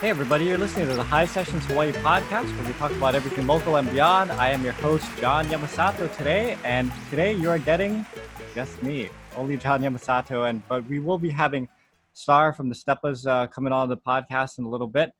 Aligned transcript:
Hey, 0.00 0.08
everybody, 0.08 0.46
you're 0.46 0.56
listening 0.56 0.88
to 0.88 0.94
the 0.94 1.02
High 1.02 1.26
Sessions 1.26 1.66
Hawaii 1.66 1.92
podcast 1.92 2.56
where 2.56 2.66
we 2.66 2.72
talk 2.78 2.90
about 2.92 3.14
everything 3.14 3.46
local 3.46 3.76
and 3.76 3.90
beyond. 3.90 4.32
I 4.32 4.48
am 4.48 4.64
your 4.64 4.72
host, 4.72 5.06
John 5.20 5.44
Yamasato, 5.48 6.16
today, 6.16 6.56
and 6.64 6.90
today 7.10 7.34
you 7.34 7.50
are 7.50 7.58
getting 7.58 8.06
just 8.54 8.82
me, 8.82 9.10
only 9.36 9.58
John 9.58 9.82
Yamasato, 9.82 10.48
and 10.48 10.66
but 10.68 10.86
we 10.86 11.00
will 11.00 11.18
be 11.18 11.28
having 11.28 11.68
Star 12.14 12.54
from 12.54 12.70
the 12.70 12.74
Steppas 12.74 13.26
uh, 13.26 13.48
coming 13.48 13.74
on 13.74 13.90
the 13.90 13.98
podcast 13.98 14.58
in 14.58 14.64
a 14.64 14.68
little 14.70 14.86
bit. 14.86 15.12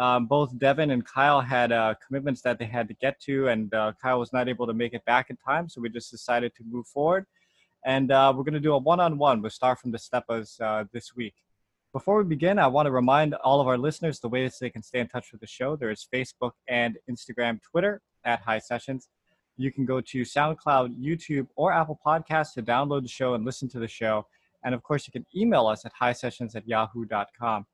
Um, 0.00 0.26
both 0.26 0.58
Devin 0.58 0.90
and 0.90 1.04
Kyle 1.06 1.40
had 1.40 1.70
uh, 1.70 1.94
commitments 2.04 2.42
that 2.42 2.58
they 2.58 2.64
had 2.64 2.88
to 2.88 2.94
get 2.94 3.20
to, 3.20 3.46
and 3.46 3.72
uh, 3.72 3.92
Kyle 4.02 4.18
was 4.18 4.32
not 4.32 4.48
able 4.48 4.66
to 4.66 4.74
make 4.74 4.92
it 4.92 5.04
back 5.04 5.30
in 5.30 5.36
time, 5.36 5.68
so 5.68 5.80
we 5.80 5.88
just 5.88 6.10
decided 6.10 6.52
to 6.56 6.64
move 6.68 6.88
forward. 6.88 7.26
And 7.84 8.10
uh, 8.10 8.32
we're 8.34 8.44
going 8.44 8.54
to 8.54 8.60
do 8.60 8.74
a 8.74 8.78
one 8.78 9.00
on 9.00 9.18
one 9.18 9.42
with 9.42 9.52
Star 9.52 9.76
from 9.76 9.90
the 9.90 9.98
Steppas 9.98 10.60
uh, 10.60 10.84
this 10.92 11.14
week. 11.14 11.34
Before 11.92 12.18
we 12.18 12.24
begin, 12.24 12.58
I 12.58 12.66
want 12.66 12.86
to 12.86 12.90
remind 12.90 13.34
all 13.34 13.60
of 13.60 13.68
our 13.68 13.78
listeners 13.78 14.18
the 14.18 14.28
ways 14.28 14.58
they 14.58 14.70
can 14.70 14.82
stay 14.82 14.98
in 14.98 15.06
touch 15.06 15.30
with 15.30 15.40
the 15.40 15.46
show. 15.46 15.76
There 15.76 15.90
is 15.90 16.06
Facebook 16.12 16.52
and 16.66 16.98
Instagram, 17.08 17.60
Twitter 17.62 18.00
at 18.24 18.40
High 18.40 18.58
Sessions. 18.58 19.08
You 19.56 19.70
can 19.70 19.84
go 19.84 20.00
to 20.00 20.22
SoundCloud, 20.22 20.98
YouTube, 21.00 21.46
or 21.54 21.72
Apple 21.72 22.00
Podcasts 22.04 22.54
to 22.54 22.62
download 22.62 23.02
the 23.02 23.08
show 23.08 23.34
and 23.34 23.44
listen 23.44 23.68
to 23.68 23.78
the 23.78 23.86
show. 23.86 24.26
And 24.64 24.74
of 24.74 24.82
course, 24.82 25.06
you 25.06 25.12
can 25.12 25.26
email 25.36 25.66
us 25.66 25.84
at 25.84 25.92
highsessions 26.00 26.56
at 26.56 26.66
yahoo.com. 26.66 27.66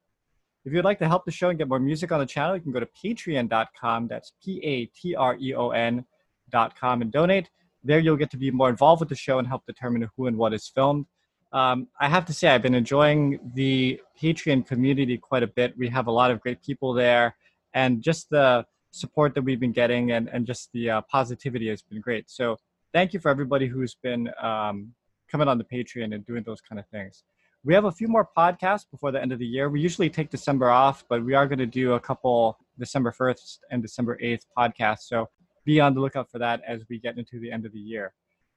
If 0.65 0.73
you'd 0.75 0.85
like 0.85 0.99
to 0.99 1.09
help 1.09 1.25
the 1.25 1.31
show 1.31 1.49
and 1.49 1.59
get 1.59 1.69
more 1.69 1.81
music 1.81 2.13
on 2.13 2.21
the 2.21 2.27
channel, 2.27 2.55
you 2.55 2.61
can 2.61 2.73
go 2.73 2.81
to 2.81 2.89
patreon.com. 3.03 4.09
That's 4.09 4.33
P 4.45 4.61
A 4.63 4.87
T 4.87 5.15
R 5.15 5.37
E 5.41 5.55
O 5.55 5.71
N.com 5.71 7.01
and 7.01 7.11
donate. 7.11 7.49
There, 7.83 7.99
you'll 7.99 8.17
get 8.17 8.31
to 8.33 8.37
be 8.37 8.51
more 8.51 8.69
involved 8.69 9.01
with 9.01 9.09
the 9.09 9.15
show 9.15 9.39
and 9.39 9.49
help 9.49 9.65
determine 9.67 10.09
who 10.17 10.27
and 10.27 10.37
what 10.37 10.53
is 10.53 10.69
filmed. 10.69 11.07
Um, 11.53 11.89
I 12.01 12.09
have 12.09 12.27
to 12.27 12.33
say, 12.33 12.49
I've 12.49 12.63
been 12.63 12.75
enjoying 12.75 13.41
the 13.55 14.01
Patreon 14.21 14.67
community 14.67 15.19
quite 15.19 15.43
a 15.43 15.49
bit. 15.49 15.77
We 15.77 15.89
have 15.89 16.07
a 16.07 16.11
lot 16.13 16.31
of 16.31 16.41
great 16.41 16.63
people 16.63 16.93
there, 16.93 17.35
and 17.75 18.03
just 18.03 18.31
the 18.31 18.65
support 18.93 19.35
that 19.35 19.43
we've 19.43 19.61
been 19.61 19.73
getting 19.73 20.13
and, 20.13 20.29
and 20.29 20.47
just 20.47 20.71
the 20.73 20.91
uh, 20.91 21.01
positivity 21.03 21.69
has 21.69 21.83
been 21.83 22.01
great. 22.01 22.31
So, 22.31 22.57
thank 22.93 23.13
you 23.13 23.21
for 23.21 23.31
everybody 23.31 23.67
who's 23.67 23.95
been 23.95 24.31
um, 24.41 24.93
coming 25.31 25.49
on 25.49 25.59
the 25.59 25.65
Patreon 25.65 26.15
and 26.15 26.25
doing 26.27 26.43
those 26.45 26.61
kind 26.61 26.79
of 26.79 26.87
things. 26.89 27.25
We 27.63 27.75
have 27.75 27.85
a 27.85 27.93
few 27.93 28.09
more 28.09 28.29
podcasts 28.37 28.87
before 28.91 29.13
the 29.13 29.21
end 29.21 29.33
of 29.33 29.39
the 29.39 29.47
year. 29.47 29.69
We 29.69 29.81
usually 29.81 30.09
take 30.09 30.31
December 30.31 30.71
off, 30.71 31.05
but 31.09 31.25
we 31.25 31.35
are 31.35 31.47
going 31.47 31.59
to 31.59 31.67
do 31.67 31.93
a 31.93 32.01
couple 32.01 32.59
December 32.79 33.13
1st 33.13 33.59
and 33.71 33.83
December 33.83 34.19
8th 34.23 34.47
podcasts. 34.57 35.03
So, 35.03 35.29
be 35.65 35.81
on 35.81 35.95
the 35.95 36.01
lookout 36.01 36.31
for 36.31 36.39
that 36.39 36.63
as 36.67 36.83
we 36.89 36.99
get 36.99 37.19
into 37.19 37.39
the 37.39 37.51
end 37.51 37.67
of 37.67 37.73
the 37.73 37.79
year. 37.79 38.13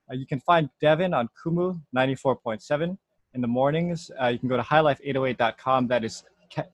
Uh, 0.09 0.15
you 0.15 0.25
can 0.25 0.39
find 0.39 0.69
Devin 0.81 1.13
on 1.13 1.29
Kumu 1.43 1.79
94.7 1.95 2.97
in 3.33 3.41
the 3.41 3.47
mornings. 3.47 4.11
Uh, 4.21 4.27
you 4.27 4.39
can 4.39 4.49
go 4.49 4.57
to 4.57 4.63
highlife808.com. 4.63 5.87
That 5.87 6.03
is 6.03 6.23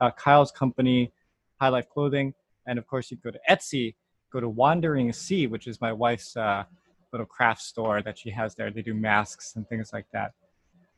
uh, 0.02 0.12
Kyle's 0.12 0.52
company, 0.52 1.12
High 1.60 1.70
Life 1.70 1.90
Clothing. 1.90 2.34
And 2.68 2.78
of 2.78 2.88
course, 2.88 3.12
you 3.12 3.18
go 3.18 3.32
to 3.32 3.40
Etsy, 3.50 3.96
go 4.32 4.40
to 4.40 4.50
Wandering 4.50 5.12
Sea, 5.14 5.48
which 5.48 5.68
is 5.68 5.80
my 5.82 5.94
wife's 5.94 6.36
uh, 6.36 6.64
little 7.12 7.26
craft 7.26 7.62
store 7.62 8.02
that 8.02 8.18
she 8.18 8.30
has 8.30 8.56
there. 8.56 8.72
They 8.72 8.82
do 8.82 8.94
masks 8.94 9.56
and 9.56 9.68
things 9.68 9.92
like 9.94 10.06
that. 10.14 10.34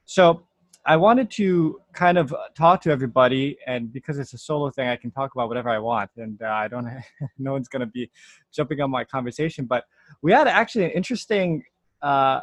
So 0.06 0.44
I 0.86 0.98
wanted 0.98 1.30
to 1.32 1.80
kind 1.94 2.18
of 2.18 2.34
talk 2.56 2.82
to 2.82 2.92
everybody, 2.92 3.58
and 3.68 3.94
because 3.94 4.18
it's 4.18 4.34
a 4.34 4.38
solo 4.38 4.72
thing, 4.72 4.88
I 4.88 4.96
can 4.96 5.12
talk 5.12 5.36
about 5.36 5.48
whatever 5.48 5.70
I 5.70 5.78
want, 5.78 6.10
and 6.18 6.42
uh, 6.42 6.48
I 6.48 6.68
don't. 6.68 6.90
no 7.38 7.52
one's 7.52 7.68
going 7.68 7.82
to 7.82 7.86
be 7.86 8.10
jumping 8.52 8.82
on 8.82 8.90
my 8.90 9.04
conversation. 9.04 9.66
But 9.66 9.86
we 10.24 10.32
had 10.32 10.48
actually 10.48 10.86
an 10.86 10.92
interesting 10.92 11.64
uh, 12.02 12.42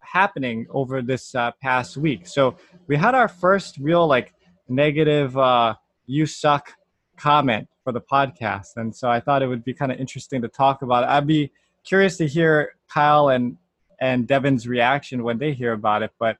happening 0.00 0.66
over 0.70 1.02
this 1.02 1.34
uh, 1.34 1.52
past 1.60 1.98
week. 1.98 2.26
So 2.26 2.56
we 2.86 2.96
had 2.96 3.14
our 3.14 3.28
first 3.28 3.76
real 3.78 4.06
like 4.06 4.32
negative 4.68 5.36
uh, 5.36 5.74
"you 6.06 6.24
suck" 6.24 6.72
comment 7.18 7.68
for 7.84 7.92
the 7.92 8.00
podcast, 8.00 8.76
and 8.76 8.96
so 8.96 9.10
I 9.10 9.20
thought 9.20 9.42
it 9.42 9.46
would 9.46 9.64
be 9.64 9.74
kind 9.74 9.92
of 9.92 9.98
interesting 9.98 10.40
to 10.40 10.48
talk 10.48 10.80
about. 10.80 11.04
It. 11.04 11.10
I'd 11.10 11.26
be 11.26 11.52
curious 11.84 12.16
to 12.16 12.26
hear 12.26 12.76
Kyle 12.88 13.28
and 13.28 13.58
and 14.00 14.26
Devin's 14.26 14.66
reaction 14.66 15.22
when 15.22 15.36
they 15.36 15.52
hear 15.52 15.74
about 15.74 16.02
it. 16.02 16.12
But 16.18 16.38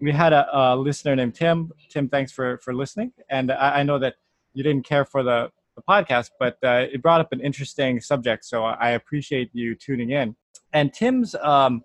we 0.00 0.12
had 0.12 0.32
a, 0.32 0.46
a 0.56 0.76
listener 0.76 1.14
named 1.14 1.34
Tim. 1.34 1.72
Tim, 1.88 2.08
thanks 2.08 2.32
for 2.32 2.58
for 2.58 2.74
listening, 2.74 3.12
and 3.28 3.52
I, 3.52 3.80
I 3.80 3.82
know 3.82 3.98
that 3.98 4.14
you 4.54 4.62
didn't 4.62 4.84
care 4.84 5.04
for 5.04 5.22
the 5.22 5.50
the 5.76 5.82
podcast, 5.82 6.30
but 6.38 6.58
uh, 6.62 6.86
it 6.92 7.02
brought 7.02 7.20
up 7.20 7.32
an 7.32 7.40
interesting 7.40 8.00
subject. 8.00 8.44
So 8.44 8.64
I 8.64 8.90
appreciate 8.90 9.50
you 9.52 9.74
tuning 9.74 10.10
in. 10.10 10.36
And 10.72 10.92
Tim's 10.92 11.34
um, 11.36 11.82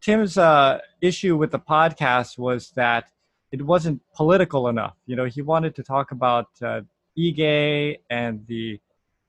Tim's 0.00 0.38
uh, 0.38 0.78
issue 1.00 1.36
with 1.36 1.50
the 1.50 1.58
podcast 1.58 2.38
was 2.38 2.70
that 2.70 3.10
it 3.52 3.62
wasn't 3.62 4.00
political 4.14 4.68
enough. 4.68 4.96
You 5.06 5.16
know, 5.16 5.24
he 5.24 5.42
wanted 5.42 5.74
to 5.76 5.82
talk 5.82 6.12
about 6.12 6.48
uh, 6.62 6.82
Ige 7.18 7.98
and 8.08 8.46
the 8.46 8.80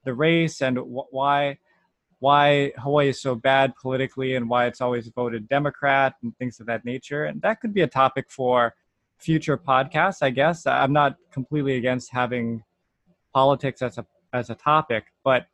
the 0.05 0.13
race 0.13 0.61
and 0.61 0.77
wh- 0.77 1.13
why 1.13 1.57
why 2.21 2.71
Hawaii 2.77 3.09
is 3.09 3.19
so 3.19 3.33
bad 3.33 3.75
politically 3.75 4.35
and 4.35 4.47
why 4.47 4.67
it's 4.67 4.79
always 4.79 5.07
voted 5.07 5.49
Democrat 5.49 6.13
and 6.21 6.37
things 6.37 6.59
of 6.59 6.67
that 6.67 6.85
nature. 6.85 7.25
And 7.25 7.41
that 7.41 7.59
could 7.59 7.73
be 7.73 7.81
a 7.81 7.87
topic 7.87 8.27
for 8.29 8.75
future 9.17 9.57
podcasts, 9.57 10.21
I 10.21 10.29
guess. 10.29 10.67
I'm 10.67 10.93
not 10.93 11.15
completely 11.31 11.77
against 11.77 12.11
having 12.11 12.63
politics 13.33 13.81
as 13.81 13.97
a 13.97 14.05
as 14.33 14.49
a 14.51 14.55
topic, 14.55 15.05
but 15.23 15.47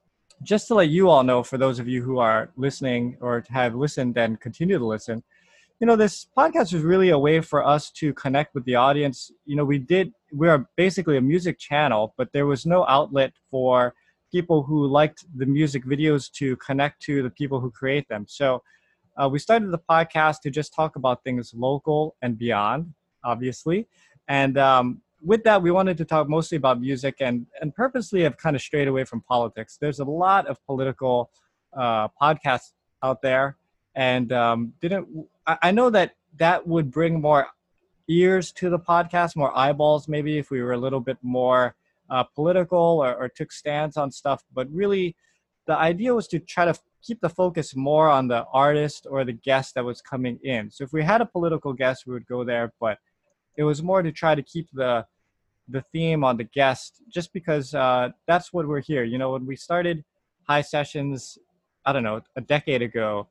just 0.44 0.67
to 0.67 0.75
let 0.75 0.89
you 0.89 1.09
all 1.09 1.23
know, 1.23 1.41
for 1.41 1.57
those 1.57 1.79
of 1.79 1.88
you 1.88 2.03
who 2.03 2.19
are 2.19 2.51
listening 2.57 3.17
or 3.22 3.44
have 3.50 3.73
listened 3.73 4.17
and 4.17 4.39
continue 4.39 4.77
to 4.77 4.85
listen, 4.85 5.23
you 5.79 5.88
know, 5.88 5.95
this 5.95 6.27
podcast 6.38 6.73
was 6.73 6.83
really 6.83 7.09
a 7.09 7.17
way 7.17 7.39
for 7.41 7.66
us 7.66 7.89
to 7.91 8.13
connect 8.13 8.53
with 8.53 8.66
the 8.66 8.75
audience. 8.75 9.31
You 9.45 9.56
know, 9.56 9.66
we 9.66 9.79
did, 9.79 10.13
we 10.31 10.47
are 10.47 10.67
basically 10.75 11.17
a 11.17 11.22
music 11.22 11.57
channel, 11.57 12.13
but 12.17 12.33
there 12.33 12.45
was 12.45 12.66
no 12.66 12.85
outlet 12.88 13.33
for 13.50 13.95
people 14.31 14.63
who 14.63 14.88
liked 14.88 15.25
the 15.35 15.45
music 15.45 15.85
videos 15.85 16.31
to 16.33 16.55
connect 16.57 17.01
to 17.03 17.23
the 17.23 17.29
people 17.29 17.59
who 17.59 17.71
create 17.71 18.07
them. 18.09 18.25
So 18.27 18.63
uh, 19.17 19.27
we 19.29 19.39
started 19.39 19.71
the 19.71 19.79
podcast 19.79 20.41
to 20.41 20.51
just 20.51 20.73
talk 20.73 20.95
about 20.95 21.23
things 21.23 21.53
local 21.55 22.15
and 22.21 22.38
beyond, 22.38 22.93
obviously. 23.23 23.88
And 24.27 24.57
um, 24.57 25.01
with 25.21 25.43
that, 25.43 25.61
we 25.61 25.71
wanted 25.71 25.97
to 25.97 26.05
talk 26.05 26.29
mostly 26.29 26.57
about 26.57 26.79
music 26.79 27.15
and, 27.19 27.47
and 27.61 27.73
purposely 27.73 28.21
have 28.21 28.38
kind 28.38 28.55
of 28.55 28.61
strayed 28.61 28.88
away 28.88 29.03
from 29.03 29.21
politics. 29.21 29.77
There's 29.79 29.99
a 29.99 30.05
lot 30.05 30.47
of 30.47 30.63
political 30.65 31.31
uh, 31.75 32.09
podcasts 32.21 32.73
out 33.03 33.21
there, 33.21 33.57
and 33.95 34.31
um, 34.31 34.73
didn't 34.81 35.07
I, 35.45 35.57
I 35.63 35.71
know 35.71 35.89
that 35.89 36.15
that 36.38 36.67
would 36.67 36.91
bring 36.91 37.21
more 37.21 37.47
ears 38.07 38.51
to 38.53 38.69
the 38.69 38.79
podcast, 38.79 39.35
more 39.35 39.55
eyeballs, 39.57 40.07
maybe 40.07 40.38
if 40.38 40.49
we 40.51 40.61
were 40.61 40.73
a 40.73 40.77
little 40.77 40.99
bit 40.99 41.17
more 41.21 41.75
uh, 42.09 42.23
political 42.23 43.03
or, 43.03 43.16
or 43.16 43.29
took 43.29 43.51
stands 43.51 43.97
on 43.97 44.12
stuff. 44.12 44.44
But 44.53 44.68
really, 44.72 45.16
the 45.66 45.78
idea 45.78 46.13
was 46.13 46.28
to 46.29 46.40
try 46.40 46.66
to 46.66 46.73
keep 47.03 47.22
the 47.22 47.29
focus 47.29 47.75
more 47.75 48.09
on 48.09 48.28
the 48.28 48.45
artist 48.53 49.07
or 49.09 49.23
the 49.23 49.34
guest 49.34 49.75
that 49.75 49.85
was 49.85 50.01
coming 50.01 50.40
in. 50.44 50.72
So 50.72 50.84
if 50.84 50.94
we 50.94 51.03
had 51.03 51.22
a 51.22 51.25
political 51.25 51.73
guest, 51.73 52.06
we 52.06 52.13
would 52.13 52.28
go 52.28 52.44
there, 52.44 52.73
but 52.79 52.97
it 53.57 53.63
was 53.63 53.81
more 53.81 54.01
to 54.01 54.12
try 54.12 54.35
to 54.35 54.41
keep 54.41 54.68
the 54.73 55.06
the 55.69 55.81
theme 55.91 56.23
on 56.23 56.38
the 56.38 56.45
guest 56.45 57.01
just 57.09 57.34
because 57.34 57.73
uh, 57.73 58.09
that's 58.25 58.53
what 58.53 58.68
we're 58.68 58.81
here 58.81 59.03
you 59.03 59.18
know 59.18 59.31
when 59.31 59.45
we 59.45 59.56
started 59.56 60.03
high 60.47 60.62
sessions 60.62 61.38
i 61.85 61.91
don't 61.91 62.03
know 62.03 62.22
a 62.35 62.41
decade 62.41 62.81
ago 62.81 63.28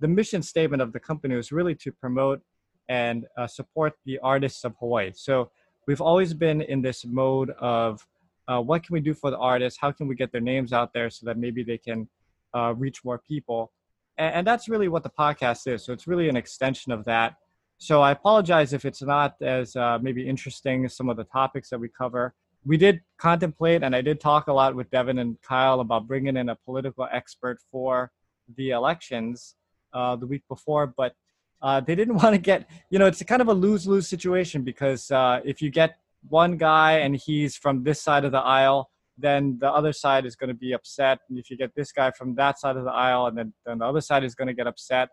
the 0.00 0.08
mission 0.08 0.42
statement 0.42 0.82
of 0.82 0.92
the 0.92 1.00
company 1.00 1.34
was 1.34 1.50
really 1.50 1.74
to 1.74 1.90
promote 1.90 2.40
and 2.88 3.26
uh, 3.36 3.46
support 3.46 3.94
the 4.04 4.18
artists 4.18 4.64
of 4.64 4.74
hawaii 4.80 5.10
so 5.14 5.50
we've 5.86 6.00
always 6.00 6.34
been 6.34 6.60
in 6.60 6.82
this 6.82 7.06
mode 7.06 7.50
of 7.58 8.06
uh, 8.48 8.60
what 8.60 8.82
can 8.82 8.94
we 8.94 9.00
do 9.00 9.14
for 9.14 9.30
the 9.30 9.38
artists? 9.38 9.78
How 9.78 9.92
can 9.92 10.08
we 10.08 10.14
get 10.14 10.32
their 10.32 10.40
names 10.40 10.72
out 10.72 10.92
there 10.92 11.10
so 11.10 11.26
that 11.26 11.36
maybe 11.36 11.62
they 11.62 11.78
can 11.78 12.08
uh, 12.54 12.74
reach 12.76 13.04
more 13.04 13.18
people? 13.18 13.72
And, 14.16 14.36
and 14.36 14.46
that's 14.46 14.68
really 14.68 14.88
what 14.88 15.02
the 15.02 15.10
podcast 15.10 15.72
is 15.72 15.84
so 15.84 15.92
it's 15.92 16.06
really 16.06 16.28
an 16.28 16.36
extension 16.36 16.92
of 16.92 17.04
that. 17.04 17.36
So 17.78 18.02
I 18.02 18.10
apologize 18.10 18.72
if 18.72 18.84
it's 18.84 19.02
not 19.02 19.36
as 19.40 19.76
uh, 19.76 19.98
maybe 20.02 20.28
interesting 20.28 20.84
as 20.84 20.96
some 20.96 21.08
of 21.08 21.16
the 21.16 21.24
topics 21.24 21.70
that 21.70 21.78
we 21.78 21.88
cover. 21.88 22.34
We 22.66 22.76
did 22.76 23.00
contemplate, 23.18 23.84
and 23.84 23.94
I 23.94 24.00
did 24.00 24.20
talk 24.20 24.48
a 24.48 24.52
lot 24.52 24.74
with 24.74 24.90
Devin 24.90 25.20
and 25.20 25.40
Kyle 25.42 25.78
about 25.78 26.08
bringing 26.08 26.36
in 26.36 26.48
a 26.48 26.56
political 26.56 27.06
expert 27.12 27.60
for 27.70 28.10
the 28.56 28.70
elections 28.70 29.54
uh, 29.92 30.16
the 30.16 30.26
week 30.26 30.42
before, 30.48 30.88
but 30.88 31.14
uh, 31.62 31.80
they 31.80 31.94
didn't 31.94 32.14
want 32.22 32.34
to 32.34 32.38
get, 32.38 32.68
you 32.90 32.98
know, 32.98 33.06
it's 33.06 33.22
kind 33.22 33.40
of 33.40 33.48
a 33.48 33.54
lose 33.54 33.86
lose 33.86 34.08
situation 34.08 34.62
because 34.62 35.10
uh, 35.12 35.40
if 35.44 35.62
you 35.62 35.70
get 35.70 35.98
one 36.28 36.56
guy 36.56 36.98
and 36.98 37.16
he's 37.16 37.56
from 37.56 37.84
this 37.84 38.02
side 38.02 38.24
of 38.24 38.32
the 38.32 38.38
aisle, 38.38 38.90
then 39.16 39.58
the 39.60 39.70
other 39.70 39.92
side 39.92 40.26
is 40.26 40.36
going 40.36 40.48
to 40.48 40.54
be 40.54 40.72
upset. 40.72 41.18
And 41.28 41.38
if 41.38 41.50
you 41.50 41.56
get 41.56 41.74
this 41.74 41.92
guy 41.92 42.10
from 42.12 42.34
that 42.36 42.58
side 42.58 42.76
of 42.76 42.84
the 42.84 42.92
aisle, 42.92 43.26
and 43.26 43.36
then, 43.36 43.52
then 43.66 43.78
the 43.78 43.84
other 43.84 44.00
side 44.00 44.24
is 44.24 44.34
going 44.34 44.48
to 44.48 44.54
get 44.54 44.66
upset 44.66 45.08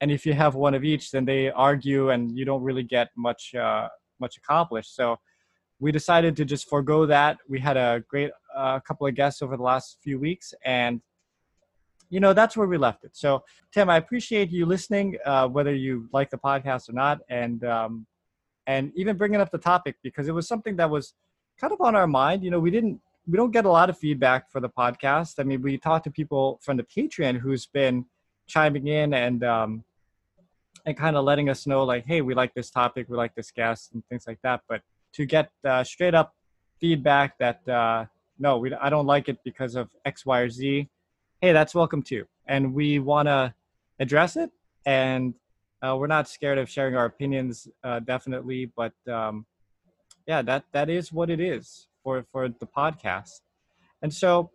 and 0.00 0.10
if 0.10 0.24
you 0.24 0.32
have 0.32 0.54
one 0.54 0.74
of 0.74 0.84
each 0.84 1.10
then 1.10 1.24
they 1.24 1.50
argue 1.50 2.10
and 2.10 2.36
you 2.36 2.44
don't 2.44 2.62
really 2.62 2.82
get 2.82 3.08
much 3.16 3.54
uh, 3.54 3.88
much 4.20 4.36
accomplished 4.36 4.94
so 4.94 5.16
we 5.80 5.92
decided 5.92 6.36
to 6.36 6.44
just 6.44 6.68
forego 6.68 7.06
that 7.06 7.38
we 7.48 7.58
had 7.60 7.76
a 7.76 8.02
great 8.08 8.30
uh, 8.56 8.80
couple 8.80 9.06
of 9.06 9.14
guests 9.14 9.42
over 9.42 9.56
the 9.56 9.62
last 9.62 9.98
few 10.02 10.18
weeks 10.18 10.52
and 10.64 11.00
you 12.10 12.20
know, 12.20 12.32
that's 12.32 12.56
where 12.56 12.66
we 12.66 12.78
left 12.78 13.04
it. 13.04 13.14
So, 13.14 13.44
Tim, 13.70 13.90
I 13.90 13.98
appreciate 13.98 14.50
you 14.50 14.64
listening, 14.64 15.18
uh, 15.26 15.46
whether 15.46 15.74
you 15.74 16.08
like 16.10 16.30
the 16.30 16.38
podcast 16.38 16.88
or 16.88 16.94
not, 16.94 17.20
and 17.28 17.62
um, 17.64 18.06
and 18.68 18.92
even 18.94 19.16
bringing 19.16 19.40
up 19.40 19.50
the 19.50 19.58
topic 19.58 19.96
because 20.04 20.28
it 20.28 20.32
was 20.32 20.46
something 20.46 20.76
that 20.76 20.88
was 20.88 21.14
kind 21.60 21.72
of 21.72 21.80
on 21.80 21.96
our 21.96 22.06
mind. 22.06 22.44
You 22.44 22.52
know, 22.52 22.60
we 22.60 22.70
didn't 22.70 23.00
we 23.26 23.36
don't 23.36 23.50
get 23.50 23.64
a 23.64 23.70
lot 23.70 23.90
of 23.90 23.98
feedback 23.98 24.48
for 24.52 24.60
the 24.60 24.68
podcast. 24.68 25.34
I 25.40 25.42
mean, 25.42 25.60
we 25.60 25.76
talked 25.76 26.04
to 26.04 26.10
people 26.10 26.60
from 26.62 26.76
the 26.76 26.84
Patreon 26.84 27.38
who's 27.38 27.66
been 27.66 28.06
chiming 28.46 28.86
in 28.86 29.12
and 29.12 29.42
um, 29.42 29.84
and 30.86 30.96
kind 30.96 31.16
of 31.16 31.24
letting 31.24 31.48
us 31.48 31.66
know 31.66 31.82
like, 31.82 32.06
hey, 32.06 32.20
we 32.20 32.34
like 32.34 32.54
this 32.54 32.70
topic, 32.70 33.08
we 33.08 33.16
like 33.16 33.34
this 33.34 33.50
guest, 33.50 33.92
and 33.92 34.04
things 34.06 34.24
like 34.28 34.38
that. 34.42 34.60
But 34.68 34.82
to 35.14 35.26
get 35.26 35.50
uh, 35.64 35.82
straight 35.82 36.14
up 36.14 36.36
feedback 36.78 37.36
that 37.38 37.68
uh, 37.68 38.04
no, 38.38 38.58
we 38.58 38.72
I 38.72 38.88
don't 38.88 39.06
like 39.06 39.28
it 39.28 39.38
because 39.42 39.74
of 39.74 39.88
X, 40.04 40.24
Y, 40.24 40.38
or 40.38 40.48
Z 40.48 40.88
hey, 41.40 41.52
that's 41.52 41.74
welcome 41.74 42.02
too. 42.02 42.26
And 42.46 42.74
we 42.74 42.98
want 42.98 43.28
to 43.28 43.54
address 44.00 44.36
it. 44.36 44.50
And 44.84 45.34
uh, 45.82 45.96
we're 45.98 46.08
not 46.08 46.28
scared 46.28 46.58
of 46.58 46.68
sharing 46.68 46.96
our 46.96 47.04
opinions, 47.04 47.68
uh, 47.84 48.00
definitely. 48.00 48.72
But 48.76 48.92
um, 49.10 49.46
yeah, 50.26 50.42
that 50.42 50.64
that 50.72 50.90
is 50.90 51.12
what 51.12 51.30
it 51.30 51.40
is 51.40 51.86
for 52.02 52.24
for 52.32 52.48
the 52.48 52.66
podcast. 52.66 53.40
And 54.02 54.12
so 54.12 54.50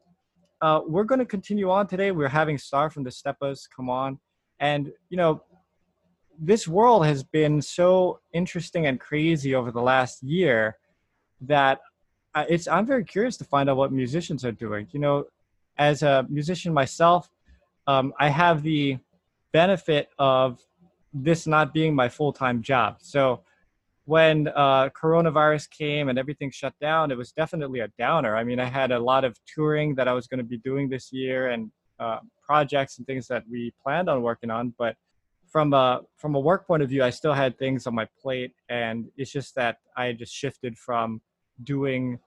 uh, 0.61 0.81
we're 0.85 1.03
going 1.03 1.19
to 1.19 1.25
continue 1.25 1.69
on 1.69 1.87
today. 1.87 2.11
We're 2.11 2.27
having 2.29 2.57
Star 2.57 2.89
from 2.89 3.03
the 3.03 3.09
Steppas 3.09 3.67
come 3.73 3.89
on, 3.89 4.19
and 4.59 4.91
you 5.09 5.17
know, 5.17 5.43
this 6.39 6.67
world 6.67 7.05
has 7.05 7.23
been 7.23 7.61
so 7.61 8.19
interesting 8.33 8.85
and 8.87 8.99
crazy 8.99 9.55
over 9.55 9.71
the 9.71 9.81
last 9.81 10.23
year 10.23 10.77
that 11.41 11.79
uh, 12.35 12.45
it's 12.49 12.67
I'm 12.67 12.85
very 12.85 13.05
curious 13.05 13.37
to 13.37 13.43
find 13.43 13.69
out 13.69 13.77
what 13.77 13.91
musicians 13.91 14.43
are 14.43 14.51
doing. 14.51 14.87
You 14.91 14.99
know, 14.99 15.25
as 15.77 16.03
a 16.03 16.25
musician 16.29 16.73
myself, 16.73 17.29
um, 17.87 18.13
I 18.19 18.29
have 18.29 18.63
the 18.63 18.97
benefit 19.51 20.09
of 20.17 20.59
this 21.13 21.45
not 21.45 21.73
being 21.73 21.93
my 21.95 22.09
full 22.09 22.33
time 22.33 22.61
job. 22.61 22.97
So 22.99 23.41
when 24.05 24.49
uh, 24.49 24.89
coronavirus 24.89 25.69
came 25.69 26.09
and 26.09 26.19
everything 26.19 26.51
shut 26.51 26.73
down, 26.81 27.11
it 27.11 27.17
was 27.17 27.31
definitely 27.31 27.79
a 27.79 27.87
downer. 27.97 28.35
I 28.35 28.43
mean, 28.43 28.59
I 28.59 28.65
had 28.65 28.91
a 28.91 28.99
lot 28.99 29.23
of 29.23 29.37
touring 29.45 29.95
that 29.95 30.07
I 30.07 30.13
was 30.13 30.27
going 30.27 30.39
to 30.39 30.43
be 30.43 30.57
doing 30.57 30.89
this 30.89 31.13
year 31.13 31.49
and 31.49 31.71
uh, 31.99 32.19
projects 32.41 32.97
and 32.97 33.07
things 33.07 33.27
that 33.27 33.43
we 33.49 33.73
planned 33.81 34.09
on 34.09 34.21
working 34.21 34.49
on. 34.49 34.73
But 34.77 34.95
from 35.47 35.73
a 35.73 36.01
from 36.17 36.35
a 36.35 36.39
work 36.39 36.67
point 36.67 36.83
of 36.83 36.89
view, 36.89 37.03
I 37.03 37.11
still 37.11 37.33
had 37.33 37.57
things 37.57 37.87
on 37.87 37.95
my 37.95 38.07
plate, 38.21 38.53
and 38.69 39.05
it's 39.15 39.31
just 39.31 39.55
that 39.55 39.77
I 39.95 40.11
just 40.13 40.33
shifted 40.33 40.77
from 40.77 41.21
doing 41.63 42.19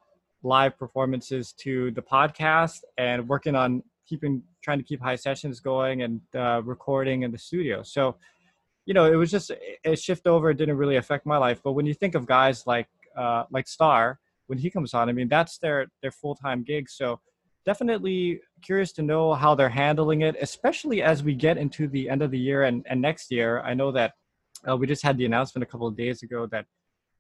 live 0.42 0.78
performances 0.78 1.52
to 1.58 1.90
the 1.90 2.02
podcast 2.02 2.80
and 2.96 3.28
working 3.28 3.56
on 3.56 3.82
keeping 4.08 4.42
trying 4.62 4.78
to 4.78 4.84
keep 4.84 5.02
high 5.02 5.16
sessions 5.16 5.60
going 5.60 6.02
and 6.02 6.20
uh, 6.36 6.62
recording 6.64 7.22
in 7.22 7.32
the 7.32 7.38
studio 7.38 7.82
so 7.82 8.14
you 8.86 8.94
know 8.94 9.04
it 9.04 9.16
was 9.16 9.30
just 9.30 9.50
a 9.84 9.96
shift 9.96 10.26
over 10.26 10.50
it 10.50 10.56
didn't 10.56 10.76
really 10.76 10.96
affect 10.96 11.26
my 11.26 11.36
life 11.36 11.60
but 11.62 11.72
when 11.72 11.86
you 11.86 11.94
think 11.94 12.14
of 12.14 12.26
guys 12.26 12.66
like 12.66 12.88
uh, 13.16 13.44
like 13.50 13.68
star 13.68 14.18
when 14.46 14.58
he 14.58 14.70
comes 14.70 14.94
on 14.94 15.08
i 15.08 15.12
mean 15.12 15.28
that's 15.28 15.58
their 15.58 15.86
their 16.02 16.10
full-time 16.10 16.62
gig 16.62 16.88
so 16.88 17.20
definitely 17.64 18.40
curious 18.62 18.92
to 18.92 19.02
know 19.02 19.34
how 19.34 19.54
they're 19.54 19.68
handling 19.68 20.22
it 20.22 20.36
especially 20.40 21.02
as 21.02 21.22
we 21.22 21.34
get 21.34 21.58
into 21.58 21.88
the 21.88 22.08
end 22.08 22.22
of 22.22 22.30
the 22.30 22.38
year 22.38 22.62
and, 22.62 22.86
and 22.88 23.00
next 23.00 23.30
year 23.30 23.60
i 23.60 23.74
know 23.74 23.90
that 23.92 24.14
uh, 24.68 24.76
we 24.76 24.86
just 24.86 25.02
had 25.02 25.18
the 25.18 25.26
announcement 25.26 25.62
a 25.62 25.66
couple 25.66 25.86
of 25.86 25.96
days 25.96 26.22
ago 26.22 26.46
that 26.46 26.66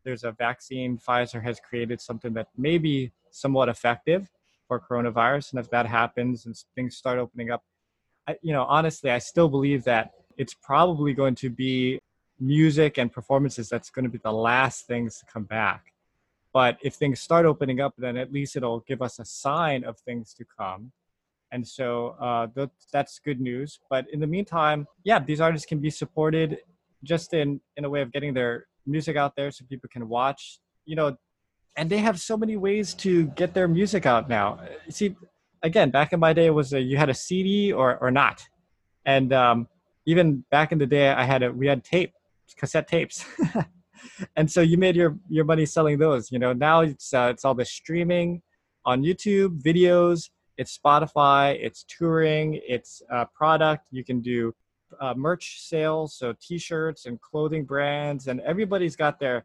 there's 0.06 0.24
a 0.24 0.32
vaccine. 0.32 0.96
Pfizer 0.96 1.42
has 1.42 1.60
created 1.60 2.00
something 2.00 2.32
that 2.34 2.48
may 2.56 2.78
be 2.78 3.12
somewhat 3.30 3.68
effective 3.68 4.30
for 4.66 4.80
coronavirus. 4.80 5.50
And 5.50 5.60
if 5.60 5.68
that 5.70 5.86
happens 5.86 6.46
and 6.46 6.56
things 6.74 6.96
start 6.96 7.18
opening 7.18 7.50
up, 7.50 7.62
I, 8.26 8.36
you 8.40 8.52
know, 8.52 8.64
honestly, 8.64 9.10
I 9.10 9.18
still 9.18 9.48
believe 9.48 9.84
that 9.84 10.12
it's 10.36 10.54
probably 10.54 11.12
going 11.14 11.34
to 11.36 11.50
be 11.50 12.00
music 12.38 12.98
and 12.98 13.12
performances 13.12 13.68
that's 13.68 13.90
going 13.90 14.04
to 14.04 14.10
be 14.10 14.18
the 14.18 14.32
last 14.32 14.86
things 14.86 15.18
to 15.18 15.26
come 15.26 15.44
back. 15.44 15.92
But 16.52 16.78
if 16.82 16.94
things 16.94 17.20
start 17.20 17.46
opening 17.46 17.80
up, 17.80 17.94
then 17.98 18.16
at 18.16 18.32
least 18.32 18.56
it'll 18.56 18.80
give 18.80 19.02
us 19.02 19.18
a 19.18 19.24
sign 19.24 19.84
of 19.84 19.98
things 19.98 20.34
to 20.34 20.44
come. 20.44 20.92
And 21.52 21.66
so 21.66 22.16
uh, 22.20 22.48
th- 22.48 22.70
that's 22.92 23.18
good 23.18 23.40
news. 23.40 23.78
But 23.88 24.06
in 24.12 24.20
the 24.20 24.26
meantime, 24.26 24.86
yeah, 25.04 25.18
these 25.18 25.40
artists 25.40 25.66
can 25.66 25.78
be 25.78 25.90
supported 25.90 26.58
just 27.04 27.34
in, 27.34 27.60
in 27.76 27.84
a 27.84 27.90
way 27.90 28.02
of 28.02 28.12
getting 28.12 28.34
their 28.34 28.66
music 28.86 29.16
out 29.16 29.34
there 29.36 29.50
so 29.50 29.64
people 29.68 29.88
can 29.92 30.08
watch 30.08 30.60
you 30.86 30.96
know 30.96 31.16
and 31.76 31.90
they 31.90 31.98
have 31.98 32.18
so 32.18 32.36
many 32.36 32.56
ways 32.56 32.94
to 32.94 33.26
get 33.28 33.52
their 33.52 33.68
music 33.68 34.06
out 34.06 34.28
now 34.28 34.58
see 34.88 35.14
again 35.62 35.90
back 35.90 36.12
in 36.12 36.20
my 36.20 36.32
day 36.32 36.46
it 36.46 36.54
was 36.54 36.72
a, 36.72 36.80
you 36.80 36.96
had 36.96 37.10
a 37.10 37.14
cd 37.14 37.72
or 37.72 37.98
or 37.98 38.10
not 38.10 38.48
and 39.04 39.32
um, 39.32 39.68
even 40.06 40.44
back 40.50 40.72
in 40.72 40.78
the 40.78 40.86
day 40.86 41.10
i 41.10 41.24
had 41.24 41.42
a 41.42 41.52
we 41.52 41.66
had 41.66 41.84
tape 41.84 42.12
cassette 42.56 42.88
tapes 42.88 43.24
and 44.36 44.50
so 44.50 44.60
you 44.60 44.78
made 44.78 44.96
your 44.96 45.16
your 45.28 45.44
money 45.44 45.66
selling 45.66 45.98
those 45.98 46.30
you 46.30 46.38
know 46.38 46.52
now 46.52 46.80
it's 46.80 47.12
uh, 47.12 47.28
it's 47.30 47.44
all 47.44 47.54
the 47.54 47.64
streaming 47.64 48.40
on 48.84 49.02
youtube 49.02 49.60
videos 49.60 50.30
it's 50.56 50.78
spotify 50.78 51.58
it's 51.60 51.84
touring 51.84 52.60
it's 52.66 53.02
uh, 53.12 53.24
product 53.34 53.86
you 53.90 54.04
can 54.04 54.20
do 54.20 54.54
uh, 55.00 55.14
merch 55.14 55.60
sales, 55.60 56.14
so 56.14 56.34
T-shirts 56.40 57.06
and 57.06 57.20
clothing 57.20 57.64
brands, 57.64 58.28
and 58.28 58.40
everybody's 58.40 58.96
got 58.96 59.18
their 59.18 59.44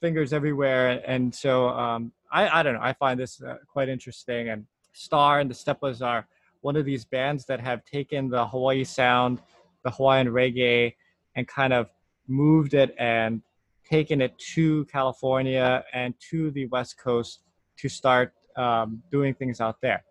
fingers 0.00 0.32
everywhere. 0.32 1.02
And 1.06 1.34
so 1.34 1.68
um, 1.68 2.12
I, 2.30 2.60
I 2.60 2.62
don't 2.62 2.74
know. 2.74 2.82
I 2.82 2.92
find 2.92 3.18
this 3.18 3.42
uh, 3.42 3.56
quite 3.66 3.88
interesting. 3.88 4.50
And 4.50 4.66
Star 4.92 5.40
and 5.40 5.50
the 5.50 5.54
Steppas 5.54 6.04
are 6.04 6.26
one 6.60 6.76
of 6.76 6.84
these 6.84 7.04
bands 7.04 7.44
that 7.46 7.60
have 7.60 7.84
taken 7.84 8.28
the 8.28 8.46
Hawaii 8.46 8.84
sound, 8.84 9.40
the 9.84 9.90
Hawaiian 9.90 10.28
reggae, 10.28 10.94
and 11.36 11.46
kind 11.46 11.72
of 11.72 11.88
moved 12.26 12.74
it 12.74 12.94
and 12.98 13.42
taken 13.88 14.20
it 14.20 14.36
to 14.38 14.84
California 14.86 15.84
and 15.92 16.14
to 16.30 16.50
the 16.50 16.66
West 16.66 16.98
Coast 16.98 17.40
to 17.76 17.88
start 17.88 18.32
um, 18.56 19.02
doing 19.10 19.34
things 19.34 19.60
out 19.60 19.80
there. 19.80 20.02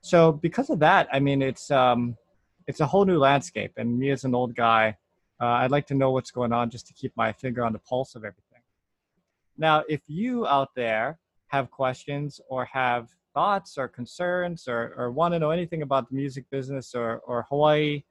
So 0.00 0.32
because 0.32 0.70
of 0.70 0.78
that, 0.80 1.08
I 1.12 1.20
mean, 1.20 1.42
it's 1.42 1.70
um, 1.70 2.16
it's 2.66 2.80
a 2.80 2.86
whole 2.86 3.04
new 3.04 3.18
landscape. 3.18 3.72
And 3.76 3.98
me 3.98 4.10
as 4.10 4.24
an 4.24 4.34
old 4.34 4.54
guy, 4.54 4.96
uh, 5.40 5.46
I'd 5.46 5.70
like 5.70 5.86
to 5.88 5.94
know 5.94 6.10
what's 6.10 6.30
going 6.30 6.52
on 6.52 6.70
just 6.70 6.86
to 6.86 6.94
keep 6.94 7.12
my 7.16 7.32
finger 7.32 7.64
on 7.64 7.72
the 7.72 7.78
pulse 7.80 8.14
of 8.14 8.24
everything. 8.24 8.62
Now, 9.58 9.84
if 9.88 10.00
you 10.06 10.46
out 10.46 10.70
there 10.74 11.18
have 11.48 11.70
questions 11.70 12.40
or 12.48 12.64
have 12.66 13.08
thoughts 13.34 13.76
or 13.76 13.88
concerns 13.88 14.68
or, 14.68 14.94
or 14.96 15.10
want 15.10 15.34
to 15.34 15.38
know 15.38 15.50
anything 15.50 15.82
about 15.82 16.08
the 16.08 16.16
music 16.16 16.44
business 16.50 16.94
or, 16.94 17.18
or 17.26 17.46
Hawaii, 17.48 18.02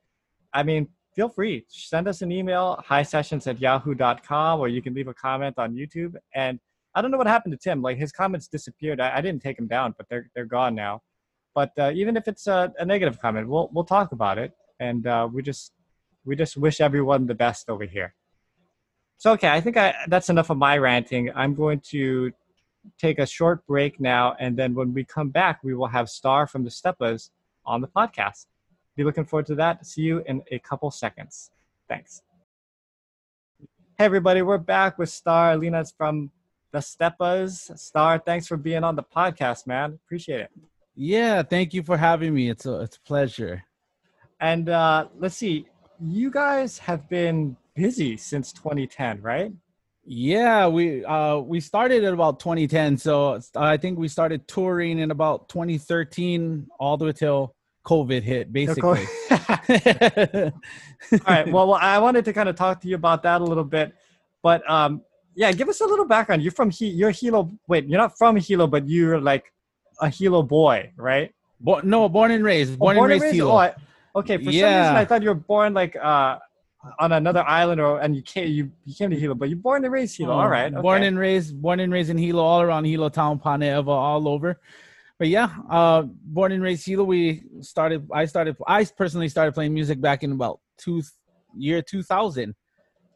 I 0.54 0.64
mean, 0.64 0.88
feel 1.16 1.30
free. 1.30 1.66
Send 1.68 2.08
us 2.08 2.22
an 2.22 2.32
email, 2.32 2.84
sessions 3.04 3.48
at 3.48 3.60
yahoo.com, 3.60 4.60
or 4.60 4.68
you 4.68 4.82
can 4.82 4.94
leave 4.94 5.08
a 5.08 5.14
comment 5.14 5.58
on 5.58 5.76
YouTube. 5.76 6.16
And 6.34 6.60
I 6.96 7.02
don't 7.02 7.12
know 7.12 7.18
what 7.18 7.28
happened 7.28 7.54
to 7.54 7.58
Tim. 7.58 7.82
Like 7.82 7.98
his 7.98 8.12
comments 8.12 8.48
disappeared. 8.48 9.00
I, 9.00 9.18
I 9.18 9.22
didn't 9.22 9.42
take 9.42 9.58
them 9.58 9.68
down, 9.68 9.96
but 9.98 10.08
they're, 10.10 10.30
they're 10.34 10.46
gone 10.46 10.76
now. 10.76 11.02
But 11.56 11.72
uh, 11.78 11.92
even 11.94 12.16
if 12.16 12.28
it's 12.28 12.48
a, 12.48 12.72
a, 12.80 12.86
negative 12.86 13.20
comment, 13.20 13.50
we'll 13.50 13.70
we'll 13.74 13.84
talk 13.84 14.12
about 14.12 14.38
it, 14.38 14.54
and 14.80 15.06
uh, 15.08 15.28
we 15.32 15.42
just 15.42 15.74
we 16.24 16.36
just 16.36 16.56
wish 16.58 16.80
everyone 16.80 17.26
the 17.26 17.36
best 17.36 17.70
over 17.70 17.86
here. 17.86 18.14
So 19.18 19.32
okay, 19.34 19.50
I 19.50 19.60
think 19.60 19.76
I, 19.76 19.96
that's 20.08 20.30
enough 20.30 20.50
of 20.50 20.58
my 20.58 20.78
ranting. 20.78 21.32
I'm 21.36 21.56
going 21.56 21.82
to 21.90 22.32
take 22.98 23.20
a 23.20 23.26
short 23.26 23.66
break 23.66 24.00
now, 24.00 24.36
and 24.40 24.56
then 24.56 24.74
when 24.74 24.94
we 24.94 25.04
come 25.04 25.30
back, 25.30 25.64
we 25.64 25.74
will 25.74 25.88
have 25.88 26.08
Star 26.10 26.48
from 26.48 26.64
the 26.64 26.70
Steppas 26.70 27.30
on 27.66 27.82
the 27.82 27.88
podcast. 27.88 28.46
Be 29.00 29.06
looking 29.06 29.24
forward 29.24 29.46
to 29.46 29.56
that. 29.56 29.86
See 29.86 30.02
you 30.02 30.22
in 30.26 30.44
a 30.52 30.60
couple 30.60 30.92
seconds. 30.92 31.52
Thanks. 31.88 32.22
Hey 33.98 34.04
everybody, 34.04 34.42
we're 34.42 34.58
back 34.58 34.98
with 34.98 35.08
Star. 35.08 35.54
Alina's 35.54 35.94
from 35.98 36.32
the 36.74 36.80
Steppas. 36.80 37.80
Star, 37.80 38.20
thanks 38.20 38.46
for 38.46 38.58
being 38.58 38.84
on 38.84 38.98
the 38.98 39.04
podcast, 39.04 39.68
man. 39.68 39.98
Appreciate 40.06 40.42
it. 40.42 40.52
Yeah, 40.96 41.44
thank 41.44 41.74
you 41.74 41.82
for 41.82 41.96
having 41.96 42.34
me. 42.34 42.50
It's 42.50 42.66
a 42.66 42.82
it's 42.82 42.98
a 42.98 43.00
pleasure. 43.00 43.64
And 44.42 44.68
uh, 44.68 45.08
let's 45.18 45.38
see, 45.38 45.68
you 46.02 46.30
guys 46.30 46.78
have 46.80 47.08
been 47.08 47.56
busy 47.76 48.18
since 48.18 48.52
2010, 48.52 49.22
right? 49.22 49.54
Yeah, 50.04 50.68
we 50.68 51.06
uh 51.06 51.38
we 51.38 51.62
started 51.62 52.04
at 52.04 52.14
about 52.14 52.42
2010. 52.42 52.98
So 52.98 53.40
I 53.56 53.78
think 53.78 53.98
we 53.98 54.10
started 54.10 54.46
touring 54.50 55.00
in 55.00 55.12
about 55.12 55.48
2013 55.48 56.68
all 56.82 56.98
the 56.98 57.06
way 57.06 57.14
till 57.14 57.56
COVID 57.86 58.22
hit, 58.22 58.52
basically. 58.52 59.06
all 59.32 60.52
right. 61.28 61.48
Well, 61.48 61.68
well, 61.68 61.80
I 61.82 61.98
wanted 61.98 62.26
to 62.26 62.34
kind 62.34 62.50
of 62.50 62.56
talk 62.56 62.82
to 62.82 62.88
you 62.88 62.96
about 62.96 63.24
that 63.24 63.42
a 63.42 63.44
little 63.44 63.64
bit, 63.64 63.94
but 64.44 64.70
um, 64.70 65.02
yeah, 65.36 65.52
give 65.52 65.70
us 65.70 65.82
a 65.82 65.86
little 65.86 66.06
background. 66.06 66.42
You're 66.42 66.52
from 66.52 66.70
he, 66.70 66.88
you're 66.88 67.12
Hilo. 67.12 67.52
Wait, 67.68 67.88
you're 67.88 68.00
not 68.00 68.18
from 68.18 68.36
Hilo, 68.36 68.68
but 68.68 68.88
you're 68.88 69.20
like 69.22 69.52
a 70.02 70.10
Hilo 70.10 70.44
boy, 70.44 70.92
right? 70.98 71.34
Bo- 71.62 71.82
no, 71.82 72.10
born 72.10 72.32
and 72.32 72.44
raised. 72.44 72.78
Born, 72.78 72.98
oh, 72.98 73.00
born 73.02 73.12
and 73.12 73.22
raised, 73.22 73.36
Hilo. 73.36 73.52
Oh, 73.52 73.58
I, 73.58 73.74
okay, 74.16 74.38
for 74.38 74.52
yeah. 74.52 74.62
some 74.62 74.82
reason 74.82 74.96
I 74.96 75.06
thought 75.06 75.24
you 75.24 75.30
were 75.30 75.36
born 75.36 75.74
like 75.74 75.96
uh, 75.96 76.38
on 77.00 77.12
another 77.12 77.44
island 77.44 77.82
or 77.82 78.00
and 78.00 78.16
you 78.16 78.22
came 78.22 78.48
you, 78.50 78.72
you 78.86 78.96
came 78.96 79.10
to 79.10 79.20
Hilo, 79.20 79.36
but 79.36 79.50
you're 79.50 79.58
born 79.58 79.84
and 79.84 79.94
raised 79.94 80.18
Hilo. 80.18 80.34
Oh, 80.34 80.40
all 80.40 80.50
right. 80.50 80.72
Okay. 80.72 80.82
Born 80.82 81.04
and 81.04 81.18
raised, 81.18 81.62
born 81.62 81.80
and 81.80 81.92
raised 81.92 82.10
in 82.10 82.18
Hilo, 82.18 82.44
all 82.44 82.62
around 82.62 82.86
Hilo 82.86 83.10
town, 83.10 83.40
Pana'ewa, 83.40 83.88
all 83.88 84.28
over. 84.28 84.60
But 85.20 85.28
yeah, 85.28 85.54
uh, 85.70 86.04
born 86.24 86.54
and 86.54 86.64
raised 86.64 86.86
Hilo. 86.86 87.04
We 87.04 87.44
started. 87.60 88.08
I 88.12 88.26
started. 88.26 88.56
I 88.66 88.86
personally 88.86 89.28
started 89.28 89.54
playing 89.54 89.74
music 89.74 90.00
back 90.00 90.24
in 90.24 90.32
about 90.32 90.62
two 90.78 91.04
year 91.54 91.82
two 91.82 92.02
thousand. 92.02 92.56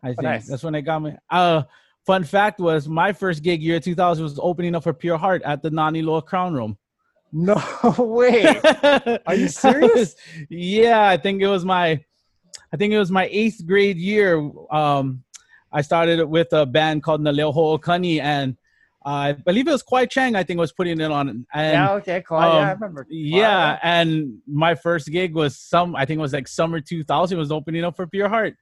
I 0.03 0.07
think 0.10 0.24
nice. 0.24 0.48
that's 0.48 0.63
when 0.63 0.75
I 0.75 0.81
got 0.81 1.01
me. 1.01 1.15
Uh, 1.29 1.63
fun 2.05 2.25
fact 2.25 2.60
was 2.60 2.89
my 2.89 3.13
first 3.13 3.41
gig 3.41 3.63
year 3.63 3.79
two 3.79 3.95
thousand 3.95 4.24
was 4.25 4.38
opening 4.41 4.75
up 4.75 4.83
for 4.83 4.93
Pure 4.93 5.17
Heart 5.17 5.43
at 5.43 5.63
the 5.63 5.72
Nani 5.72 6.01
Loa 6.01 6.22
Crown 6.22 6.53
Room. 6.53 6.77
No 7.36 7.60
way. 7.98 8.45
Are 9.25 9.33
you 9.33 9.48
serious? 9.48 10.15
yeah, 10.51 11.10
I 11.10 11.17
think 11.17 11.41
it 11.41 11.48
was 11.48 11.65
my, 11.65 12.00
I 12.72 12.77
think 12.77 12.93
it 12.93 13.00
was 13.00 13.10
my 13.10 13.27
eighth 13.31 13.65
grade 13.65 13.98
year. 13.98 14.38
Um, 14.69 15.24
I 15.72 15.81
started 15.81 16.24
with 16.25 16.53
a 16.53 16.67
band 16.67 17.01
called 17.01 17.22
Naleo 17.22 17.51
Ho'okani, 17.51 18.22
and 18.22 18.55
I 19.05 19.33
believe 19.33 19.67
it 19.67 19.72
was 19.72 19.83
Kwai 19.83 20.05
Chang. 20.05 20.36
I 20.36 20.43
think 20.43 20.60
was 20.60 20.72
putting 20.72 21.00
it 21.00 21.12
on. 21.12 21.29
And, 21.29 21.45
yeah, 21.53 21.93
okay, 21.95 22.24
cool. 22.25 22.38
Um, 22.38 22.55
yeah, 22.55 22.69
I 22.69 22.72
remember. 22.72 23.07
Yeah, 23.10 23.79
and 23.83 24.39
my 24.48 24.75
first 24.75 25.07
gig 25.10 25.33
was 25.33 25.57
some. 25.57 25.95
I 25.95 26.05
think 26.05 26.19
it 26.19 26.22
was 26.22 26.33
like 26.33 26.48
summer 26.48 26.79
2000. 26.79 27.38
Was 27.38 27.51
opening 27.51 27.83
up 27.83 27.95
for 27.95 28.07
Pure 28.07 28.29
Heart. 28.29 28.55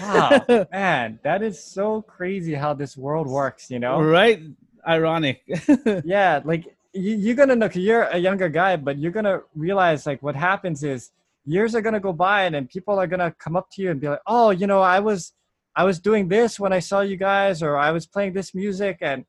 Wow, 0.00 0.44
man, 0.72 1.18
that 1.22 1.42
is 1.42 1.62
so 1.62 2.02
crazy 2.02 2.54
how 2.54 2.74
this 2.74 2.96
world 2.96 3.26
works. 3.26 3.70
You 3.70 3.78
know, 3.78 4.00
right? 4.00 4.42
Ironic. 4.86 5.42
yeah, 6.04 6.40
like 6.44 6.66
you, 6.92 7.32
are 7.32 7.36
gonna 7.36 7.56
know 7.56 7.68
you're 7.72 8.02
a 8.02 8.18
younger 8.18 8.48
guy, 8.48 8.76
but 8.76 8.98
you're 8.98 9.12
gonna 9.12 9.40
realize 9.54 10.06
like 10.06 10.22
what 10.22 10.36
happens 10.36 10.82
is 10.82 11.10
years 11.44 11.74
are 11.74 11.80
gonna 11.80 12.00
go 12.00 12.12
by 12.12 12.44
and 12.44 12.54
then 12.54 12.66
people 12.66 12.98
are 12.98 13.06
gonna 13.06 13.34
come 13.38 13.56
up 13.56 13.68
to 13.72 13.82
you 13.82 13.90
and 13.90 14.00
be 14.00 14.08
like, 14.08 14.20
oh, 14.26 14.50
you 14.50 14.66
know, 14.66 14.80
I 14.80 15.00
was 15.00 15.32
I 15.74 15.84
was 15.84 15.98
doing 15.98 16.28
this 16.28 16.58
when 16.58 16.72
I 16.72 16.80
saw 16.80 17.00
you 17.00 17.16
guys, 17.16 17.62
or 17.62 17.76
I 17.76 17.92
was 17.92 18.06
playing 18.06 18.32
this 18.32 18.54
music, 18.54 18.98
and 19.00 19.24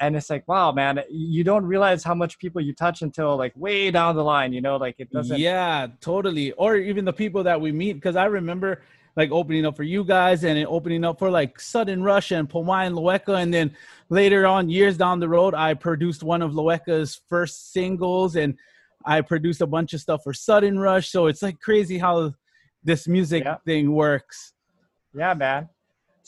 and 0.00 0.16
it's 0.16 0.30
like, 0.30 0.46
wow, 0.46 0.72
man, 0.72 1.00
you 1.10 1.44
don't 1.44 1.64
realize 1.64 2.04
how 2.04 2.14
much 2.14 2.38
people 2.38 2.60
you 2.60 2.72
touch 2.72 3.02
until 3.02 3.36
like 3.36 3.52
way 3.56 3.90
down 3.90 4.16
the 4.16 4.24
line, 4.24 4.52
you 4.52 4.60
know, 4.60 4.76
like 4.76 4.96
it 4.98 5.10
doesn't. 5.10 5.38
Yeah, 5.38 5.88
totally. 6.00 6.52
Or 6.52 6.76
even 6.76 7.04
the 7.04 7.12
people 7.12 7.42
that 7.44 7.60
we 7.60 7.72
meet, 7.72 7.94
because 7.94 8.16
I 8.16 8.26
remember 8.26 8.82
like 9.16 9.32
opening 9.32 9.66
up 9.66 9.76
for 9.76 9.82
you 9.82 10.04
guys 10.04 10.44
and 10.44 10.64
opening 10.66 11.04
up 11.04 11.18
for 11.18 11.30
like 11.30 11.58
Sudden 11.58 12.02
Rush 12.02 12.30
and 12.30 12.48
Pomai 12.48 12.86
and 12.86 12.94
Loeka. 12.94 13.42
And 13.42 13.52
then 13.52 13.74
later 14.08 14.46
on, 14.46 14.68
years 14.68 14.96
down 14.96 15.18
the 15.18 15.28
road, 15.28 15.54
I 15.54 15.74
produced 15.74 16.22
one 16.22 16.40
of 16.40 16.52
Loeka's 16.52 17.20
first 17.28 17.72
singles 17.72 18.36
and 18.36 18.56
I 19.04 19.20
produced 19.22 19.60
a 19.60 19.66
bunch 19.66 19.92
of 19.94 20.00
stuff 20.00 20.22
for 20.22 20.32
Sudden 20.32 20.78
Rush. 20.78 21.10
So 21.10 21.26
it's 21.26 21.42
like 21.42 21.60
crazy 21.60 21.98
how 21.98 22.34
this 22.84 23.08
music 23.08 23.44
yeah. 23.44 23.56
thing 23.64 23.92
works. 23.92 24.52
Yeah, 25.12 25.34
man. 25.34 25.68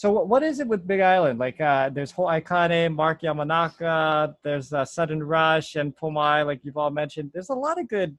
So 0.00 0.10
what 0.10 0.42
is 0.42 0.60
it 0.60 0.66
with 0.66 0.86
Big 0.86 1.00
Island? 1.00 1.38
Like 1.38 1.60
uh, 1.60 1.90
there's 1.90 2.10
Ho'aikane, 2.10 2.94
Mark 2.94 3.20
Yamanaka, 3.20 4.34
there's 4.42 4.72
uh, 4.72 4.82
Sudden 4.82 5.22
Rush 5.22 5.76
and 5.76 5.94
Pomai, 5.94 6.46
like 6.46 6.60
you've 6.62 6.78
all 6.78 6.88
mentioned. 6.88 7.32
There's 7.34 7.50
a 7.50 7.54
lot 7.54 7.78
of 7.78 7.86
good 7.86 8.16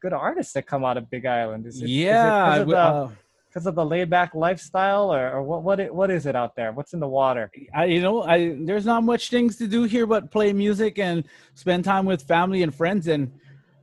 good 0.00 0.14
artists 0.14 0.54
that 0.54 0.66
come 0.66 0.86
out 0.86 0.96
of 0.96 1.10
Big 1.10 1.26
Island. 1.26 1.66
Is 1.66 1.82
it, 1.82 1.90
yeah. 1.90 2.54
Is 2.54 2.62
it 2.62 2.72
uh, 2.72 3.08
because 3.46 3.66
of 3.66 3.74
the 3.74 3.84
laid 3.84 4.08
back 4.08 4.34
lifestyle 4.34 5.12
or, 5.12 5.30
or 5.32 5.42
what 5.42 5.62
what 5.62 5.94
what 5.94 6.10
is 6.10 6.24
it 6.24 6.34
out 6.36 6.54
there 6.56 6.72
what's 6.72 6.92
in 6.92 7.00
the 7.00 7.08
water 7.08 7.50
I, 7.74 7.86
you 7.86 8.02
know 8.02 8.22
i 8.22 8.54
there's 8.60 8.84
not 8.84 9.02
much 9.04 9.30
things 9.30 9.56
to 9.56 9.66
do 9.66 9.84
here 9.84 10.06
but 10.06 10.30
play 10.30 10.52
music 10.52 10.98
and 10.98 11.24
spend 11.54 11.82
time 11.84 12.04
with 12.04 12.22
family 12.22 12.62
and 12.62 12.74
friends 12.74 13.08
and 13.08 13.32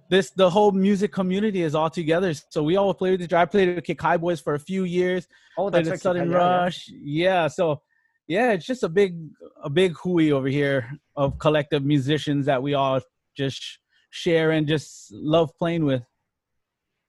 this 0.09 0.29
the 0.31 0.50
whole 0.50 0.71
music 0.71 1.12
community 1.12 1.62
is 1.62 1.75
all 1.75 1.89
together 1.89 2.33
so 2.50 2.63
we 2.63 2.75
all 2.75 2.93
play 2.93 3.12
with 3.12 3.21
each 3.21 3.33
other 3.33 3.41
i 3.41 3.45
played 3.45 3.75
with 3.75 3.83
Kikai 3.83 4.19
Boys 4.19 4.39
for 4.39 4.53
a 4.55 4.59
few 4.59 4.83
years 4.83 5.27
oh 5.57 5.69
that's 5.69 5.89
right, 5.89 6.00
sudden 6.00 6.29
rush 6.29 6.88
yeah. 6.89 7.43
yeah 7.43 7.47
so 7.47 7.81
yeah 8.27 8.51
it's 8.51 8.65
just 8.65 8.83
a 8.83 8.89
big 8.89 9.17
a 9.63 9.69
big 9.69 9.95
hui 9.97 10.31
over 10.31 10.47
here 10.47 10.89
of 11.15 11.38
collective 11.39 11.83
musicians 11.83 12.45
that 12.45 12.62
we 12.62 12.74
all 12.74 13.00
just 13.35 13.79
share 14.09 14.51
and 14.51 14.67
just 14.67 15.12
love 15.12 15.51
playing 15.57 15.85
with 15.85 16.03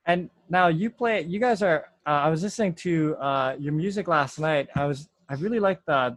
and 0.07 0.31
now 0.49 0.69
you 0.69 0.91
play 0.91 1.23
you 1.23 1.39
guys 1.39 1.63
are 1.63 1.87
uh, 2.07 2.11
I 2.11 2.29
was 2.29 2.43
listening 2.43 2.73
to 2.75 3.17
uh, 3.17 3.57
your 3.59 3.73
music 3.73 4.07
last 4.07 4.39
night. 4.39 4.69
I 4.77 4.85
was 4.85 5.09
I 5.29 5.35
really 5.35 5.59
liked 5.59 5.87
the 5.87 6.17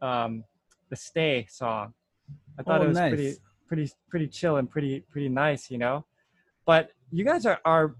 um, 0.00 0.44
the 0.90 0.96
Stay 0.96 1.46
song. 1.50 1.92
I 2.58 2.62
thought 2.62 2.80
oh, 2.80 2.84
it 2.84 2.88
was 2.88 2.98
nice. 2.98 3.10
pretty 3.10 3.34
pretty 3.66 3.90
pretty 4.08 4.28
chill 4.28 4.58
and 4.58 4.70
pretty 4.70 5.00
pretty 5.10 5.28
nice, 5.28 5.70
you 5.70 5.78
know. 5.78 6.04
But 6.66 6.90
you 7.10 7.24
guys 7.24 7.46
are 7.46 7.60
are 7.64 7.96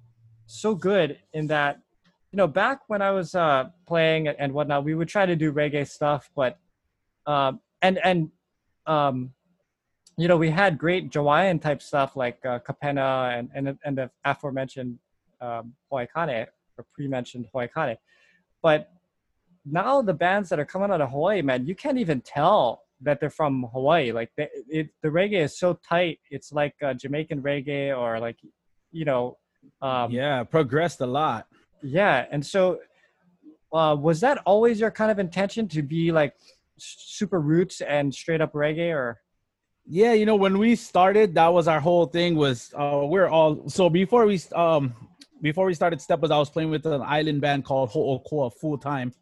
so 0.46 0.74
good 0.74 1.18
in 1.32 1.46
that 1.48 1.80
you 2.32 2.36
know 2.36 2.46
back 2.46 2.80
when 2.88 3.02
I 3.02 3.10
was 3.10 3.34
uh, 3.34 3.70
playing 3.86 4.28
and 4.28 4.52
whatnot, 4.52 4.84
we 4.84 4.94
would 4.94 5.08
try 5.08 5.26
to 5.26 5.36
do 5.36 5.52
reggae 5.52 5.86
stuff, 5.88 6.30
but 6.34 6.58
um, 7.26 7.60
and 7.82 7.98
and 8.04 8.30
um, 8.86 9.32
you 10.16 10.28
know 10.28 10.36
we 10.36 10.50
had 10.50 10.78
great 10.78 11.10
Jawaiian 11.10 11.58
type 11.58 11.82
stuff 11.82 12.16
like 12.16 12.44
uh, 12.44 12.58
Kapena 12.60 13.38
and 13.38 13.50
and 13.54 13.78
and 13.84 13.98
the 13.98 14.10
aforementioned 14.24 14.98
um, 15.40 15.74
Ho'aikane 15.90 16.46
or 16.78 16.86
pre-mentioned 16.92 17.46
Ho'aikane. 17.54 17.96
But 18.62 18.90
now 19.64 20.02
the 20.02 20.14
bands 20.14 20.48
that 20.48 20.58
are 20.58 20.64
coming 20.64 20.90
out 20.90 21.00
of 21.00 21.10
Hawaii, 21.10 21.42
man, 21.42 21.66
you 21.66 21.74
can't 21.74 21.98
even 21.98 22.20
tell 22.20 22.83
that 23.00 23.20
they're 23.20 23.30
from 23.30 23.66
Hawaii. 23.72 24.12
Like 24.12 24.30
they, 24.36 24.48
it, 24.68 24.88
the 25.02 25.08
reggae 25.08 25.44
is 25.44 25.58
so 25.58 25.78
tight. 25.86 26.20
It's 26.30 26.52
like 26.52 26.74
uh, 26.82 26.94
Jamaican 26.94 27.42
reggae 27.42 27.96
or 27.96 28.20
like, 28.20 28.38
you 28.92 29.04
know. 29.04 29.38
Um, 29.80 30.10
yeah, 30.10 30.44
progressed 30.44 31.00
a 31.00 31.06
lot. 31.06 31.46
Yeah, 31.82 32.26
and 32.30 32.44
so 32.44 32.80
uh, 33.72 33.96
was 33.98 34.20
that 34.20 34.38
always 34.44 34.78
your 34.78 34.90
kind 34.90 35.10
of 35.10 35.18
intention 35.18 35.68
to 35.68 35.82
be 35.82 36.12
like 36.12 36.34
super 36.78 37.40
roots 37.40 37.80
and 37.80 38.14
straight 38.14 38.40
up 38.40 38.52
reggae, 38.52 38.94
or? 38.94 39.20
Yeah, 39.86 40.12
you 40.12 40.26
know, 40.26 40.36
when 40.36 40.58
we 40.58 40.76
started, 40.76 41.34
that 41.34 41.48
was 41.48 41.68
our 41.68 41.80
whole 41.80 42.06
thing. 42.06 42.36
Was 42.36 42.72
uh, 42.74 43.02
we're 43.04 43.28
all 43.28 43.68
so 43.68 43.90
before 43.90 44.24
we 44.26 44.40
um 44.54 44.94
before 45.42 45.66
we 45.66 45.74
started 45.74 46.00
Steppers, 46.00 46.30
I 46.30 46.38
was 46.38 46.48
playing 46.48 46.70
with 46.70 46.86
an 46.86 47.02
island 47.02 47.40
band 47.40 47.64
called 47.64 47.90
Ho'okoa 47.90 48.52
full 48.54 48.78
time. 48.78 49.12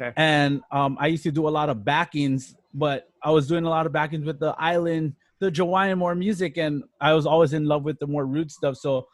Okay. 0.00 0.12
And 0.16 0.60
um, 0.72 0.96
I 0.98 1.06
used 1.06 1.22
to 1.22 1.30
do 1.30 1.46
a 1.46 1.50
lot 1.50 1.68
of 1.68 1.84
backings, 1.84 2.56
but 2.74 3.08
I 3.22 3.30
was 3.30 3.46
doing 3.46 3.64
a 3.64 3.70
lot 3.70 3.86
of 3.86 3.92
backings 3.92 4.24
with 4.24 4.38
the 4.38 4.54
island, 4.58 5.14
the 5.40 5.50
Jawaiian 5.50 5.98
more 5.98 6.14
music, 6.14 6.56
and 6.56 6.84
I 7.00 7.12
was 7.12 7.26
always 7.26 7.52
in 7.52 7.66
love 7.66 7.84
with 7.84 7.98
the 7.98 8.06
more 8.06 8.26
root 8.26 8.50
stuff. 8.50 8.76
So 8.76 9.06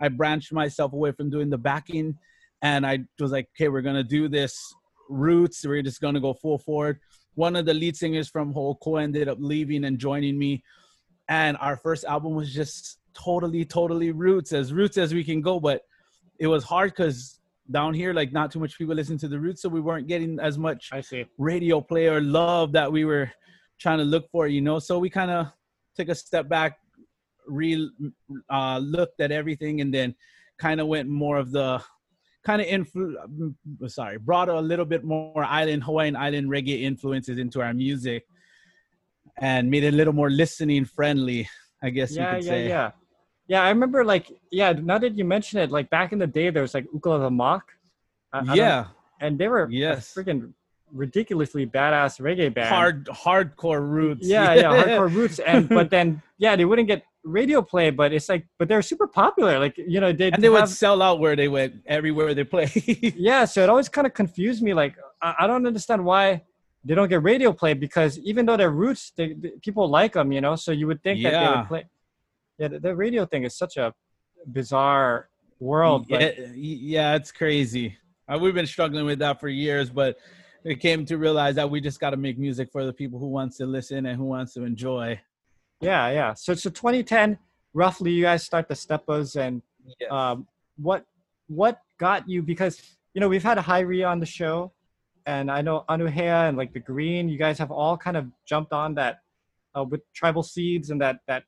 I 0.00 0.08
branched 0.08 0.52
myself 0.52 0.92
away 0.92 1.12
from 1.12 1.30
doing 1.30 1.50
the 1.50 1.58
backing, 1.58 2.18
and 2.62 2.86
I 2.86 3.00
was 3.18 3.32
like, 3.32 3.48
okay, 3.56 3.68
we're 3.68 3.82
gonna 3.82 4.04
do 4.04 4.28
this 4.28 4.74
roots. 5.08 5.66
We're 5.66 5.82
just 5.82 6.00
gonna 6.00 6.20
go 6.20 6.34
full 6.34 6.58
forward. 6.58 7.00
One 7.34 7.56
of 7.56 7.66
the 7.66 7.74
lead 7.74 7.96
singers 7.96 8.28
from 8.28 8.52
Ho'okoa 8.52 9.02
ended 9.02 9.28
up 9.28 9.38
leaving 9.40 9.84
and 9.84 9.98
joining 9.98 10.38
me, 10.38 10.62
and 11.28 11.56
our 11.60 11.76
first 11.76 12.04
album 12.04 12.34
was 12.34 12.52
just 12.52 12.98
totally, 13.14 13.64
totally 13.64 14.12
roots, 14.12 14.52
as 14.52 14.72
roots 14.72 14.98
as 14.98 15.12
we 15.12 15.24
can 15.24 15.40
go, 15.40 15.58
but 15.58 15.82
it 16.38 16.46
was 16.46 16.64
hard 16.64 16.92
because 16.92 17.39
down 17.70 17.94
here, 17.94 18.12
like 18.12 18.32
not 18.32 18.50
too 18.50 18.58
much 18.58 18.76
people 18.76 18.94
listen 18.94 19.18
to 19.18 19.28
the 19.28 19.38
roots, 19.38 19.62
so 19.62 19.68
we 19.68 19.80
weren't 19.80 20.06
getting 20.06 20.38
as 20.40 20.58
much 20.58 20.90
I 20.92 21.00
see. 21.00 21.24
radio 21.38 21.80
play 21.80 22.08
or 22.08 22.20
love 22.20 22.72
that 22.72 22.90
we 22.90 23.04
were 23.04 23.30
trying 23.78 23.98
to 23.98 24.04
look 24.04 24.28
for, 24.30 24.46
you 24.46 24.60
know. 24.60 24.78
So 24.78 24.98
we 24.98 25.10
kind 25.10 25.30
of 25.30 25.52
took 25.96 26.08
a 26.08 26.14
step 26.14 26.48
back, 26.48 26.78
re 27.46 27.90
uh, 28.50 28.78
looked 28.78 29.20
at 29.20 29.32
everything, 29.32 29.80
and 29.80 29.92
then 29.92 30.14
kind 30.58 30.80
of 30.80 30.86
went 30.86 31.08
more 31.08 31.38
of 31.38 31.52
the 31.52 31.82
kind 32.44 32.62
of 32.62 32.68
influ 32.68 33.14
sorry 33.86 34.18
brought 34.18 34.48
a 34.48 34.60
little 34.60 34.84
bit 34.84 35.04
more 35.04 35.44
island 35.44 35.84
hawaiian 35.84 36.16
island 36.16 36.48
reggae 36.48 36.82
influences 36.82 37.38
into 37.38 37.60
our 37.60 37.74
music 37.74 38.24
and 39.38 39.70
made 39.70 39.84
it 39.84 39.92
a 39.92 39.96
little 39.96 40.12
more 40.12 40.30
listening 40.30 40.84
friendly 40.84 41.48
i 41.82 41.90
guess 41.90 42.16
yeah, 42.16 42.30
you 42.30 42.36
could 42.36 42.44
yeah, 42.46 42.50
say 42.50 42.68
yeah 42.68 42.90
yeah, 43.50 43.62
I 43.64 43.68
remember 43.70 44.04
like 44.04 44.30
yeah. 44.52 44.72
Now 44.72 44.98
that 44.98 45.18
you 45.18 45.24
mention 45.24 45.58
it, 45.58 45.72
like 45.72 45.90
back 45.90 46.12
in 46.12 46.20
the 46.20 46.26
day, 46.28 46.50
there 46.50 46.62
was 46.62 46.72
like 46.72 46.86
Ooklah 46.94 47.18
the 47.18 47.30
Moc. 47.30 47.64
I, 48.32 48.54
yeah, 48.54 48.84
I 49.20 49.26
and 49.26 49.36
they 49.36 49.48
were 49.48 49.68
yes, 49.68 50.14
freaking 50.16 50.52
ridiculously 50.92 51.66
badass 51.66 52.20
reggae 52.20 52.54
band. 52.54 52.68
Hard, 52.68 53.06
hardcore 53.06 53.82
roots. 53.82 54.24
Yeah, 54.24 54.54
yeah, 54.54 54.62
hardcore 54.84 55.12
roots. 55.12 55.40
And 55.40 55.68
but 55.68 55.90
then 55.90 56.22
yeah, 56.38 56.54
they 56.54 56.64
wouldn't 56.64 56.86
get 56.86 57.02
radio 57.24 57.60
play, 57.60 57.90
but 57.90 58.12
it's 58.12 58.28
like, 58.28 58.46
but 58.56 58.68
they're 58.68 58.82
super 58.82 59.08
popular. 59.08 59.58
Like 59.58 59.76
you 59.76 59.98
know, 59.98 60.12
they 60.12 60.30
and 60.30 60.40
they 60.40 60.46
have, 60.46 60.68
would 60.68 60.68
sell 60.68 61.02
out 61.02 61.18
where 61.18 61.34
they 61.34 61.48
went 61.48 61.74
everywhere 61.86 62.32
they 62.34 62.44
play. 62.44 62.70
yeah, 63.16 63.44
so 63.46 63.64
it 63.64 63.68
always 63.68 63.88
kind 63.88 64.06
of 64.06 64.14
confused 64.14 64.62
me. 64.62 64.74
Like 64.74 64.94
I, 65.20 65.34
I, 65.40 65.46
don't 65.48 65.66
understand 65.66 66.04
why 66.04 66.42
they 66.84 66.94
don't 66.94 67.08
get 67.08 67.24
radio 67.24 67.52
play 67.52 67.74
because 67.74 68.16
even 68.20 68.46
though 68.46 68.56
they're 68.56 68.70
roots, 68.70 69.10
they, 69.16 69.32
they, 69.32 69.50
people 69.60 69.88
like 69.88 70.12
them. 70.12 70.30
You 70.30 70.40
know, 70.40 70.54
so 70.54 70.70
you 70.70 70.86
would 70.86 71.02
think 71.02 71.18
yeah. 71.18 71.30
that 71.30 71.40
they 71.40 71.56
would 71.56 71.66
play 71.66 71.84
yeah, 72.60 72.68
the, 72.68 72.78
the 72.78 72.94
radio 72.94 73.24
thing 73.24 73.44
is 73.44 73.56
such 73.56 73.78
a 73.78 73.94
bizarre 74.46 75.30
world. 75.58 76.06
Yeah, 76.08 76.32
yeah, 76.54 77.14
it's 77.14 77.32
crazy. 77.32 77.96
Uh, 78.28 78.38
we've 78.38 78.54
been 78.54 78.66
struggling 78.66 79.06
with 79.06 79.18
that 79.20 79.40
for 79.40 79.48
years, 79.48 79.88
but 79.88 80.18
we 80.62 80.76
came 80.76 81.06
to 81.06 81.16
realize 81.16 81.54
that 81.54 81.70
we 81.70 81.80
just 81.80 82.00
got 82.00 82.10
to 82.10 82.18
make 82.18 82.38
music 82.38 82.70
for 82.70 82.84
the 82.84 82.92
people 82.92 83.18
who 83.18 83.28
wants 83.28 83.56
to 83.56 83.66
listen 83.66 84.04
and 84.04 84.16
who 84.18 84.24
wants 84.24 84.52
to 84.54 84.64
enjoy. 84.64 85.18
Yeah, 85.80 86.10
yeah. 86.10 86.34
So, 86.34 86.54
so 86.54 86.68
2010, 86.68 87.38
roughly, 87.72 88.12
you 88.12 88.24
guys 88.24 88.44
start 88.44 88.68
the 88.68 88.74
Steppers, 88.74 89.36
and 89.36 89.62
yes. 89.98 90.12
um, 90.12 90.46
what 90.76 91.06
what 91.48 91.80
got 91.98 92.28
you? 92.28 92.42
Because 92.42 92.82
you 93.14 93.22
know 93.22 93.28
we've 93.28 93.42
had 93.42 93.56
a 93.56 93.62
Hirie 93.62 94.06
on 94.06 94.20
the 94.20 94.26
show, 94.26 94.70
and 95.24 95.50
I 95.50 95.62
know 95.62 95.86
Anuhea 95.88 96.46
and 96.46 96.58
like 96.58 96.74
the 96.74 96.80
Green. 96.80 97.30
You 97.30 97.38
guys 97.38 97.58
have 97.58 97.70
all 97.70 97.96
kind 97.96 98.18
of 98.18 98.26
jumped 98.46 98.74
on 98.74 98.94
that 98.96 99.20
uh, 99.74 99.84
with 99.84 100.02
Tribal 100.12 100.42
Seeds 100.42 100.90
and 100.90 101.00
that 101.00 101.20
that 101.26 101.44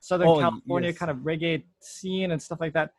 Southern 0.00 0.28
oh, 0.28 0.38
California 0.38 0.90
yes. 0.90 0.98
kind 0.98 1.10
of 1.10 1.18
reggae 1.18 1.62
scene 1.80 2.30
and 2.32 2.40
stuff 2.40 2.60
like 2.60 2.72
that. 2.74 2.92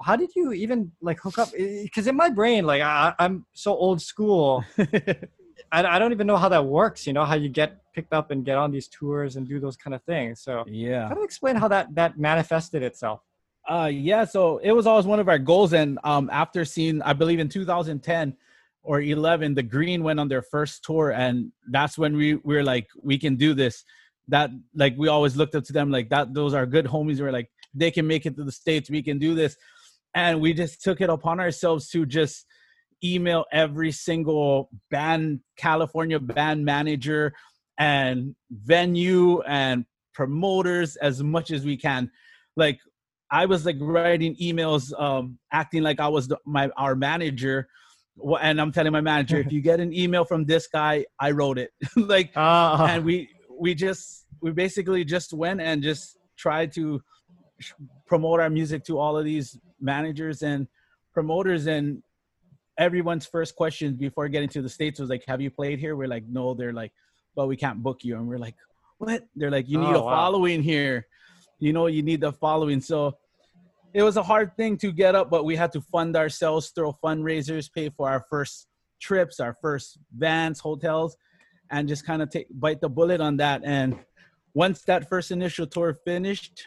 How 0.00 0.16
did 0.16 0.30
you 0.34 0.52
even 0.52 0.90
like 1.00 1.20
hook 1.20 1.38
up? 1.38 1.50
Because 1.52 2.06
in 2.06 2.16
my 2.16 2.28
brain, 2.28 2.66
like 2.66 2.82
I, 2.82 3.14
am 3.18 3.46
so 3.52 3.74
old 3.74 4.00
school, 4.02 4.64
I, 4.78 5.84
I 5.84 5.98
don't 5.98 6.12
even 6.12 6.26
know 6.26 6.36
how 6.36 6.48
that 6.48 6.64
works. 6.64 7.06
You 7.06 7.12
know 7.12 7.24
how 7.24 7.34
you 7.34 7.48
get 7.48 7.80
picked 7.92 8.12
up 8.12 8.30
and 8.30 8.44
get 8.44 8.56
on 8.56 8.70
these 8.70 8.88
tours 8.88 9.36
and 9.36 9.46
do 9.46 9.60
those 9.60 9.76
kind 9.76 9.94
of 9.94 10.02
things. 10.02 10.40
So 10.40 10.64
yeah, 10.66 11.08
kind 11.08 11.18
of 11.18 11.24
explain 11.24 11.56
how 11.56 11.68
that 11.68 11.94
that 11.94 12.18
manifested 12.18 12.82
itself. 12.82 13.20
Uh, 13.68 13.90
yeah. 13.92 14.24
So 14.24 14.58
it 14.58 14.72
was 14.72 14.86
always 14.86 15.06
one 15.06 15.20
of 15.20 15.28
our 15.28 15.38
goals, 15.38 15.72
and 15.72 15.98
um, 16.04 16.28
after 16.32 16.64
seeing, 16.64 17.00
I 17.02 17.12
believe 17.12 17.38
in 17.38 17.48
2010 17.48 18.36
or 18.82 19.00
11, 19.00 19.54
the 19.54 19.62
Green 19.62 20.02
went 20.02 20.18
on 20.18 20.28
their 20.28 20.42
first 20.42 20.84
tour, 20.84 21.10
and 21.10 21.52
that's 21.70 21.96
when 21.96 22.16
we, 22.16 22.34
we 22.36 22.56
were 22.56 22.64
like, 22.64 22.88
we 23.00 23.18
can 23.18 23.36
do 23.36 23.54
this. 23.54 23.84
That 24.32 24.50
like 24.74 24.94
we 24.98 25.08
always 25.08 25.36
looked 25.36 25.54
up 25.54 25.64
to 25.64 25.72
them 25.72 25.90
like 25.90 26.08
that. 26.08 26.34
Those 26.34 26.54
are 26.54 26.66
good 26.66 26.86
homies. 26.86 27.20
We 27.20 27.26
are 27.26 27.32
like, 27.32 27.50
they 27.74 27.90
can 27.90 28.06
make 28.06 28.26
it 28.26 28.34
to 28.36 28.44
the 28.44 28.52
states. 28.52 28.90
We 28.90 29.02
can 29.02 29.18
do 29.18 29.34
this, 29.34 29.56
and 30.14 30.40
we 30.40 30.54
just 30.54 30.82
took 30.82 31.00
it 31.00 31.10
upon 31.10 31.38
ourselves 31.38 31.88
to 31.90 32.06
just 32.06 32.46
email 33.04 33.44
every 33.52 33.92
single 33.92 34.70
band, 34.90 35.40
California 35.56 36.18
band 36.18 36.64
manager, 36.64 37.34
and 37.78 38.34
venue 38.50 39.42
and 39.42 39.84
promoters 40.14 40.96
as 40.96 41.22
much 41.22 41.50
as 41.50 41.64
we 41.64 41.76
can. 41.76 42.10
Like 42.56 42.80
I 43.30 43.46
was 43.46 43.64
like 43.64 43.76
writing 43.80 44.36
emails, 44.36 44.98
um, 45.00 45.38
acting 45.52 45.82
like 45.82 46.00
I 46.00 46.08
was 46.08 46.28
the, 46.28 46.38
my 46.46 46.68
our 46.76 46.94
manager, 46.94 47.66
and 48.40 48.60
I'm 48.60 48.72
telling 48.72 48.92
my 48.92 49.00
manager, 49.00 49.38
if 49.44 49.50
you 49.50 49.60
get 49.60 49.80
an 49.80 49.92
email 49.94 50.24
from 50.24 50.44
this 50.44 50.68
guy, 50.68 51.06
I 51.18 51.30
wrote 51.30 51.58
it. 51.58 51.70
like, 51.96 52.30
uh-huh. 52.36 52.86
and 52.88 53.04
we 53.04 53.30
we 53.62 53.76
just 53.76 54.26
we 54.40 54.50
basically 54.50 55.04
just 55.04 55.32
went 55.32 55.60
and 55.60 55.84
just 55.84 56.18
tried 56.36 56.72
to 56.72 57.00
promote 58.06 58.40
our 58.40 58.50
music 58.50 58.84
to 58.84 58.98
all 58.98 59.16
of 59.16 59.24
these 59.24 59.56
managers 59.80 60.42
and 60.42 60.66
promoters. 61.14 61.68
And 61.68 62.02
everyone's 62.76 63.24
first 63.24 63.54
question 63.54 63.94
before 63.94 64.26
getting 64.26 64.48
to 64.48 64.62
the 64.62 64.68
states 64.68 64.98
was 64.98 65.08
like 65.08 65.22
have 65.28 65.40
you 65.40 65.50
played 65.50 65.78
here? 65.78 65.94
We're 65.94 66.08
like 66.08 66.24
no. 66.28 66.54
They're 66.54 66.72
like 66.72 66.92
but 67.36 67.46
we 67.46 67.56
can't 67.56 67.80
book 67.80 67.98
you. 68.02 68.16
And 68.16 68.26
we're 68.26 68.44
like 68.46 68.56
what? 68.98 69.22
They're 69.36 69.54
like 69.58 69.68
you 69.68 69.78
need 69.78 69.94
oh, 69.94 70.02
a 70.02 70.04
wow. 70.06 70.16
following 70.16 70.60
here. 70.60 71.06
You 71.60 71.72
know 71.72 71.86
you 71.86 72.02
need 72.02 72.22
the 72.22 72.32
following. 72.32 72.80
So 72.80 73.16
it 73.94 74.02
was 74.02 74.16
a 74.16 74.24
hard 74.24 74.56
thing 74.56 74.76
to 74.78 74.90
get 74.90 75.14
up, 75.14 75.30
but 75.30 75.44
we 75.44 75.54
had 75.54 75.70
to 75.74 75.80
fund 75.80 76.16
ourselves, 76.16 76.72
throw 76.74 76.98
fundraisers, 77.04 77.72
pay 77.72 77.90
for 77.90 78.10
our 78.10 78.24
first 78.28 78.66
trips, 79.00 79.38
our 79.38 79.56
first 79.62 79.98
vans, 80.16 80.58
hotels, 80.58 81.16
and 81.72 81.88
just 81.88 82.06
kind 82.06 82.22
of 82.22 82.30
take 82.30 82.46
bite 82.50 82.80
the 82.80 82.88
bullet 82.88 83.20
on 83.20 83.36
that. 83.38 83.62
And 83.64 83.98
once 84.54 84.82
that 84.82 85.08
first 85.08 85.30
initial 85.30 85.66
tour 85.66 85.98
finished, 86.04 86.66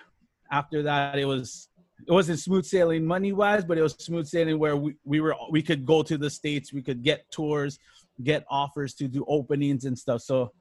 after 0.52 0.84
that 0.84 1.18
it 1.18 1.26
was 1.26 1.70
it 2.08 2.12
wasn't 2.12 2.40
smooth 2.40 2.66
sailing 2.66 3.06
money 3.06 3.32
wise, 3.32 3.64
but 3.64 3.78
it 3.78 3.82
was 3.82 3.94
smooth 3.94 4.28
sailing 4.28 4.60
where 4.60 4.76
we, 4.76 4.96
we 5.06 5.22
were 5.22 5.36
we 5.50 5.62
could 5.62 5.86
go 5.86 6.04
to 6.04 6.18
the 6.18 6.30
states, 6.30 6.74
we 6.74 6.82
could 6.82 7.04
get 7.04 7.30
tours, 7.32 7.80
get 8.24 8.44
offers 8.50 8.94
to 8.96 9.08
do 9.08 9.24
openings 9.28 9.86
and 9.86 9.98
stuff. 9.98 10.22
So 10.22 10.52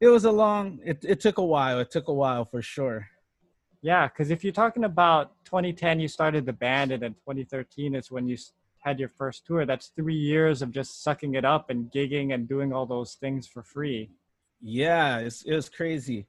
it 0.00 0.08
was 0.08 0.24
a 0.24 0.32
long 0.32 0.80
it, 0.84 1.04
it 1.08 1.20
took 1.20 1.38
a 1.38 1.44
while. 1.44 1.78
It 1.78 1.90
took 1.90 2.08
a 2.08 2.12
while 2.12 2.44
for 2.44 2.60
sure. 2.60 3.08
Yeah, 3.80 4.08
because 4.08 4.30
if 4.30 4.42
you're 4.42 4.52
talking 4.52 4.84
about 4.84 5.32
2010, 5.44 6.00
you 6.00 6.08
started 6.08 6.46
the 6.46 6.54
band, 6.54 6.90
and 6.90 7.02
then 7.02 7.12
2013 7.12 7.94
is 7.94 8.10
when 8.10 8.26
you 8.26 8.36
had 8.84 9.00
your 9.00 9.08
first 9.08 9.46
tour. 9.46 9.64
That's 9.64 9.88
three 9.96 10.14
years 10.14 10.60
of 10.60 10.70
just 10.70 11.02
sucking 11.02 11.34
it 11.34 11.44
up 11.44 11.70
and 11.70 11.90
gigging 11.90 12.34
and 12.34 12.46
doing 12.46 12.72
all 12.72 12.86
those 12.86 13.14
things 13.14 13.46
for 13.46 13.62
free. 13.62 14.10
Yeah, 14.60 15.18
it's, 15.18 15.42
it 15.42 15.54
was 15.54 15.68
crazy. 15.68 16.26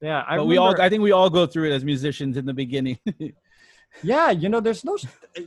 Yeah, 0.00 0.18
I 0.26 0.36
but 0.36 0.42
remember, 0.42 0.48
we 0.48 0.56
all 0.58 0.80
I 0.80 0.88
think 0.88 1.02
we 1.02 1.12
all 1.12 1.30
go 1.30 1.46
through 1.46 1.70
it 1.70 1.72
as 1.72 1.84
musicians 1.84 2.36
in 2.36 2.44
the 2.44 2.52
beginning. 2.52 2.98
yeah, 4.02 4.30
you 4.30 4.48
know, 4.48 4.60
there's 4.60 4.84
no, 4.84 4.98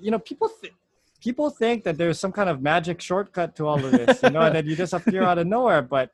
you 0.01 0.09
know, 0.09 0.19
people 0.19 0.49
th- 0.61 0.73
people 1.19 1.49
think 1.49 1.83
that 1.83 1.97
there's 1.97 2.19
some 2.19 2.31
kind 2.31 2.49
of 2.49 2.61
magic 2.61 3.01
shortcut 3.01 3.55
to 3.57 3.67
all 3.67 3.83
of 3.83 3.91
this, 3.91 4.23
you 4.23 4.29
know, 4.29 4.41
and 4.41 4.55
then 4.55 4.65
you 4.65 4.75
just 4.75 4.93
appear 4.93 5.23
out 5.23 5.37
of 5.37 5.45
nowhere. 5.45 5.81
But 5.81 6.11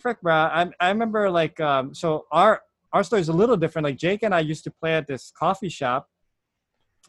frick, 0.00 0.20
bro, 0.22 0.34
I 0.34 0.70
I 0.80 0.88
remember 0.88 1.28
like 1.28 1.60
um, 1.60 1.94
so 1.94 2.26
our 2.30 2.62
our 2.92 3.02
story 3.02 3.20
is 3.20 3.28
a 3.28 3.32
little 3.32 3.56
different. 3.56 3.84
Like 3.84 3.96
Jake 3.96 4.22
and 4.22 4.34
I 4.34 4.40
used 4.40 4.64
to 4.64 4.70
play 4.70 4.94
at 4.94 5.06
this 5.06 5.32
coffee 5.36 5.68
shop, 5.68 6.08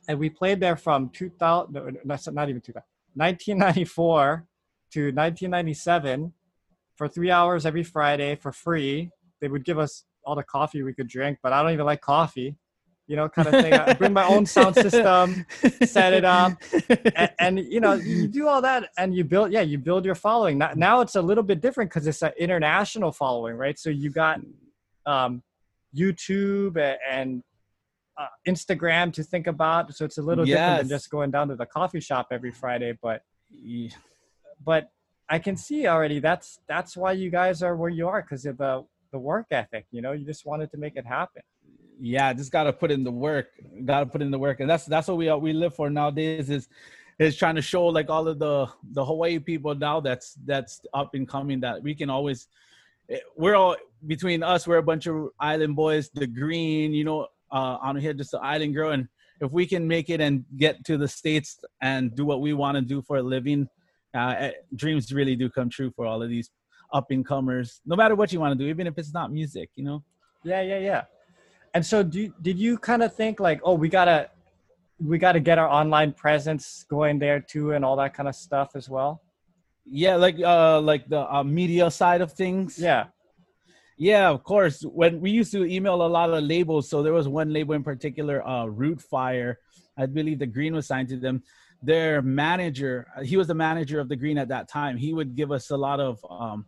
and 0.07 0.19
we 0.19 0.29
played 0.29 0.59
there 0.59 0.75
from 0.75 1.09
2000. 1.09 1.73
No, 1.73 1.89
not 2.05 2.49
even 2.49 2.61
2000. 2.61 2.83
1994 3.15 4.45
to 4.91 4.99
1997 5.05 6.33
for 6.95 7.07
three 7.07 7.31
hours 7.31 7.65
every 7.65 7.83
Friday 7.83 8.35
for 8.35 8.51
free. 8.51 9.09
They 9.41 9.47
would 9.47 9.65
give 9.65 9.79
us 9.79 10.05
all 10.25 10.35
the 10.35 10.43
coffee 10.43 10.83
we 10.83 10.93
could 10.93 11.07
drink, 11.07 11.39
but 11.43 11.53
I 11.53 11.61
don't 11.61 11.71
even 11.73 11.85
like 11.85 12.01
coffee, 12.01 12.55
you 13.07 13.15
know, 13.15 13.27
kind 13.27 13.47
of 13.47 13.61
thing. 13.61 13.73
I 13.73 13.93
bring 13.93 14.13
my 14.13 14.25
own 14.25 14.45
sound 14.45 14.75
system, 14.75 15.45
set 15.83 16.13
it 16.13 16.23
up, 16.25 16.53
and, 17.15 17.31
and, 17.39 17.59
you 17.59 17.79
know, 17.79 17.93
you 17.93 18.27
do 18.27 18.47
all 18.47 18.61
that, 18.61 18.89
and 18.97 19.13
you 19.13 19.23
build, 19.23 19.51
yeah, 19.51 19.61
you 19.61 19.77
build 19.77 20.05
your 20.05 20.15
following. 20.15 20.57
Now, 20.57 20.71
now 20.75 21.01
it's 21.01 21.15
a 21.15 21.21
little 21.21 21.43
bit 21.43 21.61
different 21.61 21.91
because 21.91 22.07
it's 22.07 22.21
an 22.21 22.31
international 22.39 23.11
following, 23.11 23.57
right? 23.57 23.77
So 23.77 23.89
you 23.89 24.09
got 24.09 24.39
um, 25.05 25.43
YouTube 25.95 26.77
and 27.09 27.43
uh, 28.17 28.27
Instagram 28.47 29.11
to 29.13 29.23
think 29.23 29.47
about. 29.47 29.93
So 29.95 30.05
it's 30.05 30.17
a 30.17 30.21
little 30.21 30.47
yes. 30.47 30.57
different 30.57 30.79
than 30.89 30.97
just 30.97 31.09
going 31.09 31.31
down 31.31 31.47
to 31.49 31.55
the 31.55 31.65
coffee 31.65 31.99
shop 31.99 32.27
every 32.31 32.51
Friday. 32.51 32.97
But 33.01 33.23
but 34.63 34.91
I 35.29 35.39
can 35.39 35.55
see 35.55 35.87
already 35.87 36.19
that's 36.19 36.59
that's 36.67 36.95
why 36.95 37.13
you 37.13 37.29
guys 37.29 37.63
are 37.63 37.75
where 37.75 37.89
you 37.89 38.07
are 38.07 38.21
because 38.21 38.45
of 38.45 38.57
the 38.57 38.85
the 39.11 39.19
work 39.19 39.47
ethic. 39.51 39.85
You 39.91 40.01
know, 40.01 40.11
you 40.11 40.25
just 40.25 40.45
wanted 40.45 40.71
to 40.71 40.77
make 40.77 40.95
it 40.95 41.05
happen. 41.05 41.41
Yeah, 41.99 42.33
just 42.33 42.51
got 42.51 42.63
to 42.63 42.73
put 42.73 42.91
in 42.91 43.03
the 43.03 43.11
work. 43.11 43.47
Got 43.85 44.01
to 44.01 44.05
put 44.07 44.21
in 44.21 44.31
the 44.31 44.39
work, 44.39 44.59
and 44.59 44.69
that's 44.69 44.85
that's 44.85 45.07
what 45.07 45.17
we 45.17 45.31
we 45.33 45.53
live 45.53 45.75
for 45.75 45.89
nowadays. 45.89 46.49
Is 46.49 46.67
is 47.19 47.35
trying 47.35 47.55
to 47.55 47.61
show 47.61 47.85
like 47.85 48.09
all 48.09 48.27
of 48.27 48.39
the 48.39 48.67
the 48.91 49.05
Hawaii 49.05 49.39
people 49.39 49.75
now 49.75 49.99
that's 49.99 50.35
that's 50.45 50.81
up 50.93 51.13
and 51.13 51.27
coming 51.27 51.59
that 51.61 51.81
we 51.81 51.93
can 51.93 52.09
always 52.09 52.47
Eh, 53.09 53.19
we're 53.35 53.55
all 53.55 53.75
between 54.07 54.43
us. 54.43 54.67
We're 54.67 54.77
a 54.77 54.83
bunch 54.83 55.07
of 55.07 55.29
island 55.39 55.75
boys. 55.75 56.09
The 56.09 56.27
green, 56.27 56.93
you 56.93 57.03
know, 57.03 57.27
uh, 57.53 57.79
Anuhea, 57.79 58.17
just 58.17 58.33
an 58.33 58.41
island 58.43 58.73
girl, 58.73 58.91
and 58.91 59.07
if 59.39 59.51
we 59.51 59.65
can 59.65 59.87
make 59.87 60.09
it 60.09 60.19
and 60.19 60.43
get 60.57 60.83
to 60.85 60.97
the 60.97 61.07
states 61.07 61.59
and 61.81 62.15
do 62.15 62.25
what 62.25 62.41
we 62.41 62.53
want 62.53 62.75
to 62.75 62.81
do 62.81 63.01
for 63.01 63.17
a 63.17 63.23
living, 63.23 63.67
uh, 64.15 64.35
eh, 64.37 64.51
dreams 64.75 65.13
really 65.13 65.35
do 65.35 65.49
come 65.49 65.69
true 65.69 65.91
for 65.95 66.05
all 66.05 66.21
of 66.21 66.29
these 66.29 66.49
up 66.91 67.11
and 67.11 67.25
comers. 67.25 67.81
No 67.85 67.95
matter 67.95 68.15
what 68.15 68.31
you 68.33 68.39
want 68.39 68.57
to 68.57 68.63
do, 68.63 68.69
even 68.69 68.87
if 68.87 68.97
it's 68.97 69.13
not 69.13 69.31
music, 69.31 69.69
you 69.75 69.83
know. 69.83 70.03
Yeah, 70.43 70.61
yeah, 70.61 70.79
yeah. 70.79 71.03
And 71.73 71.85
so, 71.85 72.03
do 72.03 72.31
did 72.41 72.57
you 72.59 72.77
kind 72.77 73.01
of 73.03 73.15
think 73.15 73.39
like, 73.39 73.59
oh, 73.63 73.73
we 73.73 73.89
gotta 73.89 74.29
we 74.99 75.17
gotta 75.17 75.39
get 75.39 75.57
our 75.57 75.67
online 75.67 76.13
presence 76.13 76.85
going 76.89 77.17
there 77.19 77.39
too, 77.39 77.71
and 77.71 77.83
all 77.83 77.95
that 77.97 78.13
kind 78.13 78.29
of 78.29 78.35
stuff 78.35 78.75
as 78.75 78.89
well? 78.89 79.21
Yeah, 79.85 80.15
like 80.15 80.39
uh 80.39 80.79
like 80.81 81.09
the 81.09 81.21
uh, 81.33 81.43
media 81.43 81.89
side 81.89 82.21
of 82.21 82.31
things. 82.33 82.77
Yeah. 82.77 83.05
Yeah, 83.97 84.29
of 84.29 84.43
course. 84.43 84.81
When 84.83 85.21
we 85.21 85.31
used 85.31 85.51
to 85.51 85.65
email 85.65 85.95
a 86.05 86.07
lot 86.07 86.31
of 86.31 86.43
labels, 86.43 86.89
so 86.89 87.03
there 87.03 87.13
was 87.13 87.27
one 87.27 87.53
label 87.53 87.75
in 87.75 87.83
particular, 87.83 88.45
uh 88.47 88.65
Root 88.65 89.01
Fire. 89.01 89.59
I 89.97 90.07
believe 90.07 90.39
the 90.39 90.47
Green 90.47 90.73
was 90.73 90.87
signed 90.87 91.09
to 91.09 91.17
them. 91.17 91.43
Their 91.81 92.21
manager, 92.21 93.07
uh, 93.15 93.21
he 93.21 93.37
was 93.37 93.47
the 93.47 93.53
manager 93.53 93.99
of 93.99 94.09
the 94.09 94.15
Green 94.15 94.37
at 94.37 94.47
that 94.47 94.67
time. 94.67 94.97
He 94.97 95.13
would 95.13 95.35
give 95.35 95.51
us 95.51 95.69
a 95.69 95.77
lot 95.77 95.99
of 95.99 96.25
um 96.29 96.65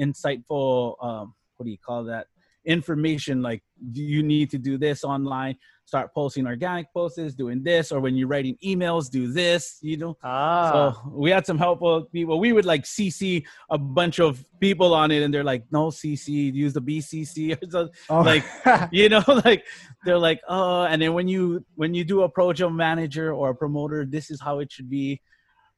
insightful 0.00 0.96
um 1.04 1.34
what 1.56 1.64
do 1.64 1.70
you 1.70 1.78
call 1.78 2.04
that? 2.04 2.26
Information 2.64 3.42
like 3.42 3.62
you 3.92 4.22
need 4.22 4.50
to 4.50 4.58
do 4.58 4.78
this 4.78 5.04
online? 5.04 5.56
Start 5.84 6.14
posting 6.14 6.46
organic 6.46 6.86
posts 6.94 7.34
doing 7.34 7.62
this 7.62 7.92
or 7.92 8.00
when 8.00 8.14
you're 8.14 8.28
writing 8.28 8.56
emails 8.64 9.10
do 9.10 9.32
this 9.32 9.78
you 9.82 9.96
know? 9.96 10.16
Ah. 10.22 10.92
so 10.92 11.10
we 11.10 11.30
had 11.30 11.44
some 11.44 11.58
helpful 11.58 12.04
people. 12.12 12.38
We 12.38 12.52
would 12.52 12.64
like 12.64 12.84
cc 12.84 13.44
a 13.70 13.78
bunch 13.78 14.20
of 14.20 14.44
people 14.60 14.94
on 14.94 15.10
it 15.10 15.22
and 15.22 15.34
they're 15.34 15.44
like 15.44 15.64
no 15.70 15.88
cc 15.88 16.54
use 16.54 16.72
the 16.72 16.80
bcc 16.80 17.56
or 17.62 17.70
something. 17.70 17.94
Oh. 18.08 18.20
like 18.20 18.44
you 18.92 19.08
know 19.08 19.22
like 19.44 19.66
they're 20.04 20.18
like 20.18 20.40
oh 20.48 20.84
and 20.84 21.02
then 21.02 21.12
when 21.14 21.28
you 21.28 21.64
when 21.74 21.94
you 21.94 22.04
do 22.04 22.22
approach 22.22 22.60
a 22.60 22.70
manager 22.70 23.32
or 23.32 23.50
a 23.50 23.54
promoter 23.54 24.04
this 24.04 24.30
is 24.30 24.40
how 24.40 24.60
it 24.60 24.70
should 24.70 24.88
be. 24.90 25.20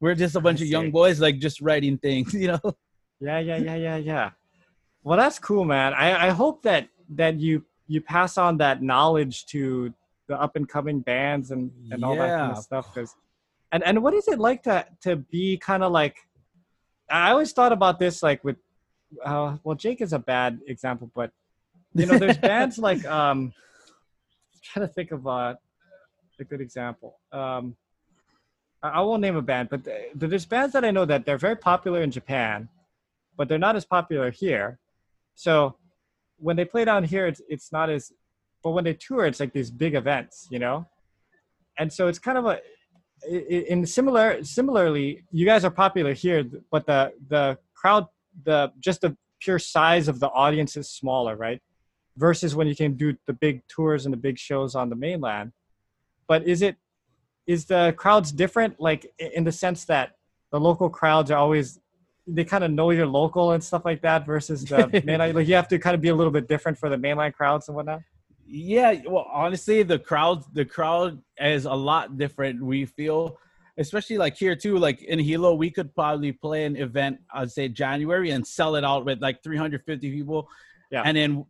We're 0.01 0.15
just 0.15 0.37
a 0.37 0.41
bunch 0.41 0.61
of 0.61 0.67
young 0.67 0.91
boys 0.91 1.19
like 1.19 1.39
just 1.39 1.61
writing 1.61 1.97
things 1.99 2.35
you 2.35 2.49
know? 2.49 2.61
Yeah 3.21 3.39
yeah 3.39 3.57
yeah 3.57 3.77
yeah 3.77 3.97
yeah 3.97 4.31
well, 5.05 5.19
that's 5.19 5.39
cool, 5.39 5.65
man. 5.67 5.93
I, 5.93 6.29
I 6.29 6.31
hope 6.31 6.63
that 6.63 6.89
that 7.11 7.39
you 7.39 7.63
you 7.87 8.01
pass 8.01 8.39
on 8.39 8.57
that 8.57 8.83
knowledge 8.83 9.45
to 9.47 9.93
the 10.27 10.41
up 10.41 10.57
and 10.57 10.67
coming 10.67 11.01
bands 11.01 11.51
and, 11.51 11.71
and 11.91 12.03
all 12.03 12.17
that 12.17 12.39
kind 12.39 12.53
of 12.53 12.59
stuff. 12.59 12.93
Because 12.93 13.15
and 13.71 13.85
and 13.85 14.03
what 14.03 14.15
is 14.15 14.27
it 14.29 14.39
like 14.39 14.63
to 14.63 14.87
to 15.03 15.17
be 15.17 15.59
kind 15.59 15.85
of 15.85 15.93
like? 15.93 16.17
I 17.11 17.31
always 17.31 17.53
thought 17.53 17.71
about 17.71 17.99
this 17.99 18.23
like 18.23 18.43
with, 18.43 18.57
uh, 19.23 19.59
well, 19.63 19.77
Jake 19.77 20.01
is 20.01 20.15
a 20.15 20.19
bad 20.19 20.61
example, 20.67 21.11
but 21.15 21.31
you 21.95 22.07
know, 22.07 22.19
there's 22.19 22.39
bands 22.39 22.79
like 22.89 23.05
um, 23.05 23.53
I'm 24.55 24.61
trying 24.63 24.89
to 24.89 24.93
think 24.93 25.13
of 25.13 25.27
uh, 25.27 25.55
a 26.41 26.45
good 26.45 26.63
example. 26.63 27.19
Um, 27.31 27.77
I, 28.83 28.89
I 28.89 29.01
won't 29.03 29.21
name 29.21 29.37
a 29.37 29.43
band, 29.43 29.69
but 29.69 29.87
there's 30.15 30.47
bands 30.47 30.73
that 30.73 30.83
I 30.83 30.91
know 30.91 31.05
that 31.05 31.27
they're 31.27 31.37
very 31.37 31.57
popular 31.57 32.03
in 32.03 32.11
Japan, 32.11 32.71
but 33.37 33.51
they're 33.51 33.59
not 33.59 33.77
as 33.77 33.85
popular 33.85 34.31
here 34.31 34.79
so 35.35 35.77
when 36.39 36.57
they 36.57 36.65
play 36.65 36.85
down 36.85 37.05
here, 37.05 37.27
it's 37.27 37.41
it's 37.49 37.73
not 37.73 37.91
as 37.91 38.13
but 38.63 38.71
when 38.71 38.85
they 38.85 38.95
tour, 38.95 39.27
it's 39.27 39.41
like 39.41 39.53
these 39.53 39.71
big 39.71 39.95
events, 39.95 40.49
you 40.51 40.59
know. 40.59 40.87
And 41.79 41.93
so 41.93 42.09
it's 42.09 42.19
kind 42.19 42.39
of 42.39 42.47
a 42.47 42.61
in 43.69 43.87
similar 43.87 44.43
similarly, 44.43 45.25
you 45.31 45.47
guys 45.47 45.65
are 45.65 45.71
popular 45.71 46.13
here, 46.13 46.45
but 46.71 46.87
the 46.87 47.13
the 47.29 47.59
crowd, 47.75 48.07
the 48.45 48.73
just 48.81 49.03
the 49.03 49.17
pure 49.41 49.59
size 49.59 50.09
of 50.09 50.21
the 50.21 50.29
audience 50.29 50.77
is 50.77 50.89
smaller, 50.89 51.37
right? 51.37 51.61
Versus 52.17 52.55
when 52.55 52.67
you 52.67 52.77
can 52.77 52.95
do 52.95 53.17
the 53.27 53.33
big 53.33 53.63
tours 53.69 54.07
and 54.07 54.13
the 54.13 54.17
big 54.19 54.39
shows 54.39 54.75
on 54.75 54.89
the 54.89 54.97
mainland. 54.97 55.53
But 56.27 56.47
is 56.47 56.63
it 56.63 56.77
is 57.47 57.67
the 57.67 57.95
crowds 57.97 58.33
different, 58.33 58.81
like 58.81 59.13
in 59.19 59.45
the 59.45 59.53
sense 59.53 59.85
that 59.85 60.17
the 60.51 60.61
local 60.61 60.89
crowds 60.89 61.31
are 61.31 61.39
always 61.39 61.79
they 62.27 62.45
kind 62.45 62.65
of 62.65 62.71
know 62.71 62.91
you're 62.91 63.07
local 63.07 63.53
and 63.53 63.63
stuff 63.63 63.85
like 63.85 64.01
that 64.03 64.25
versus 64.25 64.65
the 64.65 64.77
mainline 65.07 65.35
like 65.35 65.47
you 65.47 65.55
have 65.55 65.69
to 65.69 65.79
kind 65.79 65.95
of 65.95 66.01
be 66.01 66.09
a 66.09 66.15
little 66.15 66.33
bit 66.33 66.49
different 66.49 66.79
for 66.79 66.89
the 66.89 66.97
mainline 66.97 67.33
crowds 67.33 67.69
and 67.69 67.77
whatnot? 67.77 68.01
Yeah 68.47 69.01
well 69.07 69.27
honestly 69.33 69.83
the 69.83 69.99
crowd 69.99 70.45
the 70.55 70.65
crowd 70.65 71.21
is 71.39 71.65
a 71.65 71.73
lot 71.73 72.17
different 72.19 72.63
we 72.63 72.87
feel 72.87 73.39
especially 73.79 74.19
like 74.19 74.37
here 74.37 74.55
too 74.55 74.79
like 74.79 75.03
in 75.03 75.19
hilo 75.19 75.55
we 75.55 75.71
could 75.71 75.95
probably 75.95 76.31
play 76.31 76.65
an 76.65 76.77
event 76.77 77.19
i'd 77.35 77.51
say 77.51 77.69
january 77.69 78.31
and 78.31 78.47
sell 78.47 78.77
it 78.77 78.85
out 78.85 79.05
with 79.05 79.21
like 79.21 79.43
350 79.43 80.11
people. 80.11 80.49
Yeah. 80.91 81.03
And 81.05 81.17
then 81.17 81.47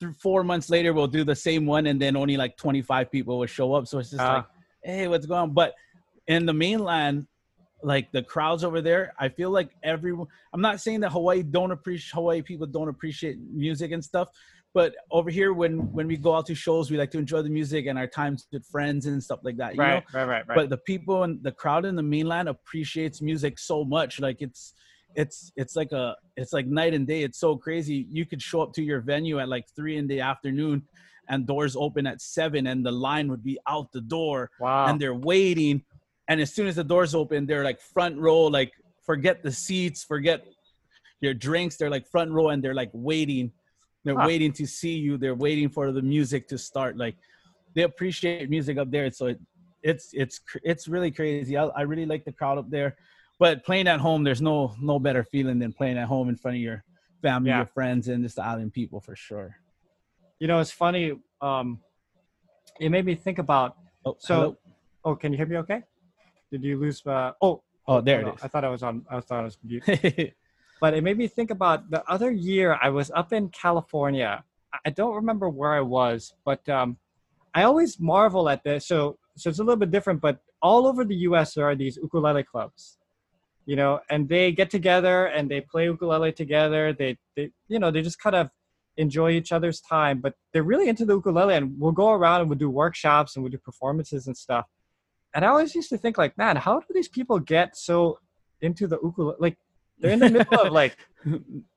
th- 0.00 0.14
four 0.16 0.44
months 0.44 0.70
later 0.70 0.92
we'll 0.92 1.08
do 1.08 1.24
the 1.24 1.34
same 1.34 1.66
one 1.66 1.86
and 1.86 2.00
then 2.00 2.16
only 2.16 2.36
like 2.36 2.56
25 2.56 3.10
people 3.10 3.38
will 3.38 3.46
show 3.46 3.74
up. 3.74 3.86
So 3.88 3.98
it's 3.98 4.10
just 4.10 4.22
uh, 4.22 4.34
like 4.34 4.44
hey 4.84 5.08
what's 5.08 5.26
going 5.26 5.40
on? 5.40 5.50
But 5.52 5.74
in 6.26 6.46
the 6.46 6.54
mainland 6.54 7.26
like 7.82 8.10
the 8.12 8.22
crowds 8.22 8.64
over 8.64 8.80
there 8.80 9.12
i 9.18 9.28
feel 9.28 9.50
like 9.50 9.70
everyone 9.82 10.26
i'm 10.52 10.60
not 10.60 10.80
saying 10.80 11.00
that 11.00 11.10
hawaii 11.10 11.42
don't 11.42 11.70
appreciate 11.70 12.14
hawaii 12.14 12.42
people 12.42 12.66
don't 12.66 12.88
appreciate 12.88 13.38
music 13.52 13.92
and 13.92 14.04
stuff 14.04 14.28
but 14.72 14.94
over 15.10 15.30
here 15.30 15.52
when 15.52 15.90
when 15.92 16.06
we 16.06 16.16
go 16.16 16.34
out 16.34 16.46
to 16.46 16.54
shows 16.54 16.90
we 16.90 16.96
like 16.96 17.10
to 17.10 17.18
enjoy 17.18 17.42
the 17.42 17.48
music 17.48 17.86
and 17.86 17.98
our 17.98 18.06
times 18.06 18.46
with 18.52 18.64
friends 18.66 19.06
and 19.06 19.22
stuff 19.22 19.40
like 19.42 19.56
that 19.56 19.76
right, 19.76 20.04
know? 20.12 20.18
right 20.18 20.28
right 20.28 20.48
right 20.48 20.56
but 20.56 20.70
the 20.70 20.76
people 20.78 21.24
and 21.24 21.42
the 21.42 21.52
crowd 21.52 21.84
in 21.84 21.96
the 21.96 22.02
mainland 22.02 22.48
appreciates 22.48 23.20
music 23.20 23.58
so 23.58 23.84
much 23.84 24.20
like 24.20 24.40
it's 24.40 24.74
it's 25.16 25.52
it's 25.56 25.74
like 25.74 25.92
a 25.92 26.14
it's 26.36 26.52
like 26.52 26.66
night 26.66 26.94
and 26.94 27.06
day 27.06 27.22
it's 27.22 27.38
so 27.38 27.56
crazy 27.56 28.06
you 28.10 28.24
could 28.24 28.40
show 28.40 28.60
up 28.60 28.72
to 28.72 28.82
your 28.82 29.00
venue 29.00 29.40
at 29.40 29.48
like 29.48 29.64
three 29.74 29.96
in 29.96 30.06
the 30.06 30.20
afternoon 30.20 30.82
and 31.28 31.46
doors 31.46 31.76
open 31.76 32.06
at 32.06 32.20
seven 32.20 32.66
and 32.66 32.84
the 32.84 32.92
line 32.92 33.28
would 33.28 33.42
be 33.42 33.58
out 33.68 33.90
the 33.92 34.00
door 34.00 34.50
wow. 34.60 34.86
and 34.86 35.00
they're 35.00 35.14
waiting 35.14 35.82
and 36.30 36.40
as 36.40 36.54
soon 36.54 36.66
as 36.66 36.76
the 36.76 36.84
doors 36.84 37.14
open 37.14 37.44
they're 37.44 37.64
like 37.64 37.80
front 37.80 38.16
row 38.16 38.42
like 38.44 38.72
forget 39.04 39.42
the 39.42 39.52
seats 39.52 40.02
forget 40.02 40.46
your 41.20 41.34
drinks. 41.34 41.76
They're 41.76 41.90
like 41.90 42.06
front 42.06 42.30
row 42.30 42.48
and 42.48 42.62
they're 42.62 42.74
like 42.74 42.90
waiting. 42.92 43.52
They're 44.04 44.18
huh. 44.18 44.26
waiting 44.26 44.52
to 44.54 44.66
see 44.66 44.96
you. 44.96 45.18
They're 45.18 45.34
waiting 45.34 45.68
for 45.68 45.92
the 45.92 46.02
music 46.02 46.48
to 46.48 46.58
start. 46.58 46.96
Like 46.96 47.16
they 47.74 47.82
appreciate 47.82 48.48
music 48.48 48.78
up 48.78 48.90
there. 48.90 49.10
So 49.10 49.26
it, 49.26 49.40
it's 49.82 50.10
it's 50.12 50.40
it's 50.62 50.88
really 50.88 51.10
crazy. 51.10 51.56
I, 51.56 51.66
I 51.66 51.82
really 51.82 52.06
like 52.06 52.24
the 52.24 52.32
crowd 52.32 52.58
up 52.58 52.70
there. 52.70 52.96
But 53.38 53.64
playing 53.64 53.88
at 53.88 54.00
home 54.00 54.24
there's 54.24 54.42
no 54.42 54.74
no 54.80 54.98
better 54.98 55.24
feeling 55.24 55.58
than 55.58 55.72
playing 55.72 55.98
at 55.98 56.08
home 56.08 56.28
in 56.28 56.36
front 56.36 56.56
of 56.56 56.62
your 56.62 56.84
family 57.22 57.50
yeah. 57.50 57.58
your 57.58 57.66
friends 57.66 58.08
and 58.08 58.22
just 58.22 58.36
the 58.36 58.44
island 58.44 58.72
people 58.72 59.00
for 59.00 59.16
sure. 59.16 59.56
You 60.38 60.46
know 60.46 60.58
it's 60.60 60.72
funny 60.72 61.12
um 61.42 61.80
it 62.78 62.90
made 62.90 63.04
me 63.04 63.14
think 63.14 63.38
about 63.38 63.76
oh, 64.04 64.16
so 64.18 64.34
hello? 64.34 64.58
oh 65.04 65.14
can 65.14 65.32
you 65.32 65.36
hear 65.36 65.46
me 65.46 65.56
okay 65.56 65.82
did 66.50 66.64
you 66.64 66.78
lose? 66.78 67.04
Uh, 67.06 67.32
oh, 67.40 67.62
oh, 67.86 68.00
there 68.00 68.20
it 68.22 68.34
is. 68.34 68.42
I 68.42 68.48
thought 68.48 68.64
I 68.64 68.68
was 68.68 68.82
on. 68.82 69.04
I 69.10 69.20
thought 69.20 69.40
I 69.40 69.44
was 69.44 69.58
mute. 69.64 69.84
but 70.80 70.94
it 70.94 71.04
made 71.04 71.18
me 71.18 71.28
think 71.28 71.50
about 71.50 71.90
the 71.90 72.02
other 72.10 72.30
year 72.30 72.78
I 72.82 72.88
was 72.88 73.10
up 73.12 73.32
in 73.32 73.48
California. 73.50 74.44
I 74.84 74.90
don't 74.90 75.14
remember 75.14 75.48
where 75.48 75.72
I 75.72 75.80
was, 75.80 76.34
but 76.44 76.66
um, 76.68 76.96
I 77.54 77.64
always 77.64 77.98
marvel 77.98 78.48
at 78.48 78.62
this. 78.62 78.86
So, 78.86 79.18
so 79.36 79.50
it's 79.50 79.58
a 79.58 79.64
little 79.64 79.78
bit 79.78 79.90
different, 79.90 80.20
but 80.20 80.38
all 80.62 80.86
over 80.86 81.04
the 81.04 81.16
U.S. 81.16 81.54
there 81.54 81.64
are 81.64 81.74
these 81.74 81.96
ukulele 81.96 82.44
clubs, 82.44 82.98
you 83.66 83.74
know, 83.74 84.00
and 84.10 84.28
they 84.28 84.52
get 84.52 84.70
together 84.70 85.26
and 85.26 85.50
they 85.50 85.60
play 85.60 85.84
ukulele 85.84 86.32
together. 86.32 86.92
They, 86.92 87.18
they, 87.36 87.50
you 87.68 87.78
know, 87.78 87.90
they 87.90 88.02
just 88.02 88.20
kind 88.20 88.36
of 88.36 88.50
enjoy 88.96 89.32
each 89.32 89.50
other's 89.50 89.80
time, 89.80 90.20
but 90.20 90.34
they're 90.52 90.62
really 90.62 90.88
into 90.88 91.04
the 91.04 91.14
ukulele, 91.14 91.54
and 91.54 91.74
we'll 91.80 91.92
go 91.92 92.10
around 92.10 92.42
and 92.42 92.50
we'll 92.50 92.58
do 92.58 92.70
workshops 92.70 93.34
and 93.34 93.42
we'll 93.42 93.50
do 93.50 93.58
performances 93.58 94.26
and 94.26 94.36
stuff 94.36 94.66
and 95.34 95.44
I 95.44 95.48
always 95.48 95.74
used 95.74 95.90
to 95.90 95.98
think 95.98 96.18
like, 96.18 96.36
man, 96.36 96.56
how 96.56 96.80
do 96.80 96.86
these 96.92 97.08
people 97.08 97.38
get 97.38 97.76
so 97.76 98.18
into 98.60 98.86
the 98.86 98.98
ukulele? 99.02 99.36
Like 99.38 99.56
they're 99.98 100.12
in 100.12 100.18
the 100.18 100.30
middle 100.30 100.60
of 100.60 100.72
like 100.72 100.96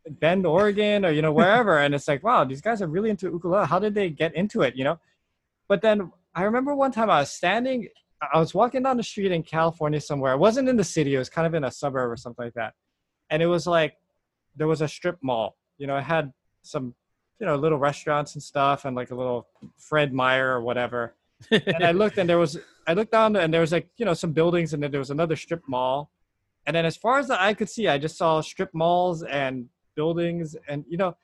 Bend, 0.10 0.46
Oregon, 0.46 1.06
or 1.06 1.12
you 1.12 1.22
know 1.22 1.32
wherever, 1.32 1.80
and 1.80 1.94
it's 1.94 2.08
like, 2.08 2.24
wow, 2.24 2.44
these 2.44 2.62
guys 2.62 2.82
are 2.82 2.88
really 2.88 3.10
into 3.10 3.28
ukulele. 3.28 3.68
How 3.68 3.80
did 3.80 3.94
they 3.94 4.10
get 4.10 4.36
into 4.36 4.62
it? 4.62 4.76
You 4.76 4.84
know. 4.84 5.00
But 5.68 5.82
then 5.82 6.12
I 6.36 6.44
remember 6.44 6.76
one 6.76 6.92
time 6.92 7.10
I 7.10 7.20
was 7.20 7.32
standing, 7.32 7.88
I 8.34 8.40
was 8.40 8.54
walking 8.54 8.84
down 8.84 8.98
the 8.98 9.04
street 9.04 9.32
in 9.32 9.44
California 9.44 10.02
somewhere. 10.02 10.34
It 10.34 10.40
wasn't 10.40 10.70
in 10.70 10.78
the 10.78 10.84
city. 10.84 11.16
It 11.16 11.20
was 11.20 11.30
kind 11.30 11.48
of 11.48 11.54
in 11.54 11.64
a 11.64 11.72
suburb 11.72 12.12
or 12.12 12.18
something 12.18 12.46
like 12.46 12.54
that. 12.56 12.74
And 13.30 13.42
it 13.42 13.48
was 13.48 13.66
like 13.66 13.96
there 14.56 14.68
was 14.68 14.82
a 14.82 14.88
strip 14.88 15.18
mall. 15.22 15.56
You 15.78 15.88
know, 15.88 15.98
it 15.98 16.04
had 16.04 16.34
some, 16.64 16.96
you 17.40 17.46
know, 17.46 17.56
little 17.56 17.78
restaurants 17.78 18.34
and 18.36 18.44
stuff, 18.44 18.86
and 18.86 18.96
like 18.96 19.12
a 19.12 19.16
little 19.16 19.48
Fred 19.78 20.14
Meyer 20.14 20.54
or 20.54 20.62
whatever 20.62 21.16
and 21.52 21.84
I 21.84 21.92
looked 21.92 22.18
and 22.18 22.30
there 22.30 22.38
was 22.38 22.58
I 22.88 22.94
looked 22.94 23.12
down 23.12 23.36
and 23.36 23.54
there 23.54 23.62
was 23.62 23.72
like 23.72 23.88
you 23.98 24.06
know 24.06 24.14
some 24.14 24.32
buildings 24.32 24.74
and 24.74 24.82
then 24.82 24.92
there 24.92 25.00
was 25.00 25.12
another 25.12 25.36
strip 25.36 25.64
mall, 25.68 26.12
and 26.66 26.76
then 26.76 26.86
as 26.86 26.98
far 26.98 27.20
as 27.20 27.28
the 27.28 27.42
eye 27.42 27.54
could 27.54 27.70
see, 27.70 27.88
I 27.88 27.98
just 27.98 28.18
saw 28.18 28.42
strip 28.42 28.74
malls 28.74 29.24
and 29.24 29.68
buildings 29.96 30.56
and 30.68 30.84
you 30.88 30.98
know, 30.98 31.16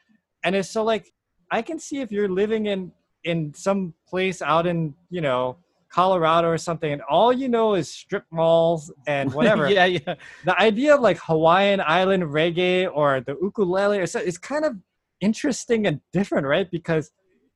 and 0.43 0.55
it's 0.55 0.69
so 0.69 0.83
like 0.83 1.11
I 1.51 1.61
can 1.61 1.79
see 1.79 2.01
if 2.01 2.11
you're 2.11 2.29
living 2.29 2.67
in 2.67 2.91
in 3.23 3.53
some 3.53 3.93
place 4.07 4.41
out 4.41 4.65
in 4.65 4.93
you 5.09 5.21
know 5.21 5.57
Colorado 5.89 6.47
or 6.47 6.57
something, 6.57 6.91
and 6.91 7.01
all 7.09 7.33
you 7.33 7.49
know 7.49 7.73
is 7.73 7.89
strip 7.91 8.25
malls 8.31 8.91
and 9.07 9.33
whatever. 9.37 9.69
yeah, 9.69 9.85
yeah. 9.85 10.15
The 10.45 10.59
idea 10.59 10.95
of 10.95 11.01
like 11.01 11.17
Hawaiian 11.17 11.81
island 11.81 12.23
reggae 12.23 12.89
or 12.93 13.21
the 13.21 13.35
ukulele 13.41 13.99
is 13.99 14.15
it's 14.15 14.37
kind 14.37 14.65
of 14.65 14.75
interesting 15.19 15.87
and 15.87 15.99
different, 16.13 16.45
right? 16.45 16.69
Because 16.69 17.11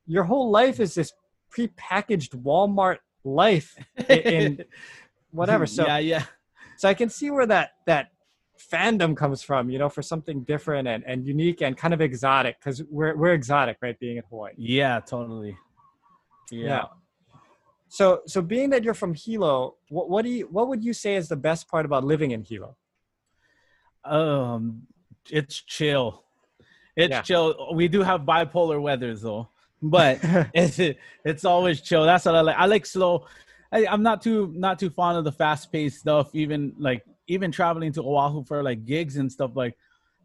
your 0.06 0.24
whole 0.24 0.50
life 0.50 0.80
is 0.80 0.94
this 0.94 1.12
pre-packaged 1.50 2.32
Walmart 2.32 2.98
life 3.24 3.76
in 4.08 4.64
whatever. 5.30 5.66
So 5.66 5.86
yeah, 5.86 5.98
yeah. 5.98 6.24
So 6.76 6.88
I 6.88 6.94
can 6.94 7.08
see 7.08 7.30
where 7.30 7.46
that 7.46 7.70
that 7.86 8.10
fandom 8.72 9.16
comes 9.16 9.42
from, 9.42 9.70
you 9.70 9.78
know, 9.78 9.88
for 9.88 10.02
something 10.02 10.42
different 10.44 10.88
and, 10.88 11.04
and 11.06 11.26
unique 11.26 11.60
and 11.62 11.76
kind 11.76 11.94
of 11.94 12.00
exotic 12.00 12.58
because 12.60 12.82
we're 12.90 13.16
we're 13.16 13.32
exotic, 13.32 13.78
right? 13.82 13.98
Being 13.98 14.18
in 14.18 14.22
Hawaii. 14.28 14.52
Yeah, 14.56 15.00
totally. 15.00 15.56
Yeah. 16.50 16.66
yeah. 16.66 16.84
So 17.88 18.22
so 18.26 18.42
being 18.42 18.70
that 18.70 18.84
you're 18.84 18.94
from 18.94 19.14
Hilo, 19.14 19.76
what 19.88 20.10
what 20.10 20.24
do 20.24 20.30
you 20.30 20.48
what 20.50 20.68
would 20.68 20.84
you 20.84 20.92
say 20.92 21.16
is 21.16 21.28
the 21.28 21.36
best 21.36 21.68
part 21.68 21.84
about 21.86 22.04
living 22.04 22.32
in 22.32 22.42
Hilo? 22.42 22.76
Um, 24.04 24.82
it's 25.30 25.60
chill. 25.62 26.24
It's 26.96 27.10
yeah. 27.10 27.22
chill. 27.22 27.74
We 27.74 27.88
do 27.88 28.02
have 28.02 28.22
bipolar 28.22 28.80
weather 28.80 29.14
though 29.16 29.48
but 29.84 30.18
it's 30.54 30.80
it's 31.24 31.44
always 31.44 31.80
chill. 31.80 32.04
That's 32.04 32.24
what 32.24 32.34
I 32.34 32.40
like. 32.40 32.56
I 32.56 32.66
like 32.66 32.86
slow. 32.86 33.26
I, 33.70 33.86
I'm 33.86 34.02
not 34.02 34.22
too 34.22 34.52
not 34.56 34.78
too 34.78 34.90
fond 34.90 35.18
of 35.18 35.24
the 35.24 35.32
fast 35.32 35.70
paced 35.70 36.00
stuff. 36.00 36.34
Even 36.34 36.74
like 36.78 37.04
even 37.26 37.52
traveling 37.52 37.92
to 37.92 38.02
Oahu 38.02 38.44
for 38.44 38.62
like 38.62 38.84
gigs 38.84 39.16
and 39.16 39.30
stuff. 39.30 39.52
Like 39.54 39.76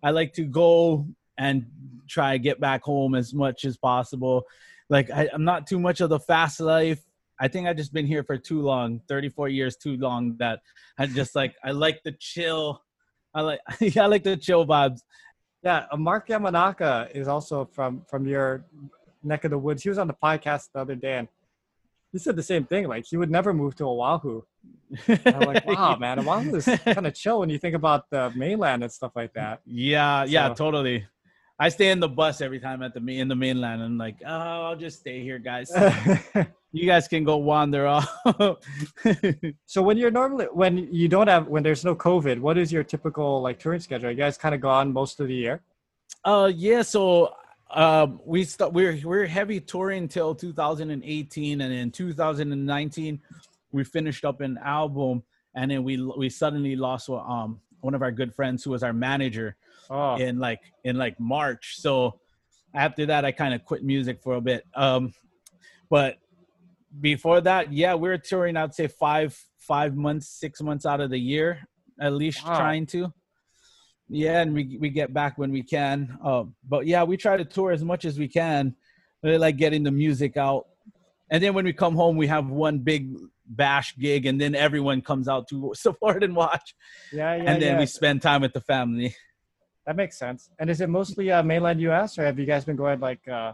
I 0.02 0.12
like 0.12 0.34
to 0.34 0.44
go 0.44 1.06
and 1.38 1.66
try 2.08 2.34
to 2.34 2.40
get 2.40 2.60
back 2.60 2.84
home 2.84 3.16
as 3.16 3.34
much 3.34 3.66
as 3.66 3.78
possible. 3.78 4.46
Like 4.90 5.12
I, 5.12 5.30
I'm 5.32 5.44
not 5.44 5.68
too 5.68 5.80
much 5.80 6.02
of 6.02 6.10
the 6.10 6.20
fast 6.20 6.60
life. 6.60 7.04
I 7.40 7.48
think 7.48 7.68
I 7.68 7.74
just 7.74 7.94
been 7.94 8.06
here 8.06 8.24
for 8.24 8.38
too 8.38 8.62
long, 8.62 9.02
34 9.08 9.48
years 9.48 9.78
too 9.78 9.96
long 9.96 10.36
that 10.40 10.60
I 10.98 11.06
just 11.06 11.36
like 11.36 11.56
I 11.64 11.72
like 11.72 12.04
the 12.04 12.14
chill. 12.14 12.82
I 13.34 13.42
like 13.42 13.60
I 13.98 14.06
like 14.06 14.24
the 14.24 14.38
chill 14.38 14.66
vibes. 14.66 15.02
Yeah, 15.64 15.86
uh, 15.92 15.98
Mark 15.98 16.30
Yamanaka 16.30 17.12
is 17.14 17.28
also 17.28 17.66
from 17.66 18.04
from 18.10 18.26
your 18.26 18.66
neck 19.24 19.44
of 19.44 19.52
the 19.52 19.58
woods. 19.58 19.84
He 19.84 19.90
was 19.90 19.98
on 19.98 20.08
the 20.08 20.14
podcast 20.14 20.70
the 20.74 20.80
other 20.80 20.96
day 20.96 21.18
and 21.18 21.28
he 22.12 22.18
said 22.18 22.36
the 22.36 22.44
same 22.44 22.66
thing. 22.66 22.88
Like 22.88 23.06
he 23.06 23.18
would 23.18 23.32
never 23.32 23.54
move 23.54 23.76
to 23.76 23.86
Oahu. 23.86 24.42
And 25.08 25.22
I'm 25.26 25.42
like, 25.42 25.66
wow, 25.68 25.96
man, 25.96 26.20
Oahu 26.20 26.56
is 26.56 26.66
kind 26.86 27.06
of 27.06 27.14
chill 27.14 27.40
when 27.40 27.50
you 27.50 27.58
think 27.58 27.76
about 27.76 28.10
the 28.10 28.32
mainland 28.36 28.84
and 28.84 28.92
stuff 28.92 29.12
like 29.16 29.34
that. 29.34 29.62
Yeah, 29.66 30.26
so, 30.26 30.30
yeah, 30.32 30.54
totally. 30.54 31.06
I 31.62 31.68
stay 31.68 31.90
in 31.92 32.00
the 32.00 32.08
bus 32.08 32.40
every 32.40 32.60
time 32.60 32.82
at 32.82 32.94
the 32.94 33.20
in 33.20 33.28
the 33.28 33.36
mainland. 33.36 33.82
and 33.82 33.98
like, 33.98 34.16
oh, 34.26 34.66
I'll 34.68 34.78
just 34.78 35.00
stay 35.00 35.22
here, 35.22 35.40
guys. 35.40 35.70
you 36.72 36.86
guys 36.86 37.08
can 37.10 37.26
go 37.26 37.36
wander 37.36 37.86
off. 37.86 38.10
so 39.66 39.82
when 39.82 39.98
you're 39.98 40.10
normally 40.10 40.46
when 40.54 40.78
you 40.78 41.10
don't 41.10 41.28
have 41.28 41.48
when 41.48 41.62
there's 41.62 41.84
no 41.84 41.96
COVID, 41.96 42.40
what 42.40 42.58
is 42.58 42.72
your 42.72 42.84
typical 42.84 43.42
like 43.42 43.60
touring 43.60 43.82
schedule? 43.82 44.08
Are 44.08 44.12
you 44.12 44.18
guys 44.18 44.38
kind 44.38 44.56
of 44.56 44.62
gone 44.62 44.94
most 44.94 45.20
of 45.20 45.28
the 45.28 45.36
year? 45.36 45.62
Uh, 46.24 46.50
yeah. 46.54 46.82
So 46.82 47.34
um, 47.72 48.20
we 48.26 48.44
st- 48.44 48.74
we're 48.74 49.00
we're 49.04 49.28
heavy 49.28 49.60
touring 49.60 50.08
till 50.08 50.34
2018, 50.34 51.62
and 51.62 51.74
in 51.74 51.92
2019 51.92 53.22
we 53.72 53.84
finished 53.84 54.26
up 54.26 54.42
an 54.42 54.58
album, 54.64 55.24
and 55.56 55.70
then 55.70 55.84
we 55.84 56.02
we 56.18 56.30
suddenly 56.30 56.76
lost 56.76 57.10
um 57.10 57.60
one 57.82 57.94
of 57.94 58.02
our 58.02 58.12
good 58.12 58.34
friends 58.34 58.64
who 58.64 58.72
was 58.72 58.84
our 58.84 58.94
manager 58.94 59.56
oh. 59.90 60.16
in 60.16 60.40
like 60.40 60.62
in 60.84 60.98
like 60.98 61.20
March. 61.20 61.76
So 61.80 62.20
after 62.74 63.06
that, 63.08 63.26
I 63.26 63.32
kind 63.32 63.54
of 63.54 63.64
quit 63.66 63.84
music 63.84 64.22
for 64.22 64.36
a 64.36 64.42
bit. 64.42 64.66
Um, 64.76 65.14
but 65.90 66.18
before 67.00 67.42
that, 67.42 67.72
yeah, 67.72 67.96
we 67.96 68.10
were 68.10 68.18
touring. 68.18 68.58
I'd 68.58 68.74
say 68.74 68.88
five 68.88 69.40
five 69.58 69.96
months, 69.96 70.28
six 70.28 70.62
months 70.62 70.86
out 70.86 71.02
of 71.02 71.10
the 71.10 71.20
year, 71.20 71.68
at 72.00 72.14
least 72.14 72.46
wow. 72.46 72.58
trying 72.58 72.86
to. 72.88 73.14
Yeah, 74.10 74.42
and 74.42 74.54
we 74.54 74.78
we 74.80 74.90
get 74.90 75.14
back 75.14 75.38
when 75.38 75.52
we 75.52 75.62
can. 75.62 76.18
Uh, 76.24 76.46
but 76.68 76.88
yeah, 76.88 77.04
we 77.04 77.16
try 77.16 77.38
to 77.38 77.46
tour 77.46 77.72
as 77.72 77.84
much 77.84 78.06
as 78.06 78.18
we 78.18 78.28
can. 78.28 78.76
Really 79.22 79.38
like 79.38 79.58
getting 79.58 79.84
the 79.84 79.92
music 79.92 80.36
out, 80.36 80.68
and 81.30 81.44
then 81.44 81.54
when 81.54 81.64
we 81.64 81.74
come 81.74 81.96
home, 81.96 82.18
we 82.18 82.26
have 82.28 82.50
one 82.50 82.80
big 82.80 83.16
bash 83.46 83.96
gig, 83.98 84.26
and 84.26 84.42
then 84.42 84.56
everyone 84.56 85.02
comes 85.02 85.28
out 85.28 85.48
to 85.50 85.74
support 85.76 86.24
and 86.24 86.36
watch. 86.36 86.76
Yeah, 87.14 87.36
yeah. 87.36 87.44
And 87.52 87.62
then 87.62 87.74
yeah. 87.74 87.80
we 87.80 87.86
spend 87.86 88.22
time 88.24 88.42
with 88.42 88.54
the 88.54 88.62
family. 88.62 89.16
That 89.86 89.96
makes 89.96 90.18
sense. 90.18 90.50
And 90.60 90.70
is 90.70 90.82
it 90.82 90.90
mostly 90.90 91.32
uh, 91.32 91.44
mainland 91.44 91.82
U.S. 91.82 92.18
or 92.18 92.26
have 92.26 92.38
you 92.38 92.46
guys 92.46 92.66
been 92.66 92.76
going 92.76 93.00
like 93.00 93.28
uh, 93.28 93.54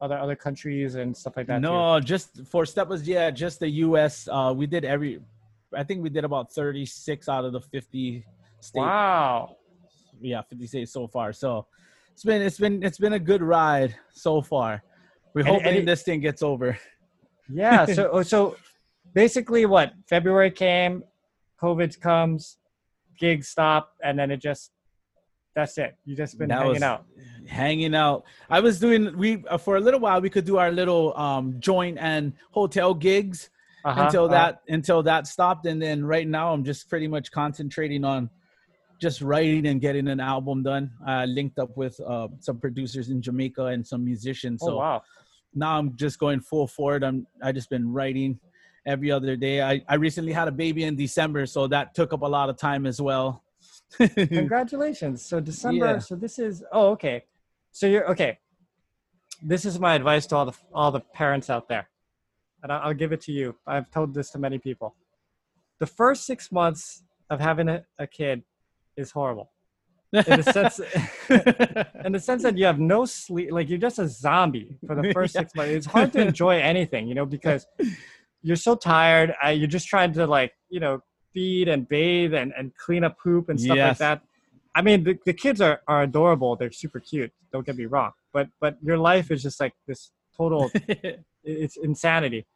other 0.00 0.18
other 0.18 0.36
countries 0.36 0.94
and 0.94 1.16
stuff 1.16 1.36
like 1.36 1.46
that? 1.48 1.60
No, 1.60 1.98
too? 1.98 2.06
just 2.06 2.46
for 2.46 2.64
step 2.64 2.88
was 2.88 3.06
yeah, 3.08 3.30
just 3.30 3.58
the 3.58 3.68
U.S. 3.68 4.28
Uh, 4.30 4.52
we 4.56 4.66
did 4.66 4.84
every. 4.84 5.20
I 5.74 5.82
think 5.82 6.02
we 6.02 6.10
did 6.10 6.24
about 6.24 6.52
thirty 6.52 6.86
six 6.86 7.28
out 7.28 7.44
of 7.44 7.52
the 7.52 7.60
fifty 7.60 8.24
states. 8.60 8.76
Wow 8.76 9.56
yeah, 10.20 10.42
50 10.42 10.66
states 10.66 10.92
so 10.92 11.06
far. 11.06 11.32
So 11.32 11.66
it's 12.12 12.24
been 12.24 12.42
it's 12.42 12.58
been 12.58 12.82
it's 12.82 12.98
been 12.98 13.14
a 13.14 13.18
good 13.18 13.42
ride 13.42 13.94
so 14.12 14.42
far. 14.42 14.82
We're 15.34 15.44
hoping 15.44 15.66
and 15.66 15.76
it, 15.78 15.86
this 15.86 16.02
thing 16.02 16.20
gets 16.20 16.42
over. 16.42 16.78
Yeah. 17.48 17.86
So 17.94 18.10
oh, 18.12 18.22
so 18.22 18.56
basically, 19.14 19.66
what 19.66 19.92
February 20.08 20.50
came, 20.50 21.04
COVID 21.60 22.00
comes, 22.00 22.58
gigs 23.18 23.48
stop, 23.48 23.94
and 24.02 24.18
then 24.18 24.30
it 24.30 24.38
just 24.38 24.72
that's 25.54 25.78
it. 25.78 25.96
You 26.04 26.16
just 26.16 26.38
been 26.38 26.48
that 26.48 26.62
hanging 26.62 26.82
out. 26.82 27.04
Hanging 27.46 27.94
out. 27.94 28.24
I 28.48 28.60
was 28.60 28.78
doing 28.78 29.16
we 29.16 29.44
uh, 29.48 29.58
for 29.58 29.76
a 29.76 29.80
little 29.80 30.00
while. 30.00 30.20
We 30.20 30.30
could 30.30 30.44
do 30.44 30.58
our 30.58 30.70
little 30.70 31.16
um, 31.16 31.56
joint 31.58 31.98
and 32.00 32.32
hotel 32.50 32.94
gigs 32.94 33.50
uh-huh, 33.84 34.02
until 34.04 34.24
uh-huh. 34.26 34.34
that 34.34 34.62
until 34.68 35.02
that 35.04 35.26
stopped, 35.26 35.66
and 35.66 35.80
then 35.80 36.04
right 36.04 36.28
now 36.28 36.52
I'm 36.52 36.64
just 36.64 36.88
pretty 36.88 37.08
much 37.08 37.32
concentrating 37.32 38.04
on 38.04 38.30
just 39.00 39.22
writing 39.22 39.66
and 39.66 39.80
getting 39.80 40.08
an 40.08 40.20
album 40.20 40.62
done. 40.62 40.90
I 41.04 41.24
linked 41.24 41.58
up 41.58 41.76
with 41.76 41.98
uh, 42.06 42.28
some 42.38 42.58
producers 42.58 43.08
in 43.08 43.22
Jamaica 43.22 43.66
and 43.66 43.84
some 43.86 44.04
musicians. 44.04 44.60
Oh, 44.62 44.66
so 44.66 44.72
oh, 44.74 44.76
wow. 44.76 45.02
now 45.54 45.78
I'm 45.78 45.96
just 45.96 46.18
going 46.18 46.40
full 46.40 46.66
forward. 46.66 47.02
I'm 47.02 47.26
I 47.42 47.50
just 47.50 47.70
been 47.70 47.90
writing 47.90 48.38
every 48.86 49.10
other 49.10 49.36
day. 49.36 49.62
I, 49.62 49.82
I 49.88 49.94
recently 49.94 50.32
had 50.32 50.48
a 50.48 50.52
baby 50.52 50.84
in 50.84 50.96
December, 50.96 51.46
so 51.46 51.66
that 51.68 51.94
took 51.94 52.12
up 52.12 52.22
a 52.22 52.26
lot 52.26 52.50
of 52.50 52.58
time 52.58 52.86
as 52.86 53.00
well. 53.00 53.42
Congratulations. 53.98 55.24
So 55.24 55.40
December. 55.40 55.86
Yeah. 55.86 55.98
So 55.98 56.14
this 56.14 56.38
is 56.38 56.62
oh 56.70 56.90
okay. 56.90 57.24
So 57.72 57.86
you're 57.86 58.08
okay. 58.10 58.38
This 59.42 59.64
is 59.64 59.80
my 59.80 59.94
advice 59.94 60.26
to 60.26 60.36
all 60.36 60.46
the 60.46 60.56
all 60.74 60.92
the 60.92 61.00
parents 61.00 61.48
out 61.48 61.68
there, 61.68 61.88
and 62.62 62.70
I'll, 62.70 62.88
I'll 62.88 62.94
give 62.94 63.12
it 63.12 63.22
to 63.22 63.32
you. 63.32 63.56
I've 63.66 63.90
told 63.90 64.12
this 64.14 64.30
to 64.32 64.38
many 64.38 64.58
people. 64.58 64.94
The 65.78 65.86
first 65.86 66.26
six 66.26 66.52
months 66.52 67.02
of 67.30 67.40
having 67.40 67.68
a, 67.70 67.84
a 67.98 68.06
kid 68.06 68.42
is 69.00 69.10
horrible. 69.10 69.50
in 70.12 70.40
the 70.40 70.52
sense 70.52 70.80
in 72.04 72.10
the 72.10 72.18
sense 72.18 72.42
that 72.42 72.58
you 72.58 72.64
have 72.64 72.80
no 72.80 73.04
sleep 73.04 73.52
like 73.52 73.68
you're 73.68 73.78
just 73.78 74.00
a 74.00 74.08
zombie 74.08 74.76
for 74.84 74.96
the 74.96 75.12
first 75.12 75.34
six 75.34 75.54
months. 75.54 75.70
It's 75.70 75.86
hard 75.86 76.12
to 76.14 76.20
enjoy 76.20 76.58
anything 76.58 77.06
you 77.06 77.14
know 77.14 77.24
because 77.24 77.64
you're 78.42 78.56
so 78.56 78.74
tired 78.74 79.32
uh, 79.44 79.50
you're 79.50 79.68
just 79.68 79.86
trying 79.86 80.12
to 80.14 80.26
like 80.26 80.52
you 80.68 80.80
know 80.80 81.00
feed 81.32 81.68
and 81.68 81.88
bathe 81.88 82.34
and, 82.34 82.52
and 82.58 82.72
clean 82.74 83.04
up 83.04 83.20
poop 83.20 83.50
and 83.50 83.60
stuff 83.60 83.76
yes. 83.76 83.88
like 83.88 83.98
that. 83.98 84.22
I 84.74 84.82
mean 84.82 85.04
the, 85.04 85.16
the 85.26 85.32
kids 85.32 85.60
are, 85.60 85.80
are 85.86 86.02
adorable. 86.02 86.56
They're 86.56 86.72
super 86.72 86.98
cute. 86.98 87.32
Don't 87.52 87.64
get 87.64 87.76
me 87.76 87.86
wrong. 87.86 88.10
But 88.32 88.48
but 88.60 88.78
your 88.82 88.98
life 88.98 89.30
is 89.30 89.44
just 89.44 89.60
like 89.60 89.74
this 89.86 90.10
total 90.36 90.72
it's 91.44 91.76
insanity. 91.76 92.46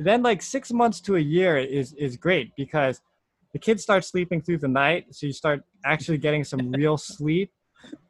Then 0.00 0.24
like 0.24 0.42
six 0.42 0.72
months 0.72 1.00
to 1.02 1.14
a 1.14 1.20
year 1.20 1.58
is 1.58 1.92
is 1.92 2.16
great 2.16 2.56
because 2.56 3.00
the 3.52 3.58
kids 3.58 3.82
start 3.82 4.04
sleeping 4.04 4.40
through 4.40 4.58
the 4.58 4.68
night 4.68 5.06
so 5.10 5.26
you 5.26 5.32
start 5.32 5.62
actually 5.84 6.18
getting 6.18 6.44
some 6.44 6.70
real 6.72 6.96
sleep. 7.12 7.52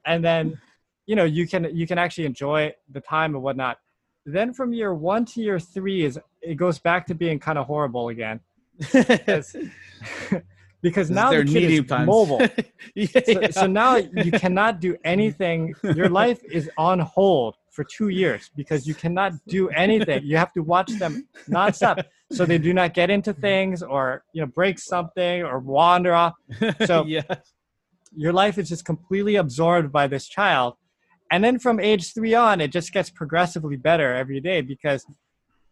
And 0.04 0.24
then 0.24 0.60
you 1.06 1.16
know 1.16 1.24
you 1.24 1.46
can 1.46 1.74
you 1.74 1.86
can 1.86 1.98
actually 1.98 2.26
enjoy 2.26 2.74
the 2.90 3.00
time 3.00 3.34
and 3.34 3.42
whatnot. 3.42 3.78
Then 4.26 4.52
from 4.52 4.72
year 4.72 4.92
one 4.94 5.24
to 5.26 5.40
year 5.40 5.58
three 5.58 6.04
is 6.04 6.18
it 6.42 6.56
goes 6.56 6.78
back 6.78 7.06
to 7.06 7.14
being 7.14 7.38
kind 7.38 7.58
of 7.58 7.66
horrible 7.66 8.08
again. 8.08 8.40
Because, 8.78 9.56
because 10.82 11.10
now 11.10 11.30
the 11.30 11.44
kid 11.44 11.70
is 11.70 11.86
times. 11.86 12.06
mobile. 12.06 12.40
Yeah, 12.94 13.06
so, 13.24 13.40
yeah. 13.40 13.50
so 13.50 13.66
now 13.66 13.96
you 13.96 14.32
cannot 14.32 14.80
do 14.80 14.96
anything. 15.04 15.74
Your 15.82 16.08
life 16.08 16.40
is 16.50 16.70
on 16.76 17.00
hold 17.00 17.56
for 17.70 17.84
two 17.84 18.08
years 18.08 18.50
because 18.56 18.86
you 18.86 18.94
cannot 18.94 19.32
do 19.46 19.68
anything. 19.70 20.24
You 20.24 20.36
have 20.36 20.52
to 20.54 20.62
watch 20.62 20.90
them 20.98 21.26
nonstop 21.48 22.04
so 22.30 22.44
they 22.44 22.58
do 22.58 22.72
not 22.72 22.94
get 22.94 23.10
into 23.10 23.32
things 23.48 23.82
or 23.82 24.22
you 24.32 24.40
know 24.40 24.46
break 24.46 24.78
something 24.78 25.42
or 25.42 25.58
wander 25.58 26.14
off 26.14 26.34
so 26.84 27.04
yeah. 27.06 27.22
your 28.14 28.32
life 28.32 28.58
is 28.58 28.68
just 28.68 28.84
completely 28.84 29.36
absorbed 29.36 29.92
by 29.92 30.06
this 30.06 30.26
child 30.28 30.74
and 31.30 31.42
then 31.44 31.58
from 31.58 31.80
age 31.80 32.14
three 32.14 32.34
on 32.34 32.60
it 32.60 32.72
just 32.72 32.92
gets 32.92 33.10
progressively 33.10 33.76
better 33.76 34.14
every 34.14 34.40
day 34.40 34.60
because 34.60 35.06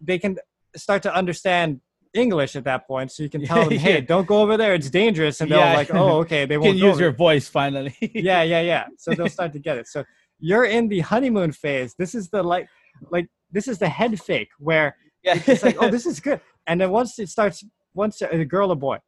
they 0.01 0.19
can 0.19 0.37
start 0.77 1.03
to 1.03 1.15
understand 1.15 1.81
English 2.17 2.57
at 2.57 2.65
that 2.65 2.87
point, 2.87 3.13
so 3.13 3.23
you 3.23 3.29
can 3.29 3.45
tell 3.45 3.69
them, 3.69 3.79
"Hey, 3.79 3.95
yeah. 3.95 4.01
don't 4.01 4.27
go 4.27 4.41
over 4.41 4.57
there; 4.57 4.75
it's 4.75 4.91
dangerous." 4.91 5.41
And 5.41 5.51
they'll 5.51 5.61
yeah. 5.61 5.77
like, 5.77 5.95
"Oh, 5.95 6.19
okay." 6.21 6.47
They 6.47 6.59
won't 6.59 6.79
can 6.79 6.79
use 6.79 6.99
your 6.99 7.13
voice 7.13 7.49
finally. 7.49 7.95
yeah, 8.01 8.43
yeah, 8.43 8.61
yeah. 8.61 8.87
So 8.97 9.13
they'll 9.13 9.29
start 9.29 9.53
to 9.53 9.59
get 9.59 9.77
it. 9.77 9.87
So 9.87 10.05
you're 10.39 10.65
in 10.65 10.89
the 10.89 11.01
honeymoon 11.01 11.53
phase. 11.53 11.95
This 11.95 12.15
is 12.15 12.29
the 12.29 12.43
like, 12.43 12.69
like 13.11 13.29
this 13.53 13.69
is 13.69 13.79
the 13.79 13.89
head 13.89 14.19
fake 14.21 14.49
where 14.59 14.97
yeah. 15.27 15.43
It's 15.47 15.63
like, 15.63 15.77
oh, 15.79 15.91
this 15.91 16.07
is 16.13 16.21
good. 16.21 16.41
And 16.67 16.81
then 16.81 16.91
once 16.91 17.19
it 17.19 17.29
starts, 17.29 17.65
once 17.95 18.23
a 18.23 18.45
girl 18.45 18.71
or 18.71 18.77
boy. 18.77 18.99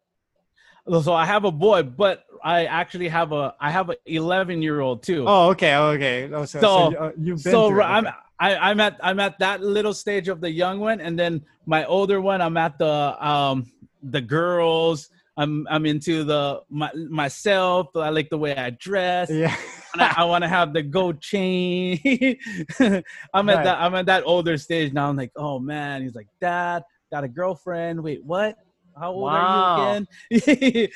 So 1.03 1.13
I 1.13 1.27
have 1.27 1.45
a 1.45 1.53
boy, 1.53 1.83
but 1.83 2.25
I 2.43 2.65
actually 2.65 3.09
have 3.09 3.33
a 3.33 3.55
I 3.61 3.71
have 3.71 3.91
an 3.91 3.97
11 4.07 4.63
year 4.63 4.81
old 4.81 5.03
too. 5.03 5.25
Oh, 5.27 5.51
okay, 5.51 5.77
okay. 5.77 6.31
Oh, 6.33 6.47
so, 6.47 6.61
so, 6.61 6.91
so 6.91 7.13
you've 7.19 7.43
been 7.45 7.53
so 7.53 7.81
I'm. 7.81 8.09
I, 8.41 8.55
I'm 8.57 8.79
at 8.79 8.97
I'm 9.03 9.19
at 9.19 9.39
that 9.41 9.61
little 9.63 9.93
stage 9.93 10.29
of 10.29 10.41
the 10.41 10.51
young 10.51 10.79
one, 10.79 11.01
and 11.01 11.19
then 11.19 11.45
my 11.67 11.85
older 11.85 12.21
one, 12.21 12.41
I'm 12.41 12.57
at 12.57 12.79
the 12.79 13.27
um 13.27 13.71
the 14.03 14.21
girls. 14.21 15.11
I'm 15.37 15.67
I'm 15.69 15.87
into 15.87 16.25
the 16.25 16.63
my, 16.71 16.91
myself. 16.95 17.89
I 17.97 18.11
like 18.11 18.31
the 18.31 18.39
way 18.39 18.57
I 18.57 18.71
dress. 18.71 19.29
Yeah. 19.29 19.55
I, 19.95 20.39
to 20.41 20.49
have 20.49 20.73
the 20.73 20.83
gold 20.83 21.21
chain. 21.21 21.99
I'm 22.81 23.49
right. 23.49 23.59
at 23.59 23.65
that 23.65 23.81
I'm 23.81 23.95
at 23.95 24.07
that 24.07 24.25
older 24.27 24.57
stage 24.59 24.93
now. 24.93 25.09
I'm 25.09 25.17
like, 25.17 25.33
oh 25.37 25.59
man. 25.59 26.03
He's 26.03 26.15
like, 26.15 26.29
Dad, 26.41 26.83
got 27.11 27.25
a 27.25 27.29
girlfriend. 27.29 28.03
Wait, 28.03 28.25
what? 28.25 28.57
How 28.99 29.13
old 29.13 29.23
wow. 29.23 30.07
are 30.31 30.31
you 30.31 30.89
again? 30.89 30.93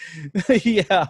yeah. 0.65 1.07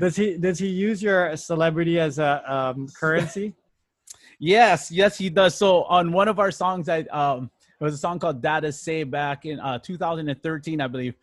Does 0.00 0.16
he 0.16 0.36
does 0.36 0.58
he 0.58 0.68
use 0.68 1.02
your 1.02 1.36
celebrity 1.36 2.00
as 2.00 2.18
a 2.18 2.42
um, 2.52 2.88
currency? 2.88 3.54
yes, 4.38 4.90
yes, 4.90 5.16
he 5.16 5.30
does. 5.30 5.56
So 5.56 5.84
on 5.84 6.12
one 6.12 6.28
of 6.28 6.38
our 6.38 6.50
songs, 6.50 6.88
I 6.88 7.00
um, 7.12 7.50
it 7.80 7.84
was 7.84 7.94
a 7.94 7.98
song 7.98 8.18
called 8.18 8.42
"Dada 8.42 8.72
Say" 8.72 9.04
back 9.04 9.46
in 9.46 9.60
uh, 9.60 9.78
2013, 9.78 10.80
I 10.80 10.86
believe 10.88 11.14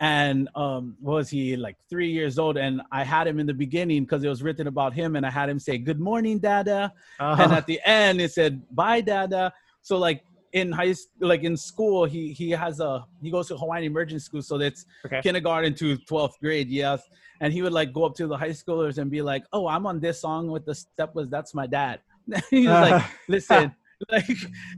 and 0.00 0.48
um 0.54 0.96
was 1.00 1.28
he 1.28 1.56
like 1.56 1.76
three 1.88 2.10
years 2.10 2.38
old 2.38 2.56
and 2.56 2.80
i 2.90 3.04
had 3.04 3.26
him 3.26 3.38
in 3.38 3.46
the 3.46 3.54
beginning 3.54 4.02
because 4.02 4.24
it 4.24 4.28
was 4.28 4.42
written 4.42 4.66
about 4.66 4.94
him 4.94 5.14
and 5.14 5.26
i 5.26 5.30
had 5.30 5.48
him 5.48 5.58
say 5.58 5.76
good 5.76 6.00
morning 6.00 6.38
dada 6.38 6.92
uh-huh. 7.20 7.42
and 7.42 7.52
at 7.52 7.66
the 7.66 7.78
end 7.84 8.20
it 8.20 8.32
said 8.32 8.62
bye 8.74 9.00
dada 9.00 9.52
so 9.82 9.98
like 9.98 10.24
in 10.52 10.72
high 10.72 10.94
like 11.20 11.42
in 11.42 11.56
school 11.56 12.04
he 12.04 12.32
he 12.32 12.50
has 12.50 12.80
a 12.80 13.04
he 13.22 13.30
goes 13.30 13.46
to 13.46 13.56
hawaiian 13.56 13.84
immersion 13.84 14.18
school 14.18 14.42
so 14.42 14.56
that's 14.56 14.86
okay. 15.04 15.20
kindergarten 15.22 15.74
to 15.74 15.96
12th 15.98 16.38
grade 16.40 16.68
yes 16.68 17.02
and 17.40 17.52
he 17.52 17.62
would 17.62 17.72
like 17.72 17.92
go 17.92 18.04
up 18.04 18.14
to 18.14 18.26
the 18.26 18.36
high 18.36 18.50
schoolers 18.50 18.98
and 18.98 19.10
be 19.10 19.22
like 19.22 19.44
oh 19.52 19.68
i'm 19.68 19.86
on 19.86 20.00
this 20.00 20.20
song 20.20 20.48
with 20.48 20.64
the 20.64 20.72
Steppas 20.72 21.28
that's 21.30 21.54
my 21.54 21.66
dad 21.66 22.00
he 22.50 22.66
was 22.66 22.68
uh-huh. 22.68 22.96
like 22.96 23.04
listen 23.28 23.74
like, 24.10 24.26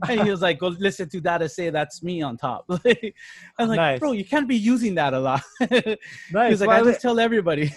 and 0.09 0.21
he 0.21 0.29
was 0.29 0.41
like, 0.41 0.59
"Go 0.59 0.67
listen 0.67 1.07
to 1.09 1.21
that 1.21 1.41
and 1.41 1.49
say 1.49 1.69
that's 1.69 2.03
me 2.03 2.21
on 2.21 2.37
top." 2.37 2.65
I'm 3.57 3.69
like, 3.69 3.77
nice. 3.77 3.99
"Bro, 3.99 4.13
you 4.13 4.25
can't 4.25 4.47
be 4.47 4.55
using 4.55 4.95
that 4.95 5.13
a 5.13 5.19
lot." 5.19 5.41
nice. 5.61 5.99
He's 6.49 6.61
like, 6.61 6.67
well, 6.67 6.81
"I 6.81 6.83
just 6.83 7.01
tell 7.01 7.19
everybody." 7.19 7.71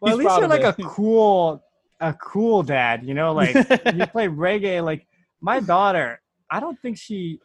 well, 0.00 0.12
at 0.12 0.18
least 0.18 0.36
you're 0.38 0.48
like 0.48 0.62
it. 0.62 0.78
a 0.78 0.82
cool, 0.84 1.62
a 2.00 2.12
cool 2.14 2.62
dad. 2.62 3.04
You 3.04 3.14
know, 3.14 3.32
like 3.32 3.54
you 3.54 4.06
play 4.06 4.26
reggae. 4.26 4.82
Like 4.82 5.06
my 5.40 5.60
daughter, 5.60 6.20
I 6.50 6.58
don't 6.58 6.80
think 6.80 6.98
she, 6.98 7.38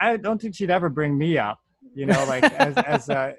I 0.00 0.16
don't 0.16 0.40
think 0.40 0.54
she'd 0.54 0.70
ever 0.70 0.88
bring 0.88 1.18
me 1.18 1.38
up. 1.38 1.58
You 1.94 2.06
know, 2.06 2.24
like 2.26 2.44
as 2.44 2.76
as 2.76 3.08
a, 3.08 3.34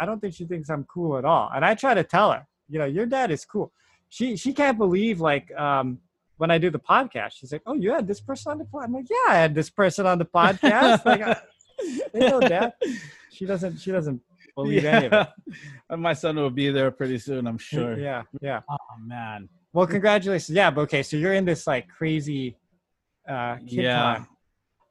I 0.00 0.06
don't 0.06 0.18
think 0.20 0.34
she 0.34 0.44
thinks 0.44 0.70
I'm 0.70 0.84
cool 0.84 1.18
at 1.18 1.24
all. 1.24 1.50
And 1.54 1.64
I 1.64 1.74
try 1.74 1.94
to 1.94 2.02
tell 2.02 2.32
her, 2.32 2.46
you 2.68 2.80
know, 2.80 2.84
your 2.84 3.06
dad 3.06 3.30
is 3.30 3.44
cool. 3.44 3.72
She 4.08 4.36
she 4.36 4.52
can't 4.52 4.76
believe 4.76 5.20
like 5.20 5.52
um 5.56 6.00
when 6.36 6.50
I 6.50 6.58
do 6.58 6.70
the 6.70 6.78
podcast, 6.78 7.32
she's 7.34 7.52
like, 7.52 7.62
"Oh, 7.66 7.74
you 7.74 7.92
had 7.92 8.06
this 8.06 8.20
person 8.20 8.52
on 8.52 8.58
the 8.58 8.64
podcast." 8.64 8.84
I'm 8.84 8.92
like, 8.92 9.10
"Yeah, 9.10 9.32
I 9.32 9.36
had 9.36 9.54
this 9.54 9.70
person 9.70 10.06
on 10.06 10.18
the 10.18 10.24
podcast." 10.24 11.04
like, 11.04 11.22
I, 11.22 11.36
they 12.12 12.20
know 12.20 12.40
that. 12.40 12.80
She 13.30 13.46
doesn't. 13.46 13.78
She 13.78 13.90
doesn't 13.90 14.20
believe 14.54 14.84
yeah. 14.84 14.96
any 14.96 15.06
of 15.06 15.12
it. 15.90 15.98
My 15.98 16.12
son 16.12 16.36
will 16.36 16.50
be 16.50 16.70
there 16.70 16.90
pretty 16.90 17.18
soon, 17.18 17.46
I'm 17.46 17.58
sure. 17.58 17.98
Yeah, 17.98 18.22
yeah. 18.40 18.60
Oh 18.68 18.76
man. 19.04 19.48
Well, 19.72 19.86
congratulations. 19.86 20.56
Yeah, 20.56 20.70
but 20.70 20.82
okay, 20.82 21.02
so 21.02 21.16
you're 21.16 21.34
in 21.34 21.44
this 21.44 21.66
like 21.66 21.88
crazy 21.88 22.56
uh 23.28 23.56
yeah. 23.64 23.94
time. 23.94 24.28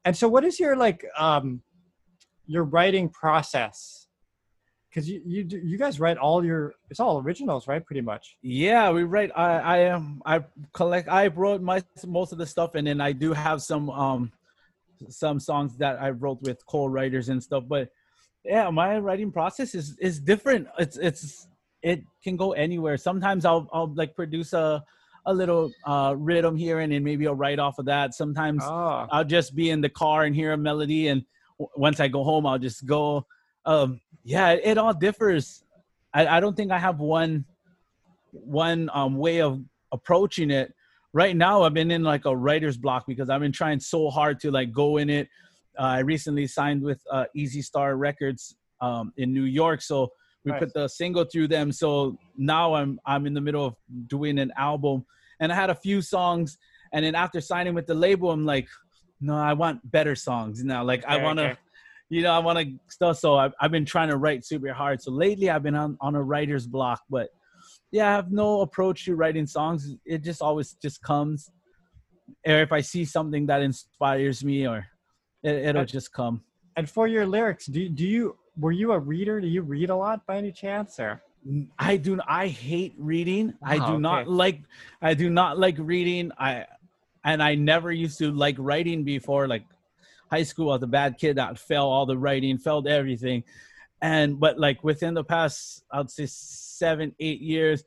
and 0.06 0.16
so, 0.16 0.28
what 0.28 0.44
is 0.44 0.60
your 0.60 0.76
like 0.76 1.06
um, 1.18 1.62
your 2.46 2.64
writing 2.64 3.10
process? 3.10 4.05
Because 4.96 5.10
you 5.10 5.22
you 5.26 5.44
do- 5.44 5.58
you 5.58 5.78
guys 5.78 6.00
write 6.00 6.16
all 6.18 6.46
your 6.46 6.74
it's 6.90 7.02
all 7.02 7.20
originals, 7.20 7.68
right? 7.68 7.86
Pretty 7.86 8.00
much. 8.00 8.38
Yeah, 8.42 8.92
we 8.92 9.04
write. 9.04 9.30
I 9.36 9.60
I 9.60 9.78
am. 9.80 10.22
I 10.26 10.46
collect. 10.72 11.10
I 11.10 11.28
wrote 11.28 11.62
my 11.62 11.84
most 12.08 12.32
of 12.32 12.38
the 12.38 12.46
stuff, 12.46 12.76
and 12.76 12.88
then 12.88 13.02
I 13.02 13.12
do 13.12 13.34
have 13.34 13.62
some 13.62 13.90
um 13.90 14.32
some 15.10 15.38
songs 15.42 15.76
that 15.80 16.02
I 16.02 16.12
wrote 16.12 16.42
with 16.44 16.66
co-writers 16.66 17.28
and 17.28 17.44
stuff. 17.44 17.66
But 17.68 17.90
yeah, 18.46 18.70
my 18.70 18.98
writing 19.00 19.34
process 19.34 19.76
is 19.76 19.98
is 20.00 20.18
different. 20.18 20.70
It's 20.80 20.96
it's 20.96 21.46
it 21.84 22.02
can 22.24 22.38
go 22.38 22.54
anywhere. 22.54 22.96
Sometimes 22.96 23.44
I'll 23.44 23.68
I'll 23.74 23.94
like 23.94 24.16
produce 24.16 24.54
a 24.54 24.82
a 25.26 25.34
little 25.34 25.74
uh 25.86 26.16
rhythm 26.18 26.56
here, 26.56 26.80
and 26.80 26.94
then 26.94 27.04
maybe 27.04 27.28
I'll 27.28 27.36
write 27.36 27.60
off 27.60 27.80
of 27.80 27.86
that. 27.88 28.14
Sometimes 28.14 28.64
Oh, 28.64 29.08
I'll 29.12 29.26
just 29.26 29.56
be 29.58 29.72
in 29.72 29.82
the 29.82 29.90
car 29.90 30.24
and 30.24 30.34
hear 30.34 30.54
a 30.54 30.58
melody, 30.58 31.10
and 31.10 31.26
w- 31.60 31.70
once 31.76 32.00
I 32.00 32.08
go 32.08 32.24
home, 32.24 32.46
I'll 32.46 32.60
just 32.70 32.86
go. 32.86 33.26
Um, 33.66 34.02
yeah, 34.24 34.52
it, 34.52 34.62
it 34.64 34.78
all 34.78 34.94
differs. 34.94 35.64
I, 36.14 36.28
I 36.28 36.40
don't 36.40 36.56
think 36.56 36.72
I 36.72 36.80
have 36.80 37.00
one 37.00 37.46
one 38.32 38.90
um, 38.94 39.18
way 39.18 39.42
of 39.42 39.62
approaching 39.92 40.52
it. 40.52 40.74
Right 41.14 41.36
now, 41.36 41.64
I've 41.64 41.74
been 41.74 41.92
in 41.92 42.04
like 42.04 42.26
a 42.26 42.36
writer's 42.36 42.78
block 42.78 43.06
because 43.08 43.30
I've 43.30 43.40
been 43.40 43.54
trying 43.54 43.80
so 43.80 44.10
hard 44.10 44.40
to 44.42 44.52
like 44.52 44.74
go 44.74 44.98
in 44.98 45.10
it. 45.10 45.30
Uh, 45.80 45.84
I 45.84 46.00
recently 46.00 46.48
signed 46.48 46.82
with 46.82 47.02
uh, 47.10 47.26
Easy 47.34 47.62
Star 47.62 47.96
Records 47.96 48.56
um, 48.82 49.14
in 49.18 49.34
New 49.34 49.44
York, 49.44 49.82
so 49.82 50.12
we 50.44 50.52
Nice. 50.52 50.60
put 50.60 50.74
the 50.74 50.88
single 50.88 51.26
through 51.26 51.48
them. 51.48 51.72
So 51.72 52.18
now 52.38 52.76
I'm 52.76 53.00
I'm 53.06 53.26
in 53.26 53.34
the 53.34 53.42
middle 53.42 53.66
of 53.66 53.76
doing 54.08 54.40
an 54.40 54.52
album, 54.58 55.06
and 55.40 55.52
I 55.52 55.56
had 55.56 55.70
a 55.70 55.76
few 55.76 56.02
songs, 56.02 56.58
and 56.94 57.04
then 57.06 57.16
after 57.16 57.42
signing 57.42 57.74
with 57.74 57.88
the 57.88 57.96
label, 57.96 58.32
I'm 58.32 58.46
like, 58.46 58.68
no, 59.22 59.36
I 59.36 59.54
want 59.54 59.90
better 59.90 60.16
songs 60.16 60.64
now. 60.64 60.84
Like 60.84 61.06
I 61.06 61.18
want 61.18 61.40
to, 61.40 61.46
okay. 61.52 61.60
You 62.10 62.22
know, 62.22 62.32
I 62.32 62.40
want 62.40 62.60
to 62.60 62.74
stuff. 62.88 63.18
So 63.18 63.36
I've, 63.38 63.54
I've 63.60 63.72
been 63.72 63.86
trying 63.86 64.10
to 64.10 64.18
write 64.18 64.46
super 64.46 64.74
hard. 64.74 65.02
So 65.02 65.12
lately, 65.12 65.50
I've 65.50 65.64
been 65.64 65.76
on 65.76 65.98
on 66.02 66.16
a 66.16 66.22
writer's 66.24 66.68
block, 66.68 67.02
but 67.10 67.30
yeah, 67.92 68.10
I 68.10 68.12
have 68.14 68.32
no 68.32 68.62
approach 68.62 69.06
to 69.06 69.16
writing 69.16 69.48
songs. 69.48 69.96
It 70.06 70.24
just 70.24 70.42
always 70.42 70.74
just 70.82 71.02
comes. 71.02 71.50
Or 72.46 72.62
if 72.62 72.72
I 72.72 72.82
see 72.82 73.06
something 73.06 73.46
that 73.48 73.62
inspires 73.62 74.44
me, 74.44 74.68
or 74.68 74.86
it, 75.44 75.56
it'll 75.68 75.82
Uh, 75.82 75.86
just 75.86 76.12
come. 76.12 76.44
and 76.78 76.90
for 76.90 77.08
your 77.08 77.26
lyrics, 77.26 77.66
do 77.68 77.88
do 77.90 78.06
you 78.06 78.38
were 78.58 78.72
you 78.72 78.92
a 78.92 79.00
reader? 79.00 79.42
Do 79.42 79.48
you 79.48 79.62
read 79.62 79.90
a 79.90 79.96
lot 79.96 80.26
by 80.26 80.38
any 80.38 80.52
chance, 80.52 81.00
or 81.00 81.22
I 81.78 81.98
do. 81.98 82.20
I 82.28 82.48
hate 82.48 82.94
reading. 82.98 83.54
I 83.64 83.78
Wow, 83.78 83.88
do 83.88 84.00
not 84.00 84.28
like. 84.28 84.62
I 85.02 85.14
do 85.14 85.30
not 85.30 85.60
like 85.60 85.78
reading. 85.78 86.32
I 86.38 86.66
and 87.24 87.42
I 87.42 87.56
never 87.56 87.92
used 87.92 88.18
to 88.20 88.32
like 88.32 88.56
writing 88.60 89.04
before. 89.04 89.48
Like 89.48 89.66
high 90.30 90.44
school, 90.44 90.70
I 90.70 90.74
was 90.74 90.84
a 90.84 90.88
bad 90.88 91.18
kid 91.18 91.38
that 91.38 91.58
failed 91.60 91.92
all 91.92 92.06
the 92.06 92.18
writing, 92.18 92.58
failed 92.58 92.88
everything. 92.88 93.44
And 94.02 94.40
but 94.40 94.60
like 94.60 94.84
within 94.84 95.14
the 95.14 95.24
past, 95.24 95.84
I'd 95.92 96.10
say 96.10 96.26
seven, 96.28 97.16
eight 97.20 97.42
years, 97.42 97.84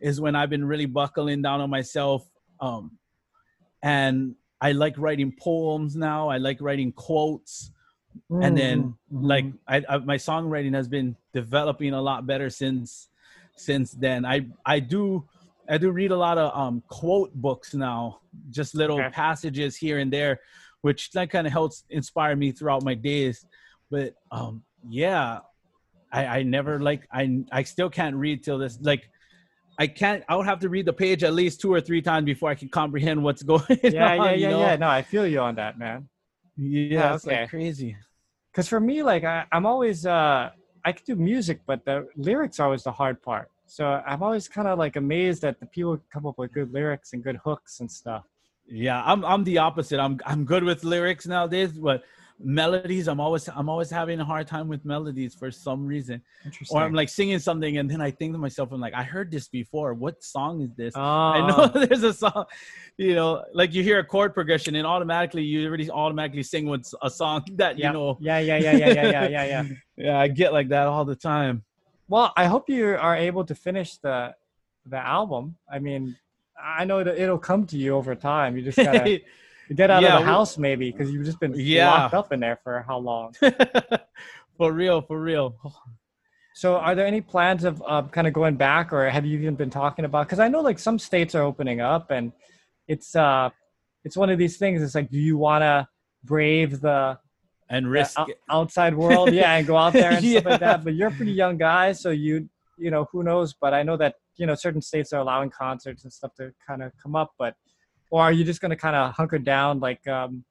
is 0.00 0.20
when 0.20 0.34
I've 0.34 0.50
been 0.50 0.64
really 0.64 0.86
buckling 0.86 1.42
down 1.42 1.60
on 1.60 1.70
myself. 1.70 2.28
Um, 2.60 2.98
and 3.82 4.34
I 4.60 4.72
like 4.72 4.96
writing 4.98 5.32
poems 5.38 5.96
now. 5.96 6.28
I 6.28 6.38
like 6.38 6.60
writing 6.60 6.92
quotes 6.92 7.70
and 8.42 8.56
then 8.56 8.78
Mhm, 8.78 8.96
like 9.10 9.44
mhm. 9.44 9.58
I, 9.68 9.84
I 9.88 9.98
my 9.98 10.16
songwriting 10.16 10.74
has 10.74 10.88
been 10.88 11.16
developing 11.32 11.94
a 11.94 12.00
lot 12.00 12.26
better 12.26 12.50
since 12.50 13.08
since 13.56 13.92
then 13.92 14.24
i 14.24 14.46
i 14.64 14.80
do 14.80 15.24
i 15.68 15.78
do 15.78 15.90
read 15.90 16.10
a 16.10 16.16
lot 16.16 16.38
of 16.38 16.56
um 16.56 16.82
quote 16.88 17.32
books 17.34 17.74
now 17.74 18.20
just 18.50 18.74
little 18.74 19.00
Okay. 19.00 19.10
passages 19.10 19.76
here 19.76 19.98
and 19.98 20.12
there 20.12 20.40
which 20.82 21.10
that 21.12 21.30
kind 21.30 21.46
of 21.46 21.52
helps 21.52 21.84
inspire 21.90 22.36
me 22.36 22.52
throughout 22.52 22.82
my 22.84 22.94
days 22.94 23.46
but 23.90 24.14
um 24.30 24.62
yeah 24.88 25.38
i 26.12 26.26
i 26.26 26.42
never 26.42 26.78
like 26.78 27.08
i 27.12 27.42
i 27.50 27.62
still 27.62 27.90
can't 27.90 28.16
read 28.16 28.44
till 28.44 28.58
this 28.58 28.78
like 28.82 29.08
I 29.78 29.86
can't. 29.86 30.22
I 30.28 30.36
would 30.36 30.46
have 30.46 30.60
to 30.60 30.68
read 30.68 30.86
the 30.86 30.92
page 30.92 31.24
at 31.24 31.32
least 31.32 31.60
two 31.60 31.72
or 31.72 31.80
three 31.80 32.02
times 32.02 32.26
before 32.26 32.50
I 32.50 32.54
can 32.54 32.68
comprehend 32.68 33.22
what's 33.22 33.42
going 33.52 33.64
yeah, 33.82 34.16
on. 34.16 34.24
yeah, 34.26 34.32
you 34.32 34.42
yeah, 34.42 34.50
know? 34.50 34.60
yeah. 34.60 34.76
No, 34.76 34.88
I 34.88 35.02
feel 35.02 35.26
you 35.26 35.40
on 35.40 35.54
that, 35.56 35.78
man. 35.78 36.08
Yeah, 36.56 37.14
it's 37.14 37.26
okay. 37.26 37.40
like 37.40 37.50
crazy. 37.50 37.96
Because 38.52 38.68
for 38.68 38.80
me, 38.80 39.02
like 39.02 39.24
I, 39.24 39.44
I'm 39.50 39.66
always 39.66 40.04
uh 40.04 40.50
I 40.84 40.92
can 40.92 41.04
do 41.06 41.16
music, 41.16 41.60
but 41.66 41.84
the 41.84 42.06
lyrics 42.16 42.60
are 42.60 42.64
always 42.64 42.82
the 42.82 42.92
hard 42.92 43.22
part. 43.22 43.50
So 43.66 43.86
I'm 43.86 44.22
always 44.22 44.48
kind 44.48 44.68
of 44.68 44.78
like 44.78 44.96
amazed 44.96 45.42
that 45.42 45.58
the 45.58 45.66
people 45.66 45.98
come 46.12 46.26
up 46.26 46.38
with 46.38 46.52
good 46.52 46.72
lyrics 46.72 47.14
and 47.14 47.24
good 47.24 47.38
hooks 47.42 47.80
and 47.80 47.90
stuff. 47.90 48.24
Yeah, 48.72 49.02
I'm 49.04 49.24
I'm 49.24 49.44
the 49.44 49.58
opposite. 49.58 50.00
I'm 50.00 50.18
I'm 50.24 50.44
good 50.44 50.64
with 50.64 50.82
lyrics 50.82 51.26
nowadays, 51.26 51.72
but 51.72 52.02
melodies, 52.40 53.06
I'm 53.06 53.20
always 53.20 53.46
I'm 53.48 53.68
always 53.68 53.90
having 53.90 54.18
a 54.20 54.24
hard 54.24 54.46
time 54.46 54.66
with 54.66 54.82
melodies 54.86 55.34
for 55.34 55.50
some 55.50 55.86
reason. 55.86 56.22
Interesting. 56.44 56.76
Or 56.76 56.82
I'm 56.82 56.94
like 56.94 57.10
singing 57.10 57.38
something 57.38 57.76
and 57.76 57.90
then 57.90 58.00
I 58.00 58.10
think 58.10 58.32
to 58.32 58.38
myself, 58.38 58.72
I'm 58.72 58.80
like, 58.80 58.94
I 58.94 59.02
heard 59.02 59.30
this 59.30 59.46
before. 59.46 59.92
What 59.92 60.22
song 60.24 60.62
is 60.62 60.74
this? 60.74 60.94
oh, 60.96 61.00
I 61.00 61.46
know 61.46 61.56
ah. 61.58 61.66
there's 61.86 62.02
a 62.02 62.14
song, 62.14 62.46
you 62.96 63.14
know, 63.14 63.44
like 63.52 63.74
you 63.74 63.82
hear 63.82 63.98
a 63.98 64.04
chord 64.04 64.32
progression 64.32 64.74
and 64.74 64.86
automatically 64.86 65.42
you 65.42 65.66
already 65.66 65.90
automatically 65.90 66.42
sing 66.42 66.66
what's 66.66 66.94
a 67.02 67.10
song 67.10 67.44
that 67.56 67.78
you 67.78 67.92
know. 67.92 68.16
yeah, 68.20 68.38
yeah, 68.38 68.56
yeah, 68.56 68.72
yeah, 68.72 68.88
yeah, 68.88 69.10
yeah, 69.10 69.28
yeah, 69.28 69.44
yeah. 69.44 69.64
Yeah, 69.98 70.18
I 70.18 70.28
get 70.28 70.54
like 70.54 70.68
that 70.70 70.86
all 70.86 71.04
the 71.04 71.14
time. 71.14 71.62
Well, 72.08 72.32
I 72.36 72.46
hope 72.46 72.68
you 72.68 72.96
are 72.96 73.16
able 73.16 73.44
to 73.44 73.54
finish 73.54 73.98
the 73.98 74.34
the 74.86 74.98
album. 74.98 75.56
I 75.70 75.78
mean, 75.78 76.16
I 76.62 76.84
know 76.84 77.02
that 77.02 77.18
it'll 77.18 77.38
come 77.38 77.66
to 77.66 77.76
you 77.76 77.94
over 77.94 78.14
time. 78.14 78.56
You 78.56 78.62
just 78.62 78.78
gotta 78.78 79.20
get 79.74 79.90
out 79.90 80.02
Yeah, 80.02 80.16
of 80.18 80.20
the 80.24 80.26
house, 80.30 80.58
maybe, 80.58 80.90
because 80.90 81.10
you've 81.10 81.24
just 81.24 81.40
been 81.40 81.54
Yeah. 81.56 81.88
locked 81.88 82.14
up 82.14 82.32
in 82.32 82.40
there 82.40 82.58
for 82.62 82.84
how 82.86 82.98
long? 82.98 83.34
for 84.56 84.72
real, 84.72 85.02
for 85.02 85.20
real. 85.20 85.56
So, 86.54 86.76
are 86.76 86.94
there 86.94 87.06
any 87.06 87.20
plans 87.20 87.64
of 87.64 87.82
uh, 87.86 88.02
kind 88.02 88.26
of 88.26 88.32
going 88.34 88.56
back, 88.56 88.92
or 88.92 89.08
have 89.08 89.24
you 89.24 89.38
even 89.38 89.54
been 89.54 89.70
talking 89.70 90.04
about? 90.04 90.26
Because 90.26 90.38
I 90.38 90.48
know 90.48 90.60
like 90.60 90.78
some 90.78 90.98
states 90.98 91.34
are 91.34 91.42
opening 91.42 91.80
up, 91.80 92.10
and 92.10 92.32
it's 92.86 93.16
uh, 93.16 93.50
it's 94.04 94.16
one 94.16 94.30
of 94.30 94.38
these 94.38 94.58
things. 94.58 94.82
It's 94.82 94.94
like, 94.94 95.10
do 95.10 95.18
you 95.18 95.38
want 95.38 95.62
to 95.62 95.88
brave 96.24 96.80
the, 96.80 97.18
And 97.70 97.86
the 97.86 97.90
risk 97.90 98.18
ou- 98.20 98.34
outside 98.50 98.94
world, 98.94 99.32
yeah, 99.32 99.54
and 99.56 99.66
go 99.66 99.76
out 99.76 99.94
there 99.94 100.12
and 100.16 100.24
stuff 100.26 100.44
like 100.44 100.60
that? 100.60 100.84
But 100.84 100.94
you're 100.94 101.08
a 101.08 101.12
pretty 101.12 101.32
young 101.32 101.56
guy, 101.56 101.92
so 101.92 102.10
you 102.10 102.48
you 102.76 102.90
know 102.90 103.08
who 103.12 103.22
knows? 103.22 103.54
But 103.54 103.72
I 103.72 103.82
know 103.82 103.96
that 103.96 104.16
you 104.36 104.46
know 104.46 104.54
certain 104.54 104.82
states 104.82 105.12
are 105.12 105.20
allowing 105.20 105.50
concerts 105.50 106.04
and 106.04 106.12
stuff 106.12 106.34
to 106.36 106.52
kind 106.66 106.82
of 106.82 106.92
come 107.02 107.14
up. 107.16 107.32
But 107.38 107.54
or 108.10 108.22
are 108.22 108.32
you 108.32 108.44
just 108.44 108.60
going 108.60 108.70
to 108.70 108.76
kind 108.76 108.96
of 108.96 109.14
hunker 109.14 109.38
down? 109.38 109.80
Like 109.80 110.06
um, 110.08 110.44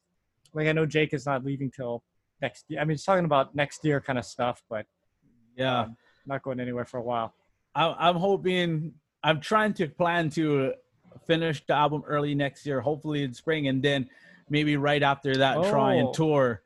like 0.53 0.67
I 0.67 0.71
know 0.71 0.85
Jake 0.85 1.13
is 1.13 1.25
not 1.25 1.43
leaving 1.45 1.71
till 1.71 2.03
next 2.41 2.65
year. 2.69 2.79
I 2.79 2.83
mean, 2.83 2.91
he's 2.91 3.03
talking 3.03 3.25
about 3.25 3.55
next 3.55 3.83
year 3.85 4.01
kind 4.01 4.17
of 4.19 4.25
stuff, 4.25 4.63
but 4.69 4.85
yeah. 5.55 5.81
um, 5.81 5.97
not 6.25 6.43
going 6.43 6.59
anywhere 6.59 6.85
for 6.85 6.97
a 6.97 7.03
while. 7.03 7.33
I, 7.75 7.95
I'm 7.99 8.15
hoping. 8.15 8.93
I'm 9.23 9.39
trying 9.39 9.73
to 9.75 9.87
plan 9.87 10.29
to 10.31 10.73
finish 11.27 11.63
the 11.67 11.73
album 11.73 12.03
early 12.07 12.33
next 12.33 12.65
year, 12.65 12.81
hopefully 12.81 13.23
in 13.23 13.33
spring, 13.33 13.67
and 13.67 13.83
then 13.83 14.09
maybe 14.49 14.77
right 14.77 15.03
after 15.03 15.35
that, 15.37 15.55
try 15.69 15.95
Oh. 15.95 15.99
and 15.99 16.13
tour, 16.13 16.61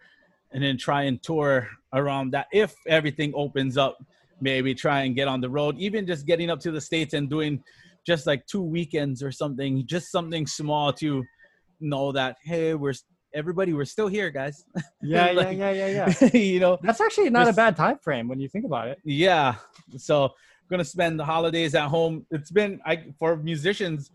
and 0.52 0.64
then 0.64 0.78
try 0.78 1.04
and 1.04 1.22
tour 1.22 1.68
around 1.94 2.32
that. 2.32 2.48
If 2.54 2.76
everything 2.88 3.34
opens 3.36 3.78
up, 3.78 4.04
maybe 4.42 4.74
try 4.76 5.02
and 5.04 5.16
get 5.16 5.28
on 5.28 5.42
the 5.42 5.50
road. 5.50 5.78
Even 5.78 6.06
just 6.06 6.26
getting 6.26 6.50
up 6.50 6.60
to 6.62 6.72
the 6.72 6.82
states 6.82 7.14
and 7.14 7.30
doing 7.30 7.64
just 8.06 8.28
like 8.28 8.46
two 8.46 8.62
weekends 8.62 9.24
or 9.24 9.32
something, 9.32 9.86
just 9.88 10.12
something 10.12 10.46
small 10.46 10.94
to 10.94 11.24
know 11.80 12.12
that 12.12 12.38
hey, 12.44 12.74
we're 12.74 12.94
everybody, 13.34 13.74
we're 13.74 13.86
still 13.86 14.08
here, 14.08 14.30
guys. 14.30 14.64
Yeah, 15.02 15.28
yeah, 15.28 15.32
Like- 15.34 15.58
yeah, 15.58 15.72
yeah, 15.72 15.88
yeah. 16.22 16.30
you 16.34 16.60
know, 16.60 16.78
That's 16.82 17.02
actually 17.02 17.30
not 17.30 17.48
a 17.48 17.54
bad 17.54 17.76
time 17.76 18.00
frame 18.00 18.28
when 18.28 18.40
you 18.40 18.48
think 18.48 18.66
about 18.66 18.88
it. 18.88 19.00
yeah. 19.04 19.56
So 19.98 20.24
I'm 20.26 20.30
gonna 20.70 20.86
spend 20.86 21.20
the 21.20 21.26
holidays 21.26 21.76
at 21.76 21.88
home. 21.90 22.26
It's 22.32 22.50
been 22.52 22.80
I 22.86 23.06
for 23.20 23.38
musicians, 23.38 24.10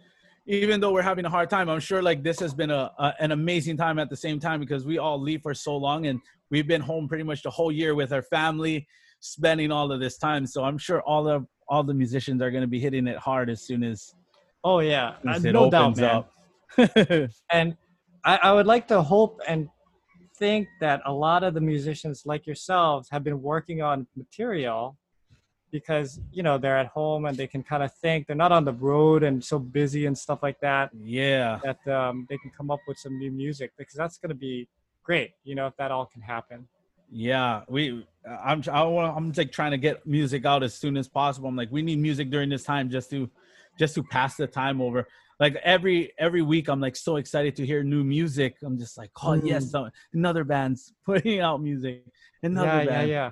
even 0.46 0.80
though 0.80 0.92
we're 0.92 1.02
having 1.02 1.24
a 1.26 1.30
hard 1.30 1.48
time, 1.48 1.68
I'm 1.68 1.78
sure 1.80 2.02
like 2.02 2.22
this 2.24 2.40
has 2.40 2.52
been 2.54 2.70
a, 2.70 2.90
a 2.98 3.14
an 3.20 3.30
amazing 3.32 3.76
time 3.76 3.98
at 4.00 4.10
the 4.10 4.16
same 4.16 4.40
time 4.40 4.58
because 4.58 4.84
we 4.84 4.98
all 4.98 5.20
leave 5.20 5.42
for 5.42 5.54
so 5.54 5.76
long 5.76 6.06
and 6.06 6.18
we've 6.50 6.66
been 6.66 6.80
home 6.80 7.06
pretty 7.08 7.22
much 7.24 7.42
the 7.44 7.50
whole 7.50 7.70
year 7.70 7.94
with 7.94 8.12
our 8.12 8.22
family, 8.22 8.88
spending 9.20 9.70
all 9.70 9.92
of 9.92 10.00
this 10.00 10.18
time. 10.18 10.46
So 10.46 10.64
I'm 10.64 10.78
sure 10.78 11.00
all 11.02 11.22
the 11.22 11.46
all 11.68 11.84
the 11.84 11.94
musicians 11.94 12.42
are 12.42 12.50
gonna 12.50 12.66
be 12.66 12.80
hitting 12.80 13.06
it 13.06 13.18
hard 13.18 13.48
as 13.48 13.62
soon 13.62 13.84
as, 13.84 14.14
Oh 14.64 14.80
yeah, 14.80 15.14
uh, 15.26 15.30
as 15.30 15.44
it 15.44 15.52
no 15.52 15.70
doubt, 15.70 15.96
man. 15.96 16.24
And 17.52 17.76
I, 18.24 18.36
I 18.36 18.52
would 18.52 18.66
like 18.66 18.86
to 18.88 19.02
hope 19.02 19.40
and 19.46 19.68
think 20.36 20.68
that 20.80 21.00
a 21.06 21.12
lot 21.12 21.42
of 21.42 21.54
the 21.54 21.60
musicians 21.60 22.24
like 22.26 22.46
yourselves 22.46 23.08
have 23.10 23.22
been 23.24 23.40
working 23.42 23.82
on 23.82 24.06
material 24.16 24.96
because 25.70 26.20
you 26.32 26.42
know 26.42 26.58
they're 26.58 26.78
at 26.78 26.86
home 26.88 27.26
and 27.26 27.36
they 27.36 27.46
can 27.46 27.62
kind 27.62 27.82
of 27.82 27.94
think 27.94 28.26
they're 28.26 28.36
not 28.36 28.52
on 28.52 28.64
the 28.64 28.72
road 28.72 29.22
and 29.22 29.42
so 29.42 29.58
busy 29.58 30.06
and 30.06 30.16
stuff 30.16 30.42
like 30.42 30.58
that 30.60 30.90
yeah. 30.98 31.58
that 31.62 31.86
um, 31.88 32.26
they 32.28 32.38
can 32.38 32.50
come 32.56 32.70
up 32.70 32.80
with 32.88 32.98
some 32.98 33.18
new 33.18 33.30
music 33.30 33.70
because 33.78 33.94
that's 33.94 34.18
going 34.18 34.30
to 34.30 34.34
be 34.34 34.68
great 35.04 35.32
you 35.44 35.54
know 35.54 35.66
if 35.66 35.76
that 35.76 35.90
all 35.90 36.06
can 36.06 36.22
happen 36.22 36.66
Yeah, 37.10 37.62
we. 37.68 38.06
I'm. 38.26 38.62
I 38.70 38.82
want. 38.84 39.16
I'm 39.16 39.32
like 39.36 39.52
trying 39.52 39.72
to 39.72 39.78
get 39.78 40.06
music 40.06 40.44
out 40.44 40.62
as 40.62 40.74
soon 40.74 40.96
as 40.96 41.08
possible. 41.08 41.48
I'm 41.48 41.56
like, 41.56 41.70
we 41.70 41.82
need 41.82 41.98
music 41.98 42.30
during 42.30 42.48
this 42.48 42.64
time 42.64 42.88
just 42.88 43.10
to, 43.10 43.28
just 43.78 43.94
to 43.96 44.02
pass 44.02 44.36
the 44.36 44.46
time 44.46 44.80
over. 44.80 45.06
like 45.40 45.56
every 45.64 46.12
every 46.18 46.42
week 46.42 46.68
i'm 46.68 46.80
like 46.80 46.94
so 46.94 47.16
excited 47.16 47.56
to 47.56 47.66
hear 47.66 47.82
new 47.82 48.04
music 48.04 48.56
i'm 48.62 48.78
just 48.78 48.96
like 48.96 49.10
oh 49.22 49.30
mm. 49.30 49.44
yes 49.44 49.72
another 50.12 50.44
band's 50.44 50.92
putting 51.06 51.40
out 51.40 51.60
music 51.60 52.04
another 52.42 52.66
yeah, 52.66 52.84
band. 52.84 53.08
yeah 53.08 53.30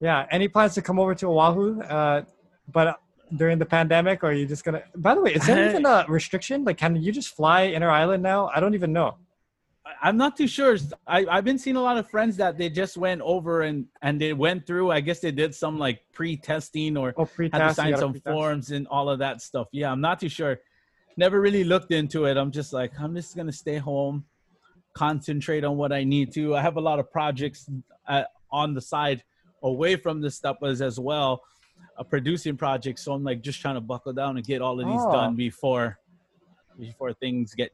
yeah 0.00 0.20
yeah 0.22 0.26
any 0.30 0.48
plans 0.48 0.74
to 0.74 0.80
come 0.80 0.98
over 0.98 1.14
to 1.14 1.26
oahu 1.26 1.80
uh 1.82 2.22
but 2.72 3.00
during 3.36 3.58
the 3.58 3.66
pandemic 3.66 4.22
or 4.22 4.28
are 4.28 4.32
you 4.32 4.46
just 4.46 4.64
gonna 4.64 4.82
by 4.96 5.14
the 5.14 5.20
way 5.20 5.34
is 5.34 5.44
there 5.44 5.68
even 5.68 5.84
a 5.94 6.06
restriction 6.08 6.64
like 6.64 6.78
can 6.78 6.94
you 6.96 7.12
just 7.12 7.34
fly 7.34 7.62
inter 7.62 7.90
island 7.90 8.22
now 8.22 8.48
i 8.54 8.60
don't 8.60 8.74
even 8.74 8.92
know 8.92 9.16
I'm 10.02 10.16
not 10.16 10.36
too 10.36 10.48
sure. 10.48 10.76
I, 11.06 11.26
I've 11.26 11.44
been 11.44 11.58
seeing 11.58 11.76
a 11.76 11.82
lot 11.82 11.96
of 11.96 12.08
friends 12.10 12.36
that 12.38 12.58
they 12.58 12.68
just 12.68 12.96
went 12.96 13.20
over 13.20 13.62
and 13.62 13.86
and 14.02 14.20
they 14.20 14.32
went 14.32 14.66
through. 14.66 14.90
I 14.90 15.00
guess 15.00 15.20
they 15.20 15.30
did 15.30 15.54
some 15.54 15.78
like 15.78 16.02
pre-testing 16.12 16.96
or 16.96 17.14
oh, 17.16 17.26
pre-test, 17.26 17.60
had 17.60 17.68
to 17.68 17.74
sign 17.74 17.96
some 17.96 18.12
pre-test. 18.12 18.34
forms 18.34 18.70
and 18.72 18.86
all 18.88 19.08
of 19.08 19.18
that 19.20 19.40
stuff. 19.42 19.68
Yeah, 19.72 19.92
I'm 19.92 20.00
not 20.00 20.20
too 20.20 20.28
sure. 20.28 20.60
Never 21.16 21.40
really 21.40 21.64
looked 21.64 21.92
into 21.92 22.24
it. 22.26 22.36
I'm 22.36 22.50
just 22.50 22.72
like 22.72 22.92
I'm 23.00 23.14
just 23.14 23.36
gonna 23.36 23.52
stay 23.52 23.78
home, 23.78 24.24
concentrate 24.92 25.64
on 25.64 25.76
what 25.76 25.92
I 25.92 26.04
need 26.04 26.32
to. 26.34 26.56
I 26.56 26.62
have 26.62 26.76
a 26.76 26.80
lot 26.80 26.98
of 26.98 27.10
projects 27.10 27.70
uh, 28.08 28.24
on 28.50 28.74
the 28.74 28.80
side 28.80 29.22
away 29.62 29.96
from 29.96 30.20
the 30.20 30.28
Steppas 30.28 30.80
as 30.80 30.98
well, 30.98 31.42
a 31.96 32.04
producing 32.04 32.56
project. 32.56 32.98
So 32.98 33.12
I'm 33.12 33.24
like 33.24 33.40
just 33.40 33.60
trying 33.60 33.76
to 33.76 33.80
buckle 33.80 34.12
down 34.12 34.36
and 34.36 34.44
get 34.44 34.62
all 34.62 34.80
of 34.80 34.86
these 34.86 35.00
oh. 35.00 35.12
done 35.12 35.36
before 35.36 35.98
before 36.78 37.14
things 37.14 37.54
get 37.54 37.70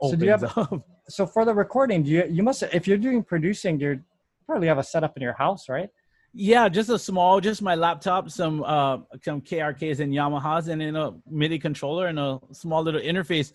so 0.00 0.16
do 0.16 0.24
you 0.24 0.30
have, 0.30 0.44
up 0.56 0.93
so 1.08 1.26
for 1.26 1.44
the 1.44 1.54
recording, 1.54 2.02
do 2.02 2.10
you 2.10 2.24
you 2.30 2.42
must 2.42 2.62
if 2.62 2.86
you're 2.86 2.98
doing 2.98 3.22
producing, 3.22 3.78
you 3.80 4.00
probably 4.46 4.68
have 4.68 4.78
a 4.78 4.82
setup 4.82 5.16
in 5.16 5.22
your 5.22 5.34
house, 5.34 5.68
right? 5.68 5.90
Yeah, 6.32 6.68
just 6.68 6.90
a 6.90 6.98
small, 6.98 7.40
just 7.40 7.62
my 7.62 7.74
laptop, 7.74 8.30
some 8.30 8.62
uh 8.64 8.98
some 9.22 9.40
KRKs 9.40 10.00
and 10.00 10.12
Yamahas, 10.12 10.68
and 10.68 10.80
then 10.80 10.96
a 10.96 11.12
MIDI 11.30 11.58
controller 11.58 12.06
and 12.08 12.18
a 12.18 12.40
small 12.52 12.82
little 12.82 13.00
interface. 13.00 13.52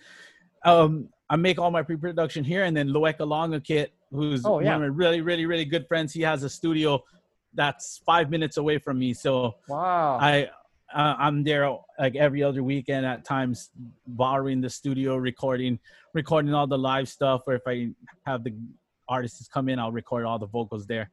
Um, 0.64 1.10
I 1.30 1.36
make 1.36 1.60
all 1.60 1.72
my 1.72 1.84
pre-production 1.84 2.43
here, 2.43 2.64
and 2.64 2.76
then 2.76 2.89
Loek 2.89 3.18
Alonga 3.18 3.64
Kit, 3.64 3.93
who's 4.12 4.45
oh, 4.45 4.60
yeah. 4.60 4.74
one 4.74 4.76
of 4.76 4.82
my 4.82 4.95
really, 4.95 5.22
really, 5.22 5.45
really 5.45 5.66
good 5.66 5.88
friends. 5.88 6.12
He 6.14 6.22
has 6.22 6.43
a 6.43 6.50
studio 6.50 7.04
that's 7.54 8.02
five 8.06 8.30
minutes 8.30 8.58
away 8.58 8.78
from 8.78 8.97
me, 9.00 9.14
so 9.14 9.56
wow, 9.68 10.18
I 10.20 10.50
uh, 10.94 11.16
I'm 11.18 11.44
there 11.44 11.78
like 11.98 12.16
every 12.16 12.44
other 12.44 12.64
weekend 12.64 13.06
at 13.06 13.26
times, 13.26 13.70
borrowing 14.08 14.62
the 14.62 14.70
studio, 14.70 15.16
recording, 15.16 15.80
recording 16.14 16.54
all 16.54 16.68
the 16.68 16.78
live 16.78 17.08
stuff. 17.08 17.42
Or 17.46 17.54
if 17.54 17.62
I 17.68 17.90
have 18.26 18.44
the 18.44 18.54
artists 19.08 19.48
come 19.48 19.70
in, 19.70 19.80
I'll 19.80 19.92
record 19.92 20.26
all 20.26 20.40
the 20.40 20.48
vocals 20.48 20.88
there. 20.88 21.12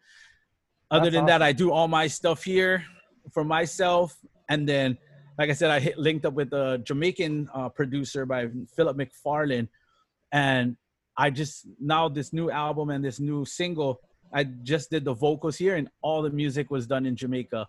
Other 0.91 1.05
That's 1.05 1.15
than 1.15 1.25
awesome. 1.25 1.41
that, 1.41 1.43
I 1.43 1.53
do 1.53 1.73
all 1.73 1.89
my 1.89 2.07
stuff 2.07 2.45
here 2.45 2.85
for 3.33 3.45
myself, 3.45 4.17
and 4.49 4.69
then, 4.69 4.97
like 5.37 5.51
I 5.51 5.53
said, 5.53 5.71
I 5.71 5.81
hit, 5.81 5.99
linked 5.99 6.25
up 6.25 6.35
with 6.35 6.53
a 6.53 6.79
Jamaican 6.85 7.49
uh, 7.53 7.69
producer 7.69 8.25
by 8.25 8.49
Philip 8.77 8.97
McFarlane, 8.97 9.69
and 10.33 10.77
I 11.17 11.31
just 11.31 11.67
now 11.81 12.09
this 12.09 12.33
new 12.33 12.51
album 12.51 12.91
and 12.91 13.05
this 13.05 13.19
new 13.19 13.45
single, 13.45 14.01
I 14.33 14.45
just 14.45 14.91
did 14.91 15.05
the 15.05 15.15
vocals 15.15 15.57
here, 15.57 15.75
and 15.75 15.89
all 16.03 16.23
the 16.23 16.31
music 16.31 16.71
was 16.71 16.87
done 16.87 17.05
in 17.05 17.17
Jamaica 17.17 17.67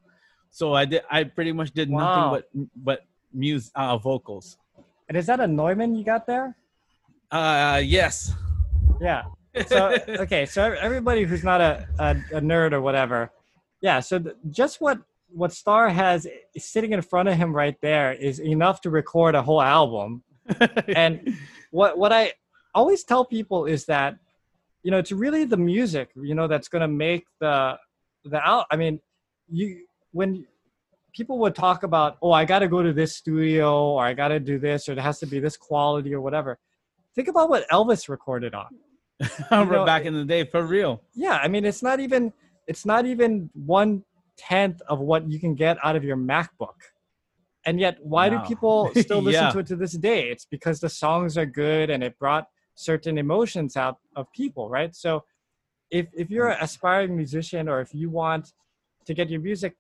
so 0.50 0.74
I 0.74 0.86
did. 0.86 1.04
I 1.10 1.24
pretty 1.24 1.52
much 1.52 1.72
did 1.72 1.90
wow. 1.90 2.32
nothing 2.32 2.32
but 2.32 2.68
but 2.76 3.06
music, 3.34 3.72
uh, 3.76 3.98
vocals. 3.98 4.58
And 5.08 5.18
is 5.18 5.26
that 5.28 5.40
a 5.40 5.48
Neumann 5.48 5.96
you 5.96 6.04
got 6.04 6.28
there? 6.28 6.56
Uh, 7.32 7.82
yes. 7.84 8.34
Yeah. 9.00 9.24
So 9.68 9.96
okay. 10.08 10.46
So 10.46 10.74
everybody 10.74 11.24
who's 11.24 11.44
not 11.44 11.62
a, 11.62 11.88
a, 12.00 12.10
a 12.34 12.42
nerd 12.42 12.74
or 12.74 12.82
whatever, 12.82 13.32
yeah. 13.82 14.00
So 14.00 14.20
th- 14.20 14.36
just 14.50 14.82
what 14.82 15.00
what 15.30 15.54
Star 15.54 15.90
has 15.90 16.28
sitting 16.58 16.94
in 16.94 17.02
front 17.02 17.30
of 17.30 17.36
him 17.36 17.54
right 17.54 17.76
there 17.82 18.14
is 18.14 18.40
enough 18.40 18.82
to 18.82 18.90
record 18.90 19.36
a 19.36 19.42
whole 19.42 19.62
album. 19.62 20.24
and 20.88 21.36
what 21.72 21.98
what 21.98 22.14
I 22.14 22.34
always 22.74 23.04
tell 23.04 23.26
people 23.26 23.66
is 23.66 23.86
that 23.86 24.18
you 24.84 24.92
know 24.92 24.98
it's 24.98 25.12
really 25.12 25.44
the 25.44 25.58
music 25.58 26.10
you 26.16 26.36
know 26.36 26.48
that's 26.48 26.70
going 26.70 26.82
to 26.82 26.88
make 26.88 27.26
the 27.40 27.78
the 28.24 28.40
out. 28.40 28.66
I 28.72 28.76
mean, 28.76 29.00
you 29.50 29.87
when 30.12 30.46
people 31.14 31.40
would 31.40 31.56
talk 31.56 31.84
about, 31.84 32.18
oh, 32.22 32.32
I 32.32 32.46
got 32.46 32.60
to 32.60 32.68
go 32.68 32.84
to 32.84 32.94
this 32.94 33.16
studio 33.16 33.92
or 33.94 34.06
I 34.06 34.14
got 34.14 34.30
to 34.30 34.40
do 34.40 34.60
this 34.60 34.88
or 34.88 34.92
it 34.94 35.00
has 35.00 35.20
to 35.20 35.26
be 35.26 35.40
this 35.40 35.58
quality 35.58 36.14
or 36.14 36.22
whatever. 36.22 36.60
Think 37.16 37.28
about 37.28 37.50
what 37.50 37.68
Elvis 37.70 38.08
recorded 38.08 38.54
on. 38.54 38.68
know, 39.52 39.84
back 39.86 40.06
in 40.06 40.14
the 40.14 40.24
day, 40.24 40.44
for 40.44 40.64
real. 40.64 41.02
Yeah, 41.16 41.40
I 41.42 41.48
mean, 41.48 41.66
it's 41.66 41.82
not 41.82 42.00
even 42.00 42.32
it's 42.68 42.86
not 42.86 43.06
even 43.06 43.50
one 43.54 44.04
tenth 44.38 44.82
of 44.88 45.00
what 45.00 45.28
you 45.28 45.40
can 45.40 45.56
get 45.56 45.78
out 45.84 45.96
of 45.96 46.04
your 46.04 46.18
MacBook. 46.18 46.76
And 47.66 47.80
yet, 47.80 47.98
why 48.02 48.30
wow. 48.30 48.42
do 48.42 48.48
people 48.48 48.92
still 48.98 49.22
listen 49.22 49.46
yeah. 49.46 49.52
to 49.52 49.60
it 49.60 49.68
to 49.68 49.76
this 49.76 49.94
day? 49.94 50.30
It's 50.30 50.46
because 50.46 50.80
the 50.80 50.90
songs 50.90 51.38
are 51.38 51.46
good 51.46 51.90
and 51.90 52.04
it 52.04 52.20
brought 52.20 52.48
certain 52.76 53.18
emotions 53.18 53.76
out 53.76 53.98
of 54.16 54.32
people, 54.32 54.70
right? 54.70 54.96
So, 54.96 55.24
if 55.90 56.08
if 56.14 56.30
you're 56.30 56.50
an 56.50 56.58
aspiring 56.62 57.16
musician 57.16 57.68
or 57.68 57.82
if 57.82 57.96
you 57.96 58.10
want 58.10 58.54
to 59.06 59.14
get 59.14 59.30
your 59.30 59.42
music 59.42 59.76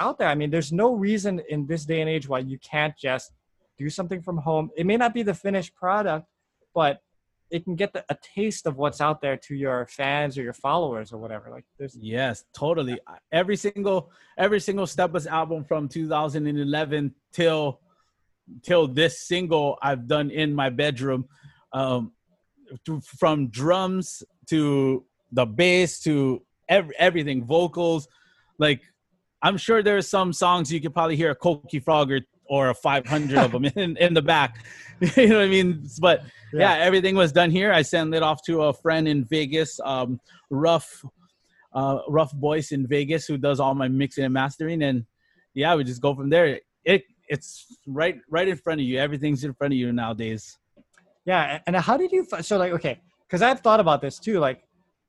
out 0.00 0.18
there. 0.18 0.28
I 0.28 0.34
mean, 0.34 0.50
there's 0.50 0.72
no 0.72 0.94
reason 0.94 1.40
in 1.48 1.66
this 1.66 1.84
day 1.84 2.00
and 2.00 2.10
age 2.10 2.28
why 2.28 2.40
you 2.40 2.58
can't 2.58 2.96
just 2.96 3.32
do 3.78 3.88
something 3.90 4.22
from 4.22 4.38
home. 4.38 4.70
It 4.76 4.86
may 4.86 4.96
not 4.96 5.14
be 5.14 5.22
the 5.22 5.34
finished 5.34 5.74
product, 5.74 6.26
but 6.74 7.00
it 7.50 7.64
can 7.64 7.76
get 7.76 7.92
the, 7.92 8.04
a 8.08 8.16
taste 8.34 8.66
of 8.66 8.76
what's 8.76 9.00
out 9.00 9.20
there 9.20 9.36
to 9.36 9.54
your 9.54 9.86
fans 9.86 10.36
or 10.36 10.42
your 10.42 10.52
followers 10.52 11.12
or 11.12 11.18
whatever. 11.18 11.50
Like 11.50 11.64
there's 11.78 11.96
yes, 11.96 12.44
totally. 12.54 12.98
Every 13.32 13.56
single 13.56 14.10
every 14.38 14.60
single 14.60 14.86
Steppas 14.86 15.26
album 15.26 15.64
from 15.64 15.88
2011 15.88 17.14
till 17.32 17.80
till 18.62 18.88
this 18.88 19.26
single 19.26 19.78
I've 19.82 20.06
done 20.06 20.30
in 20.30 20.54
my 20.54 20.70
bedroom, 20.70 21.26
um, 21.72 22.12
to, 22.86 23.00
from 23.00 23.48
drums 23.48 24.22
to 24.48 25.04
the 25.32 25.46
bass 25.46 26.00
to 26.00 26.42
every, 26.68 26.94
everything, 26.98 27.44
vocals, 27.44 28.08
like 28.58 28.82
I'm 29.44 29.58
sure 29.58 29.82
there's 29.82 30.08
some 30.08 30.32
songs 30.32 30.72
you 30.72 30.80
could 30.80 30.94
probably 30.94 31.16
hear 31.16 31.30
a 31.30 31.36
Coqui 31.36 31.82
Frog 31.84 32.10
or, 32.10 32.20
or 32.46 32.70
a 32.70 32.74
500 32.74 33.38
of 33.38 33.52
them 33.52 33.66
in, 33.66 33.96
in 33.98 34.14
the 34.14 34.22
back. 34.22 34.64
you 35.16 35.28
know 35.28 35.36
what 35.36 35.44
I 35.44 35.48
mean? 35.48 35.86
But 36.00 36.22
yeah. 36.52 36.78
yeah. 36.78 36.84
everything 36.84 37.14
was 37.14 37.30
done 37.30 37.50
here. 37.50 37.70
I 37.70 37.82
sent 37.82 38.14
it 38.14 38.22
off 38.22 38.42
to 38.46 38.62
a 38.62 38.72
friend 38.72 39.06
in 39.06 39.22
Vegas, 39.24 39.78
um, 39.84 40.18
Rough, 40.48 41.04
uh, 41.74 41.98
Rough 42.08 42.32
Voice 42.32 42.72
in 42.72 42.86
Vegas, 42.86 43.26
who 43.26 43.36
does 43.36 43.60
all 43.60 43.74
my 43.74 43.86
mixing 43.86 44.24
and 44.24 44.32
mastering. 44.32 44.82
And 44.82 45.04
yeah, 45.52 45.74
we 45.74 45.84
just 45.84 46.00
go 46.00 46.14
from 46.14 46.30
there. 46.30 46.60
It 46.84 47.04
it's 47.28 47.76
right 47.86 48.20
right 48.28 48.48
in 48.48 48.56
front 48.56 48.80
of 48.80 48.86
you. 48.86 48.98
Everything's 48.98 49.44
in 49.44 49.54
front 49.54 49.72
of 49.72 49.78
you 49.78 49.92
nowadays. 49.92 50.58
Yeah, 51.24 51.60
and 51.66 51.76
how 51.76 51.96
did 51.96 52.12
you? 52.12 52.26
So 52.40 52.58
like, 52.58 52.72
okay, 52.72 53.00
because 53.26 53.42
I've 53.42 53.60
thought 53.60 53.80
about 53.80 54.00
this 54.00 54.18
too. 54.18 54.38
Like, 54.38 54.62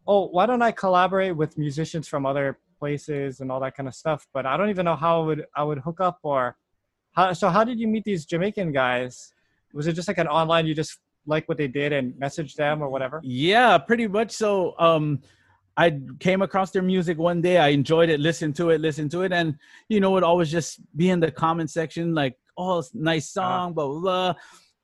oh, 0.08 0.28
why 0.28 0.46
don't 0.46 0.62
I 0.62 0.72
collaborate 0.72 1.36
with 1.36 1.58
musicians 1.58 2.08
from 2.08 2.26
other 2.26 2.58
places 2.78 3.40
and 3.40 3.52
all 3.52 3.60
that 3.62 3.76
kind 3.76 3.88
of 3.88 3.96
stuff. 3.96 4.26
But 4.34 4.46
I 4.46 4.58
don't 4.58 4.70
even 4.70 4.86
know 4.86 4.96
how 4.96 5.22
I 5.22 5.26
would 5.26 5.46
I 5.56 5.64
would 5.64 5.80
hook 5.80 6.02
up 6.02 6.20
or 6.24 6.58
how. 7.14 7.34
So 7.34 7.50
how 7.50 7.64
did 7.64 7.80
you 7.80 7.88
meet 7.88 8.04
these 8.04 8.26
Jamaican 8.26 8.72
guys? 8.72 9.32
Was 9.74 9.88
it 9.88 9.94
just 9.94 10.08
like 10.08 10.18
an 10.18 10.28
online? 10.28 10.66
You 10.66 10.76
just 10.76 11.00
like 11.26 11.48
what 11.50 11.58
they 11.58 11.68
did 11.68 11.92
and 11.92 12.18
message 12.20 12.56
them 12.56 12.82
or 12.82 12.90
whatever? 12.90 13.20
Yeah, 13.24 13.78
pretty 13.78 14.08
much. 14.08 14.32
So 14.32 14.78
um, 14.80 15.22
I 15.78 16.00
came 16.20 16.42
across 16.42 16.72
their 16.72 16.82
music 16.84 17.18
one 17.18 17.42
day. 17.42 17.58
I 17.58 17.70
enjoyed 17.70 18.10
it, 18.10 18.20
listened 18.20 18.56
to 18.58 18.70
it, 18.70 18.80
listened 18.82 19.12
to 19.12 19.24
it, 19.24 19.34
and 19.34 19.56
you 19.90 20.00
know, 20.00 20.16
it 20.18 20.24
always 20.24 20.52
just 20.52 20.80
be 20.96 21.10
in 21.10 21.20
the 21.20 21.32
comment 21.32 21.70
section 21.70 22.14
like, 22.14 22.38
"Oh, 22.58 22.84
nice 22.94 23.36
uh-huh. 23.36 23.48
song," 23.48 23.72
uh, 23.72 23.74
blah, 23.74 23.88
blah 23.88 24.00
blah. 24.00 24.34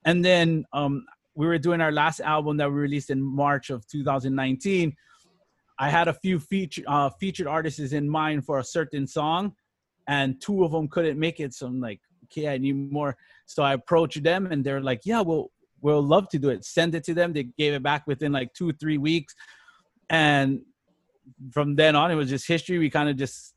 And 0.06 0.26
then 0.26 0.66
um, 0.74 1.06
we 1.36 1.46
were 1.46 1.58
doing 1.58 1.82
our 1.82 1.92
last 1.92 2.20
album 2.20 2.58
that 2.58 2.70
we 2.70 2.76
released 2.76 3.10
in 3.10 3.22
March 3.22 3.70
of 3.70 3.88
2019 3.88 4.96
I 5.86 5.90
had 5.90 6.08
a 6.08 6.14
few 6.14 6.38
feature, 6.40 6.84
uh, 6.96 7.10
featured 7.22 7.48
artists 7.48 7.92
in 8.00 8.08
mind 8.08 8.46
for 8.46 8.60
a 8.60 8.64
certain 8.78 9.06
song, 9.08 9.54
and 10.08 10.40
two 10.40 10.64
of 10.66 10.72
them 10.72 10.88
couldn't 10.88 11.20
make 11.26 11.40
it. 11.40 11.52
So 11.56 11.66
I'm 11.66 11.82
like, 11.90 12.02
okay, 12.26 12.46
I 12.54 12.60
need 12.60 12.78
more. 12.92 13.18
So 13.48 13.64
I 13.64 13.74
approached 13.74 14.22
them, 14.30 14.42
and 14.52 14.64
they're 14.64 14.86
like, 14.92 15.02
yeah, 15.06 15.22
we'll 15.22 15.48
we'll 15.82 16.06
love 16.16 16.30
to 16.34 16.40
do 16.40 16.50
it. 16.50 16.64
Send 16.78 16.94
it 16.94 17.04
to 17.06 17.14
them. 17.16 17.34
They 17.34 17.46
gave 17.62 17.74
it 17.74 17.82
back 17.82 18.06
within 18.06 18.32
like 18.32 18.54
two 18.54 18.72
three 18.74 19.00
weeks, 19.10 19.34
and 20.08 20.62
from 21.56 21.76
then 21.76 21.96
on, 21.96 22.12
it 22.12 22.16
was 22.16 22.30
just 22.30 22.48
history. 22.48 22.78
We 22.78 22.92
kind 22.92 23.10
of 23.10 23.16
just 23.18 23.56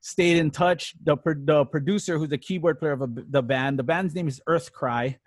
stayed 0.00 0.38
in 0.38 0.50
touch. 0.50 0.82
The 1.04 1.16
the 1.52 1.64
producer, 1.66 2.18
who's 2.18 2.30
the 2.30 2.38
keyboard 2.46 2.80
player 2.80 2.94
of 2.98 3.02
a, 3.02 3.08
the 3.36 3.44
band, 3.52 3.78
the 3.78 3.84
band's 3.84 4.14
name 4.14 4.26
is 4.26 4.40
Earthkry. 4.48 5.18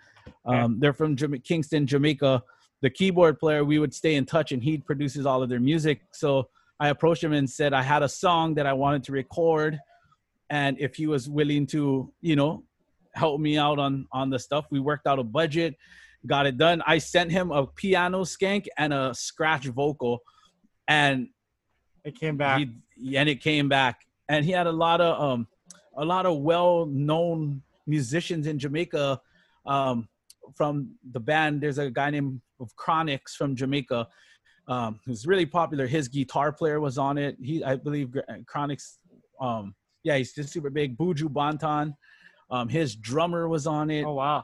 Um. 0.46 0.80
They're 0.80 0.98
from 1.02 1.16
Jama- 1.16 1.40
Kingston, 1.40 1.88
Jamaica 1.88 2.44
the 2.84 2.90
keyboard 2.90 3.40
player, 3.40 3.64
we 3.64 3.80
would 3.80 3.94
stay 3.94 4.16
in 4.16 4.26
touch 4.26 4.52
and 4.52 4.62
he 4.62 4.78
produces 4.78 5.26
all 5.26 5.42
of 5.42 5.48
their 5.48 5.62
music. 5.62 6.02
So 6.12 6.50
I 6.82 6.90
approached 6.90 7.24
him 7.24 7.32
and 7.32 7.50
said 7.50 7.74
I 7.74 7.82
had 7.82 8.04
a 8.04 8.10
song 8.10 8.56
that 8.56 8.68
I 8.68 8.74
wanted 8.74 9.06
to 9.06 9.14
record. 9.14 9.80
And 10.50 10.78
if 10.82 10.96
he 10.96 11.08
was 11.08 11.30
willing 11.30 11.66
to, 11.68 12.12
you 12.20 12.36
know, 12.36 12.66
help 13.16 13.40
me 13.40 13.58
out 13.58 13.80
on 13.80 14.06
on 14.12 14.30
the 14.30 14.38
stuff, 14.38 14.66
we 14.70 14.82
worked 14.82 15.08
out 15.08 15.18
a 15.18 15.24
budget, 15.24 15.78
got 16.28 16.46
it 16.46 16.58
done. 16.58 16.84
I 16.86 16.98
sent 16.98 17.32
him 17.32 17.52
a 17.52 17.66
piano 17.66 18.24
skank 18.24 18.68
and 18.78 18.94
a 18.94 19.14
scratch 19.16 19.66
vocal, 19.68 20.22
and 20.90 21.30
it 22.04 22.20
came 22.20 22.36
back. 22.36 22.60
He, 22.98 23.16
and 23.18 23.30
it 23.30 23.40
came 23.40 23.70
back, 23.70 24.02
and 24.28 24.44
he 24.44 24.52
had 24.52 24.68
a 24.68 24.72
lot 24.72 25.00
of 25.00 25.22
um, 25.22 25.48
a 25.96 26.04
lot 26.04 26.26
of 26.26 26.40
well 26.40 26.86
known 26.86 27.62
musicians 27.88 28.46
in 28.46 28.60
Jamaica 28.60 29.22
um, 29.66 30.10
from 30.56 30.96
the 31.12 31.20
band. 31.20 31.62
There's 31.62 31.78
a 31.78 31.90
guy 31.90 32.10
named 32.10 32.42
of 32.60 32.76
Chronixx 32.76 33.36
from 33.38 33.56
Jamaica, 33.56 34.08
um, 34.68 35.00
who's 35.06 35.26
really 35.26 35.46
popular. 35.46 35.88
His 35.88 36.08
guitar 36.08 36.52
player 36.52 36.80
was 36.80 36.98
on 36.98 37.18
it. 37.18 37.38
He, 37.42 37.64
I 37.64 37.76
believe, 37.76 38.16
Chronixx. 38.46 38.98
Um, 39.40 39.76
yeah, 40.04 40.18
he's 40.18 40.34
just 40.34 40.52
super 40.52 40.70
big. 40.70 40.98
Buju 40.98 41.30
Banton, 41.30 41.96
um, 42.50 42.70
his 42.70 42.96
drummer 42.96 43.48
was 43.48 43.68
on 43.68 43.90
it. 43.90 44.04
Oh 44.04 44.16
wow! 44.16 44.44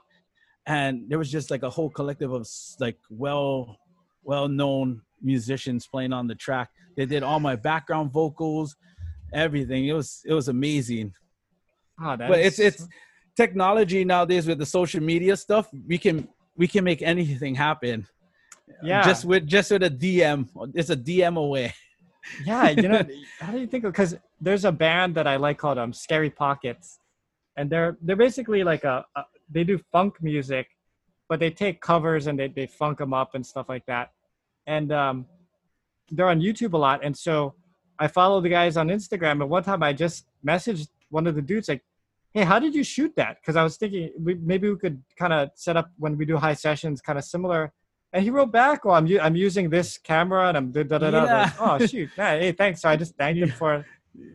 And 0.66 1.10
there 1.10 1.18
was 1.18 1.32
just 1.32 1.52
like 1.52 1.64
a 1.64 1.70
whole 1.70 1.90
collective 1.90 2.32
of 2.32 2.48
like 2.80 2.98
well, 3.10 3.78
well 4.24 4.48
known 4.48 5.02
musicians 5.22 5.88
playing 5.88 6.14
on 6.14 6.28
the 6.28 6.36
track. 6.36 6.70
They 6.96 7.06
did 7.06 7.24
all 7.24 7.40
my 7.40 7.56
background 7.56 8.12
vocals, 8.12 8.76
everything. 9.34 9.88
It 9.88 9.94
was 9.94 10.22
it 10.26 10.34
was 10.34 10.48
amazing. 10.48 11.14
Oh, 12.02 12.16
but 12.16 12.40
it's 12.40 12.60
it's 12.60 12.88
technology 13.40 14.02
nowadays 14.04 14.46
with 14.50 14.60
the 14.64 14.66
social 14.66 15.02
media 15.12 15.36
stuff. 15.46 15.66
We 15.88 15.98
can 15.98 16.28
we 16.62 16.68
can 16.74 16.84
make 16.84 17.02
anything 17.14 17.56
happen. 17.56 17.98
Yeah, 18.84 19.02
just 19.10 19.24
with 19.30 19.44
just 19.56 19.72
with 19.72 19.84
a 19.92 19.94
DM. 20.04 20.40
It's 20.80 20.92
a 20.98 21.00
DM 21.08 21.36
away. 21.48 21.74
Yeah, 22.46 22.70
you 22.70 22.88
know, 22.92 23.04
how 23.40 23.52
do 23.54 23.60
you 23.64 23.68
think? 23.72 23.84
Because 23.84 24.12
there's 24.42 24.66
a 24.66 24.72
band 24.86 25.16
that 25.16 25.28
I 25.34 25.36
like 25.48 25.58
called 25.58 25.78
um 25.84 25.94
Scary 25.94 26.30
Pockets, 26.44 27.00
and 27.58 27.70
they're 27.72 27.98
they're 28.06 28.24
basically 28.28 28.62
like 28.72 28.84
a, 28.84 29.06
a 29.16 29.22
they 29.56 29.64
do 29.64 29.78
funk 29.94 30.12
music, 30.22 30.68
but 31.30 31.40
they 31.40 31.52
take 31.64 31.76
covers 31.92 32.28
and 32.28 32.38
they 32.40 32.50
they 32.60 32.68
funk 32.68 32.98
them 32.98 33.14
up 33.22 33.36
and 33.36 33.44
stuff 33.46 33.68
like 33.70 33.86
that, 33.94 34.12
and 34.68 34.92
um, 34.92 35.26
they're 36.12 36.32
on 36.36 36.42
YouTube 36.42 36.74
a 36.74 36.82
lot. 36.88 37.00
And 37.06 37.16
so 37.26 37.56
I 38.04 38.08
follow 38.08 38.42
the 38.42 38.50
guys 38.60 38.76
on 38.82 38.90
Instagram, 38.90 39.42
and 39.42 39.50
one 39.50 39.64
time 39.64 39.82
I 39.90 39.94
just 39.94 40.26
messaged 40.46 40.90
one 41.10 41.26
of 41.26 41.36
the 41.36 41.42
dudes 41.42 41.70
like, 41.70 41.84
"Hey, 42.34 42.44
how 42.44 42.60
did 42.60 42.76
you 42.76 42.84
shoot 42.84 43.14
that?" 43.16 43.38
Because 43.42 43.56
I 43.56 43.64
was 43.64 43.78
thinking 43.78 44.12
we, 44.20 44.36
maybe 44.36 44.70
we 44.70 44.78
could 44.78 45.02
kind 45.18 45.34
of 45.34 45.50
set 45.56 45.78
up 45.78 45.90
when 45.98 46.18
we 46.18 46.26
do 46.26 46.38
high 46.38 46.54
sessions, 46.54 47.02
kind 47.02 47.18
of 47.18 47.26
similar 47.26 47.74
and 48.12 48.24
he 48.24 48.30
wrote 48.30 48.52
back, 48.52 48.86
"Well, 48.86 48.96
I'm 48.96 49.06
u- 49.06 49.20
I'm 49.20 49.36
using 49.36 49.70
this 49.70 49.98
camera 49.98 50.50
and 50.50 50.58
I'm 50.58 50.72
da 50.72 50.84
da 50.84 50.98
da 50.98 51.12
da." 51.12 51.24
Yeah. 51.26 51.52
oh 51.60 51.86
shoot! 51.86 52.10
Yeah, 52.18 52.40
hey, 52.40 52.52
thanks. 52.52 52.82
So 52.82 52.90
I 52.90 52.96
just 52.96 53.16
thanked 53.16 53.40
him 53.40 53.52
for. 53.52 53.76
it 53.76 53.86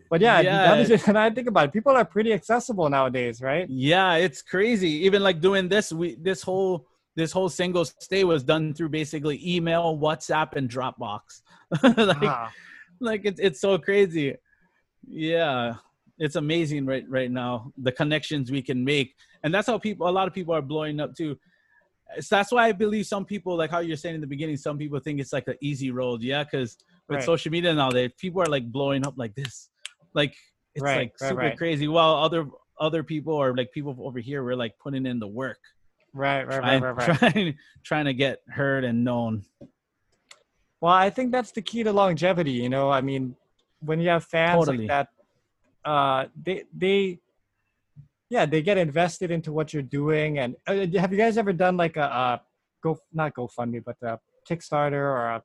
But 0.09 0.21
yeah, 0.21 0.41
yeah. 0.41 0.77
Is, 0.77 0.91
and 1.09 1.19
I 1.19 1.31
think 1.31 1.49
about 1.49 1.67
it, 1.67 1.73
people 1.73 1.93
are 1.93 2.05
pretty 2.05 2.33
accessible 2.33 2.89
nowadays, 2.89 3.43
right? 3.43 3.69
Yeah, 3.69 4.15
it's 4.15 4.43
crazy. 4.43 4.91
Even 5.05 5.23
like 5.23 5.41
doing 5.41 5.69
this, 5.69 5.93
we 5.93 6.15
this 6.15 6.43
whole 6.43 6.87
this 7.17 7.33
whole 7.33 7.49
single 7.49 7.85
stay 7.85 8.23
was 8.25 8.45
done 8.45 8.75
through 8.75 8.91
basically 8.91 9.41
email, 9.45 9.99
WhatsApp, 9.99 10.55
and 10.55 10.71
Dropbox. 10.71 11.43
like, 11.83 12.23
ah. 12.23 12.53
like 13.01 13.23
it's 13.25 13.41
it's 13.41 13.61
so 13.61 13.79
crazy. 13.79 14.37
Yeah, 15.07 15.75
it's 16.19 16.37
amazing 16.37 16.87
right 16.87 17.05
right 17.09 17.31
now 17.31 17.73
the 17.79 17.93
connections 17.93 18.51
we 18.51 18.63
can 18.63 18.85
make, 18.85 19.15
and 19.43 19.53
that's 19.53 19.67
how 19.67 19.79
people. 19.79 20.09
A 20.09 20.11
lot 20.11 20.29
of 20.29 20.35
people 20.35 20.55
are 20.55 20.63
blowing 20.63 21.01
up 21.01 21.15
too 21.15 21.37
so 22.21 22.37
that's 22.37 22.53
why 22.53 22.67
I 22.67 22.73
believe 22.73 23.07
some 23.07 23.25
people, 23.25 23.57
like 23.57 23.71
how 23.71 23.81
you're 23.81 23.97
saying 23.97 24.15
in 24.15 24.21
the 24.21 24.27
beginning, 24.27 24.57
some 24.57 24.79
people 24.79 24.99
think 25.01 25.21
it's 25.21 25.33
like 25.33 25.49
an 25.49 25.57
easy 25.61 25.91
road. 25.91 26.23
Yeah, 26.23 26.45
because 26.45 26.79
with 27.09 27.17
right. 27.17 27.25
social 27.25 27.51
media 27.51 27.75
now, 27.75 27.91
that 27.91 28.17
people 28.17 28.43
are 28.43 28.47
like 28.47 28.71
blowing 28.71 29.07
up 29.07 29.15
like 29.17 29.35
this, 29.35 29.71
like 30.15 30.35
it's 30.75 30.83
right, 30.83 30.97
like 30.99 31.15
right, 31.21 31.29
super 31.29 31.57
crazy. 31.57 31.89
While 31.89 32.15
other 32.15 32.47
other 32.79 33.03
people 33.03 33.35
or 33.35 33.57
like 33.57 33.73
people 33.73 33.97
over 34.01 34.19
here, 34.19 34.45
we're 34.45 34.57
like 34.57 34.79
putting 34.79 35.07
in 35.07 35.19
the 35.19 35.27
work. 35.27 35.59
Right, 36.13 36.47
right, 36.47 36.61
trying, 36.61 36.83
right, 36.83 36.97
right, 36.97 37.19
Trying, 37.19 37.59
trying 37.83 38.05
to 38.05 38.15
get 38.15 38.43
heard 38.49 38.85
and 38.85 39.03
known. 39.03 39.45
Well, 40.81 40.93
I 40.93 41.11
think 41.11 41.33
that's 41.33 41.51
the 41.51 41.63
key 41.63 41.83
to 41.83 41.93
longevity. 41.93 42.53
You 42.53 42.69
know, 42.69 42.91
I 42.91 43.01
mean, 43.01 43.35
when 43.81 44.01
you 44.01 44.11
have 44.11 44.25
fans 44.25 44.59
totally. 44.61 44.79
like 44.79 44.89
that, 44.89 45.09
uh, 45.85 46.27
they 46.43 46.65
they 46.77 47.19
yeah 48.31 48.47
they 48.47 48.63
get 48.63 48.79
invested 48.79 49.31
into 49.31 49.53
what 49.53 49.73
you're 49.73 49.83
doing. 49.83 50.39
And 50.39 50.57
uh, 50.67 50.87
have 50.99 51.13
you 51.13 51.19
guys 51.19 51.37
ever 51.39 51.53
done 51.53 51.77
like 51.77 51.97
a, 51.97 52.03
a 52.03 52.41
go 52.83 52.99
not 53.13 53.35
gofundme 53.35 53.83
but 53.85 53.97
a 54.03 54.19
kickstarter 54.49 54.93
or 54.93 55.27
a 55.27 55.43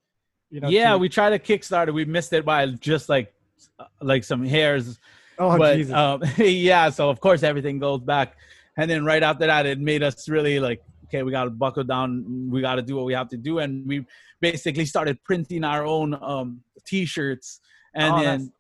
you 0.50 0.60
know 0.60 0.70
yeah 0.70 0.92
to... 0.92 0.98
we 0.98 1.10
tried 1.10 1.34
a 1.34 1.40
kickstarter. 1.40 1.94
We 1.94 2.06
missed 2.06 2.34
it 2.34 2.46
by 2.46 2.66
just 2.68 3.10
like 3.10 3.34
uh, 3.80 3.86
like 4.02 4.24
some 4.24 4.46
hairs. 4.46 5.00
Oh 5.38 5.58
but, 5.58 5.76
Jesus. 5.76 5.94
Um, 5.94 6.24
yeah 6.38 6.90
so 6.90 7.10
of 7.10 7.20
course 7.20 7.44
everything 7.44 7.80
goes 7.80 8.02
back. 8.02 8.36
And 8.78 8.90
then 8.90 9.04
right 9.04 9.24
after 9.24 9.46
that 9.48 9.66
it 9.66 9.80
made 9.80 10.04
us 10.04 10.30
really 10.30 10.60
like 10.60 10.82
okay 11.06 11.24
we 11.24 11.32
got 11.32 11.46
to 11.46 11.50
buckle 11.50 11.84
down. 11.84 12.50
We 12.50 12.62
got 12.62 12.76
to 12.76 12.82
do 12.82 12.96
what 12.96 13.06
we 13.06 13.14
have 13.14 13.30
to 13.30 13.38
do. 13.38 13.60
And 13.60 13.86
we 13.88 14.06
basically 14.42 14.86
started 14.86 15.22
printing 15.24 15.64
our 15.64 15.86
own 15.86 16.18
um 16.22 16.62
t-shirts. 16.86 17.60
And 17.94 18.14
oh, 18.14 18.24
then 18.24 18.54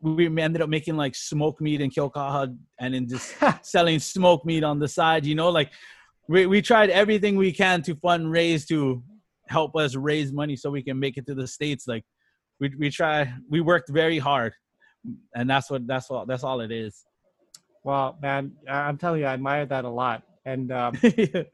we 0.00 0.26
ended 0.40 0.62
up 0.62 0.68
making 0.68 0.96
like 0.96 1.14
smoke 1.14 1.60
meat 1.60 1.80
and 1.80 1.92
Kilkaha 1.92 2.56
and 2.80 2.94
then 2.94 3.08
just 3.08 3.34
selling 3.62 3.98
smoke 3.98 4.44
meat 4.44 4.64
on 4.64 4.78
the 4.78 4.88
side, 4.88 5.24
you 5.24 5.34
know, 5.34 5.50
like 5.50 5.72
we, 6.28 6.46
we 6.46 6.60
tried 6.62 6.90
everything 6.90 7.36
we 7.36 7.52
can 7.52 7.82
to 7.82 7.94
fundraise 7.94 8.66
to 8.68 9.02
help 9.48 9.76
us 9.76 9.94
raise 9.94 10.32
money 10.32 10.56
so 10.56 10.70
we 10.70 10.82
can 10.82 10.98
make 10.98 11.16
it 11.16 11.26
to 11.26 11.34
the 11.34 11.46
States. 11.46 11.86
Like 11.86 12.04
we, 12.60 12.72
we 12.78 12.90
try, 12.90 13.32
we 13.48 13.60
worked 13.60 13.88
very 13.88 14.18
hard 14.18 14.52
and 15.34 15.48
that's 15.48 15.70
what, 15.70 15.86
that's 15.86 16.10
all, 16.10 16.26
that's 16.26 16.44
all 16.44 16.60
it 16.60 16.70
is. 16.70 17.04
Well, 17.84 18.18
man, 18.20 18.52
I'm 18.68 18.98
telling 18.98 19.20
you, 19.20 19.26
I 19.26 19.34
admire 19.34 19.64
that 19.66 19.84
a 19.84 19.88
lot. 19.88 20.24
And 20.44 20.72
um, 20.72 20.94
th- 21.00 21.46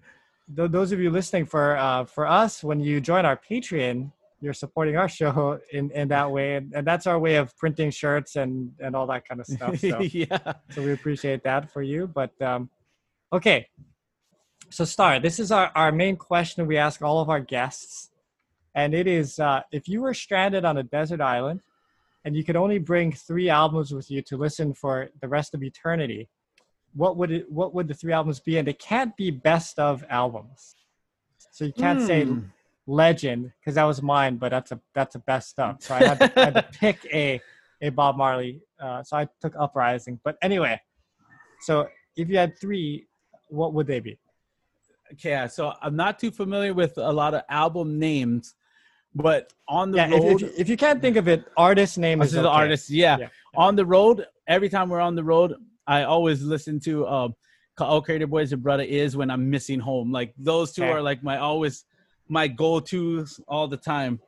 those 0.49 0.91
of 0.91 0.99
you 0.99 1.11
listening 1.11 1.47
for, 1.47 1.77
uh, 1.77 2.05
for 2.07 2.27
us, 2.27 2.65
when 2.65 2.81
you 2.81 3.01
join 3.01 3.25
our 3.27 3.39
Patreon, 3.51 4.11
you're 4.43 4.53
supporting 4.53 4.97
our 4.97 5.09
show 5.09 5.61
in 5.73 5.91
in 5.93 6.09
that 6.09 6.31
way. 6.31 6.57
And, 6.57 6.73
and 6.75 6.87
that's 6.87 7.07
our 7.07 7.19
way 7.19 7.37
of 7.37 7.57
printing 7.57 7.91
shirts 7.91 8.37
and 8.37 8.73
and 8.81 8.95
all 8.95 9.07
that 9.07 9.27
kind 9.27 9.41
of 9.41 9.47
stuff. 9.47 9.79
So, 9.79 10.01
yeah. 10.01 10.53
so 10.71 10.83
we 10.83 10.93
appreciate 10.93 11.45
that 11.45 11.71
for 11.73 11.83
you. 11.83 12.07
But 12.07 12.41
um 12.43 12.69
okay. 13.33 13.69
So 14.71 14.85
star 14.85 15.21
this 15.21 15.39
is 15.39 15.53
our, 15.53 15.71
our 15.75 15.93
main 15.93 16.17
question 16.17 16.67
we 16.67 16.77
ask 16.77 17.01
all 17.03 17.21
of 17.21 17.31
our 17.31 17.41
guests. 17.41 18.11
And 18.75 18.95
it 18.95 19.07
is 19.07 19.39
uh, 19.39 19.61
if 19.71 19.87
you 19.87 20.01
were 20.01 20.15
stranded 20.15 20.65
on 20.65 20.79
a 20.79 20.83
desert 20.83 21.21
island 21.21 21.61
and 22.25 22.35
you 22.35 22.43
could 22.43 22.57
only 22.57 22.79
bring 22.79 23.13
three 23.13 23.51
albums 23.51 23.93
with 23.93 24.11
you 24.11 24.23
to 24.23 24.37
listen 24.37 24.73
for 24.73 25.11
the 25.21 25.29
rest 25.29 25.55
of 25.55 25.63
eternity 25.63 26.29
what 26.95 27.17
would 27.17 27.31
it 27.31 27.51
what 27.51 27.75
would 27.75 27.89
the 27.89 27.95
three 27.95 28.13
albums 28.13 28.41
be? 28.41 28.59
And 28.59 28.69
it 28.69 28.79
can't 28.79 29.17
be 29.17 29.31
best 29.31 29.79
of 29.79 30.05
albums. 30.11 30.77
So 31.51 31.65
you 31.65 31.73
can't 31.73 32.01
mm. 32.01 32.07
say 32.07 32.25
hmm 32.25 32.41
legend 32.87 33.53
because 33.61 33.77
that 33.77 33.85
was 33.85 34.03
mine, 34.03 34.37
but 34.37 34.51
that's 34.51 34.73
a 34.73 34.81
that's 34.95 35.15
a 35.15 35.21
best 35.21 35.59
up. 35.59 35.83
So 35.83 35.95
I 35.95 36.05
had 36.05 36.19
to, 36.19 36.41
I 36.41 36.45
had 36.47 36.55
to 36.55 36.69
pick 36.79 37.07
a 37.13 37.41
a 37.81 37.91
Bob 37.91 38.17
Marley. 38.17 38.63
Uh, 38.81 39.03
so 39.03 39.17
I 39.17 39.29
took 39.41 39.55
Uprising. 39.59 40.21
But 40.25 40.37
anyway, 40.43 40.81
so 41.61 41.89
if 42.17 42.29
you 42.29 42.37
had 42.37 42.59
three, 42.59 43.07
what 43.49 43.75
would 43.75 43.87
they 43.87 44.01
be? 44.01 44.19
Okay, 45.13 45.47
so 45.51 45.75
I'm 45.83 45.97
not 45.97 46.19
too 46.19 46.31
familiar 46.31 46.73
with 46.73 46.97
a 46.97 47.13
lot 47.13 47.35
of 47.35 47.43
album 47.51 47.99
names, 47.99 48.55
but 49.15 49.53
on 49.69 49.91
the 49.91 49.99
yeah, 49.99 50.11
road, 50.11 50.43
if, 50.43 50.43
if, 50.43 50.61
if, 50.61 50.69
you 50.71 50.77
can't 50.77 51.03
think 51.03 51.17
of 51.17 51.29
it, 51.29 51.45
artist 51.57 51.99
name 51.99 52.23
is 52.23 52.33
the 52.33 52.41
okay. 52.41 52.49
artist. 52.49 52.89
Yeah. 52.89 53.19
yeah. 53.19 53.29
on 53.55 53.77
the 53.77 53.85
road. 53.85 54.27
Every 54.49 54.69
time 54.69 54.89
we're 54.89 55.01
on 55.01 55.15
the 55.15 55.23
road, 55.23 55.55
I 55.87 56.05
always 56.05 56.43
listen 56.43 56.81
to 56.81 57.07
uh, 57.07 57.29
"Ka'u 57.77 58.01
Crater 58.01 58.27
Boys 58.27 58.53
and 58.53 58.63
Brother 58.63 58.85
Iz" 58.85 59.17
when 59.17 59.31
I'm 59.31 59.51
missing 59.51 59.81
home. 59.81 60.11
Like 60.11 60.33
those 60.39 60.73
two 60.73 60.83
okay. 60.83 60.93
are 60.93 61.03
like 61.03 61.23
my 61.23 61.39
always 61.39 61.85
my 62.29 62.49
go-tos 62.49 63.41
all 63.49 63.69
the 63.69 63.77
time. 63.77 64.21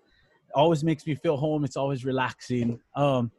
Always 0.55 0.85
makes 0.85 1.07
me 1.07 1.15
feel 1.15 1.37
home. 1.37 1.65
It's 1.65 1.77
always 1.77 2.05
relaxing. 2.05 2.81
Um, 2.95 3.33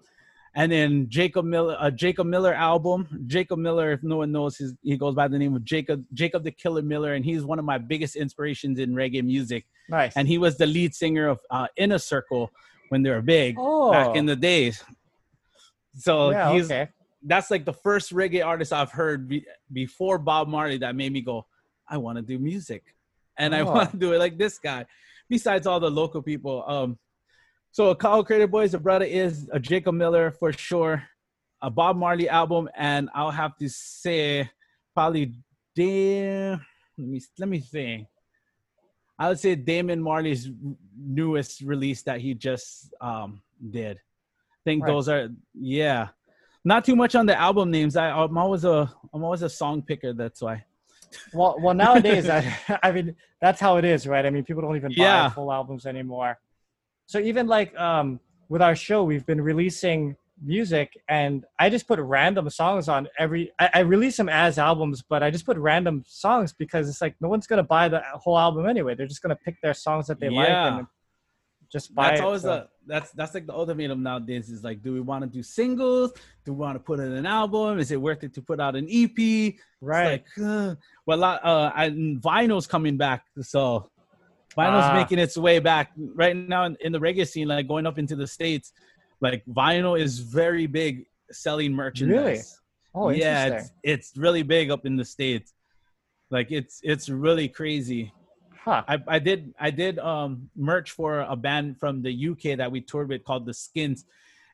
and 0.55 0.71
then 0.71 1.07
Jacob 1.09 1.45
Miller, 1.45 1.75
a 1.79 1.91
Jacob 1.91 2.27
Miller 2.27 2.53
album. 2.53 3.25
Jacob 3.27 3.59
Miller, 3.59 3.91
if 3.91 4.03
no 4.03 4.17
one 4.17 4.31
knows, 4.31 4.57
his, 4.57 4.73
he 4.83 4.95
goes 4.97 5.13
by 5.13 5.27
the 5.27 5.37
name 5.37 5.53
of 5.53 5.65
Jacob 5.65 6.03
Jacob 6.13 6.43
the 6.43 6.51
Killer 6.51 6.81
Miller, 6.81 7.13
and 7.13 7.25
he's 7.25 7.43
one 7.43 7.59
of 7.59 7.65
my 7.65 7.77
biggest 7.77 8.15
inspirations 8.15 8.79
in 8.79 8.93
reggae 8.93 9.23
music. 9.23 9.65
Nice. 9.89 10.13
And 10.15 10.27
he 10.27 10.37
was 10.37 10.57
the 10.57 10.65
lead 10.65 10.95
singer 10.95 11.27
of 11.27 11.39
uh, 11.51 11.67
Inner 11.75 11.97
Circle 11.97 12.51
when 12.89 13.03
they 13.03 13.09
were 13.09 13.21
big 13.21 13.55
oh. 13.59 13.91
back 13.91 14.15
in 14.15 14.25
the 14.25 14.35
days. 14.35 14.81
So 15.97 16.31
yeah, 16.31 16.53
he's 16.53 16.65
okay. 16.65 16.89
that's 17.23 17.51
like 17.51 17.65
the 17.65 17.73
first 17.73 18.13
reggae 18.13 18.45
artist 18.45 18.71
I've 18.71 18.91
heard 18.91 19.27
be, 19.27 19.45
before 19.73 20.17
Bob 20.17 20.47
Marley 20.47 20.77
that 20.77 20.95
made 20.95 21.11
me 21.11 21.19
go, 21.19 21.45
I 21.87 21.97
want 21.97 22.17
to 22.17 22.21
do 22.21 22.39
music 22.39 22.95
and 23.37 23.53
oh. 23.55 23.57
I 23.57 23.63
want 23.63 23.91
to 23.91 23.97
do 23.97 24.13
it 24.13 24.19
like 24.19 24.37
this 24.37 24.59
guy. 24.59 24.85
Besides 25.29 25.65
all 25.65 25.79
the 25.79 25.89
local 25.89 26.21
people, 26.21 26.63
um, 26.67 26.99
so 27.71 27.93
Ka'u 27.93 28.23
Crater 28.23 28.47
Boys, 28.47 28.71
the 28.71 28.79
Brother 28.79 29.05
Iz 29.05 29.49
a 29.51 29.59
Jacob 29.59 29.95
Miller 29.95 30.31
for 30.31 30.53
sure, 30.53 31.03
a 31.61 31.69
Bob 31.69 31.97
Marley 31.97 32.29
album, 32.29 32.69
and 32.75 33.09
I'll 33.13 33.31
have 33.31 33.57
to 33.57 33.67
say 33.67 34.49
probably 34.93 35.33
damn. 35.75 36.61
Let 36.97 37.07
me 37.07 37.21
let 37.37 37.49
me 37.49 37.59
think. 37.59 38.07
I 39.17 39.29
would 39.29 39.39
say 39.39 39.55
Damian 39.55 40.01
Marley's 40.01 40.49
newest 40.97 41.61
release 41.61 42.01
that 42.03 42.21
he 42.21 42.33
just 42.33 42.93
um, 43.01 43.41
did. 43.69 43.97
I 43.97 44.61
think 44.63 44.83
right. 44.83 44.91
those 44.91 45.09
are 45.09 45.29
yeah. 45.53 46.09
Not 46.63 46.85
too 46.85 46.95
much 46.95 47.13
on 47.13 47.25
the 47.25 47.39
album 47.39 47.71
names. 47.71 47.95
I, 47.95 48.09
I'm 48.09 48.37
always 48.37 48.63
a 48.63 48.91
I'm 49.13 49.23
always 49.23 49.41
a 49.41 49.49
song 49.49 49.81
picker. 49.81 50.13
That's 50.13 50.41
why 50.41 50.63
well, 51.33 51.57
well, 51.59 51.73
nowadays, 51.73 52.29
I, 52.29 52.55
I 52.83 52.91
mean, 52.91 53.15
that's 53.41 53.59
how 53.59 53.77
it 53.77 53.85
is, 53.85 54.07
right? 54.07 54.25
I 54.25 54.29
mean, 54.29 54.43
people 54.43 54.61
don't 54.61 54.75
even 54.75 54.93
buy 54.95 55.29
full 55.29 55.51
albums 55.51 55.85
anymore. 55.85 56.37
So 57.07 57.19
even 57.19 57.47
like 57.47 57.77
um, 57.77 58.19
with 58.49 58.61
our 58.61 58.75
show, 58.75 59.03
we've 59.03 59.25
been 59.25 59.41
releasing 59.41 60.15
music 60.43 60.91
and 61.07 61.45
I 61.59 61.69
just 61.69 61.87
put 61.87 61.99
random 61.99 62.49
songs 62.49 62.89
on 62.89 63.07
every 63.17 63.51
I, 63.59 63.69
I, 63.75 63.79
release 63.79 64.17
them 64.17 64.27
as 64.27 64.57
albums, 64.57 65.01
but 65.01 65.23
I 65.23 65.31
just 65.31 65.45
put 65.45 65.57
random 65.57 66.03
songs 66.05 66.51
because 66.51 66.89
it's 66.89 66.99
like 66.99 67.15
no 67.21 67.29
one's 67.29 67.47
gonna 67.47 67.63
buy 67.63 67.87
the 67.87 68.01
whole 68.15 68.37
album 68.37 68.67
anyway. 68.67 68.95
They're 68.95 69.07
just 69.07 69.21
gonna 69.21 69.37
pick 69.37 69.61
their 69.61 69.73
songs 69.73 70.07
that 70.07 70.19
they 70.19 70.29
yeah. 70.29 70.39
like 70.39 70.73
and 70.79 70.87
just 71.75 71.93
buy 71.93 72.07
that's 72.07 72.21
it, 72.21 72.23
always 72.23 72.41
so. 72.43 72.47
the 72.47 72.67
that's 72.87 73.11
that's 73.11 73.33
like 73.33 73.45
the 73.45 73.53
ultimatum 73.53 74.01
nowadays 74.01 74.49
is 74.49 74.63
like 74.63 74.81
do 74.81 74.93
we 74.93 75.01
want 75.01 75.23
to 75.23 75.29
do 75.29 75.43
singles? 75.43 76.13
Do 76.45 76.53
we 76.53 76.59
want 76.59 76.75
to 76.75 76.79
put 76.79 77.01
in 77.01 77.11
an 77.11 77.25
album? 77.25 77.79
Is 77.79 77.91
it 77.91 77.99
worth 77.99 78.23
it 78.23 78.33
to 78.35 78.41
put 78.41 78.61
out 78.61 78.77
an 78.77 78.87
ep 78.89 79.55
right. 79.81 80.23
like, 80.23 80.25
uh, 80.41 80.75
well 81.05 81.21
uh 81.25 81.73
and 81.75 82.21
vinyl's 82.21 82.65
coming 82.65 82.95
back 82.95 83.25
so 83.41 83.89
vinyl's 84.57 84.85
uh, 84.85 84.93
making 84.93 85.19
its 85.19 85.37
way 85.37 85.59
back. 85.59 85.91
Right 85.97 86.33
now 86.33 86.63
in, 86.63 86.77
in 86.79 86.93
the 86.93 86.99
reggae 86.99 87.27
scene 87.27 87.49
like 87.49 87.67
going 87.67 87.85
up 87.85 87.99
into 87.99 88.15
the 88.15 88.27
states 88.27 88.71
like 89.19 89.43
vinyl 89.45 89.99
is 89.99 90.19
very 90.19 90.67
big 90.67 91.07
selling 91.29 91.73
merchandise. 91.73 92.61
Really? 92.95 93.07
oh 93.07 93.09
yeah 93.09 93.47
it's, 93.47 93.71
it's 93.83 94.11
really 94.15 94.43
big 94.43 94.71
up 94.71 94.85
in 94.85 94.95
the 94.95 95.03
states. 95.03 95.51
Like 96.31 96.51
it's 96.51 96.79
it's 96.83 97.09
really 97.09 97.49
crazy 97.49 98.13
Huh. 98.65 98.83
I, 98.87 98.97
I 99.07 99.19
did 99.19 99.53
I 99.59 99.69
did 99.69 99.99
um 99.99 100.49
merch 100.55 100.89
for 100.89 101.19
a 101.19 101.35
band 101.35 101.79
from 101.79 102.01
the 102.01 102.29
UK 102.29 102.57
that 102.57 102.71
we 102.71 102.81
toured 102.81 103.09
with 103.09 103.23
called 103.23 103.45
the 103.45 103.53
Skints, 103.53 104.05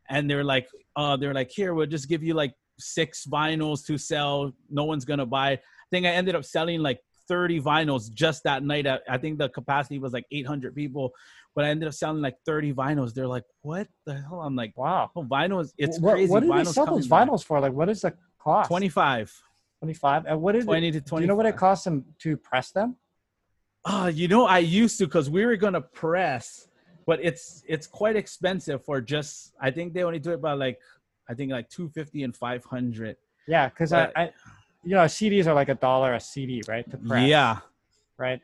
and 0.09 0.29
they're 0.29 0.43
like 0.43 0.67
uh 0.97 1.15
they're 1.15 1.33
like 1.33 1.49
here 1.49 1.73
we'll 1.73 1.87
just 1.87 2.09
give 2.09 2.21
you 2.21 2.33
like 2.33 2.53
six 2.77 3.25
vinyls 3.25 3.85
to 3.85 3.97
sell. 3.97 4.51
No 4.69 4.83
one's 4.83 5.05
gonna 5.05 5.25
buy. 5.25 5.51
I 5.51 5.59
think 5.91 6.05
I 6.05 6.09
ended 6.09 6.35
up 6.35 6.43
selling 6.43 6.81
like 6.81 6.99
30 7.29 7.61
vinyls 7.61 8.11
just 8.11 8.43
that 8.43 8.63
night. 8.63 8.85
I, 8.85 8.99
I 9.09 9.17
think 9.17 9.37
the 9.37 9.47
capacity 9.47 9.97
was 9.97 10.11
like 10.11 10.25
800 10.29 10.75
people, 10.75 11.13
but 11.55 11.63
I 11.63 11.69
ended 11.69 11.87
up 11.87 11.93
selling 11.93 12.21
like 12.21 12.35
30 12.45 12.73
vinyls. 12.73 13.13
They're 13.13 13.27
like, 13.27 13.45
what 13.61 13.87
the 14.05 14.15
hell? 14.15 14.41
I'm 14.41 14.57
like, 14.57 14.77
wow, 14.77 15.09
oh, 15.15 15.23
vinyls. 15.23 15.71
It's 15.77 16.01
what, 16.01 16.15
crazy. 16.15 16.29
What 16.29 16.41
did 16.41 16.49
vinyls 16.49 16.65
they 16.65 16.71
sell 16.71 16.85
those 16.87 17.07
vinyls 17.07 17.39
back. 17.39 17.47
for? 17.47 17.59
Like, 17.61 17.71
what 17.71 17.87
is 17.87 18.01
the 18.01 18.13
cost? 18.39 18.67
25. 18.67 19.33
25. 19.79 20.25
And 20.25 20.41
what 20.41 20.57
is 20.57 20.65
20 20.65 20.87
it? 20.89 20.91
to 20.91 21.01
20. 21.01 21.21
Do 21.21 21.23
you 21.23 21.27
know 21.29 21.35
what 21.35 21.45
it 21.45 21.55
costs 21.55 21.85
them 21.85 22.03
to 22.19 22.35
press 22.35 22.71
them? 22.71 22.97
Oh, 23.85 24.07
you 24.07 24.27
know, 24.27 24.45
I 24.45 24.59
used 24.59 24.97
to 24.99 25.05
because 25.05 25.29
we 25.29 25.45
were 25.45 25.55
gonna 25.55 25.81
press, 25.81 26.67
but 27.05 27.19
it's 27.21 27.63
it's 27.67 27.87
quite 27.87 28.15
expensive 28.15 28.83
for 28.83 29.01
just. 29.01 29.53
I 29.59 29.71
think 29.71 29.93
they 29.93 30.03
only 30.03 30.19
do 30.19 30.31
it 30.31 30.41
by 30.41 30.53
like, 30.53 30.79
I 31.27 31.33
think 31.33 31.51
like 31.51 31.69
two 31.69 31.89
fifty 31.89 32.23
and 32.23 32.35
five 32.35 32.63
hundred. 32.63 33.17
Yeah, 33.47 33.69
because 33.69 33.91
I, 33.91 34.11
I, 34.15 34.31
you 34.83 34.91
know, 34.91 35.01
CDs 35.05 35.47
are 35.47 35.53
like 35.53 35.69
a 35.69 35.75
dollar 35.75 36.13
a 36.13 36.19
CD, 36.19 36.61
right? 36.67 36.89
To 36.91 36.97
press. 36.97 37.27
Yeah. 37.27 37.57
Right. 38.17 38.41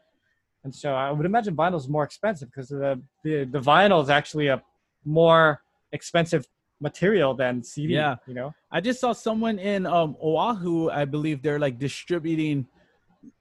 And 0.63 0.73
so 0.73 0.93
I 0.93 1.11
would 1.11 1.25
imagine 1.25 1.55
vinyl 1.55 1.77
is 1.77 1.87
more 1.87 2.03
expensive 2.03 2.49
because 2.49 2.69
the, 2.69 2.99
the 3.23 3.45
the 3.45 3.59
vinyl 3.59 4.01
is 4.01 4.09
actually 4.09 4.47
a 4.47 4.61
more 5.05 5.61
expensive 5.91 6.47
material 6.81 7.33
than 7.33 7.63
CD. 7.63 7.93
Yeah. 7.93 8.15
You 8.27 8.33
know. 8.33 8.53
I 8.71 8.81
just 8.81 8.99
saw 8.99 9.13
someone 9.13 9.59
in 9.59 9.85
um 9.85 10.17
Oahu. 10.21 10.89
I 10.89 11.05
believe 11.05 11.41
they're 11.43 11.59
like 11.59 11.77
distributing 11.77 12.67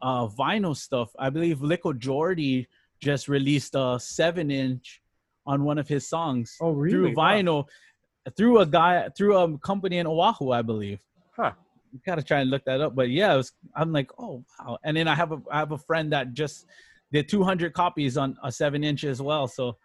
uh, 0.03 0.27
vinyl 0.29 0.77
stuff. 0.77 1.11
I 1.19 1.31
believe 1.31 1.59
Lyko 1.59 1.97
Jordy 1.99 2.69
just 3.01 3.29
released 3.29 3.75
a 3.75 3.99
seven 4.01 4.51
inch 4.51 5.03
on 5.47 5.65
one 5.65 5.79
of 5.79 5.89
his 5.89 6.09
songs. 6.09 6.57
Oh, 6.61 6.73
really? 6.73 6.93
Through 6.93 7.15
vinyl, 7.15 7.65
wow. 7.65 8.33
through 8.37 8.59
a 8.61 8.67
guy, 8.67 9.09
through 9.17 9.37
a 9.37 9.59
company 9.59 9.99
in 9.99 10.07
Oahu, 10.07 10.51
I 10.51 10.63
believe. 10.63 10.99
Huh. 11.35 11.53
You 11.93 12.01
gotta 12.05 12.23
try 12.23 12.41
and 12.41 12.51
look 12.51 12.65
that 12.65 12.81
up. 12.81 12.95
But 12.95 13.11
yeah, 13.11 13.35
was, 13.35 13.53
I'm 13.75 13.93
like, 13.93 14.11
oh 14.19 14.45
wow. 14.59 14.79
And 14.85 14.97
then 14.97 15.09
I 15.09 15.15
have 15.15 15.33
a 15.33 15.41
I 15.51 15.59
have 15.59 15.73
a 15.73 15.79
friend 15.79 16.13
that 16.13 16.35
just 16.35 16.67
did 17.13 17.29
200 17.29 17.73
copies 17.73 18.17
on 18.17 18.37
a 18.43 18.51
seven 18.51 18.83
inch 18.83 19.05
as 19.05 19.23
well. 19.23 19.47
So 19.47 19.77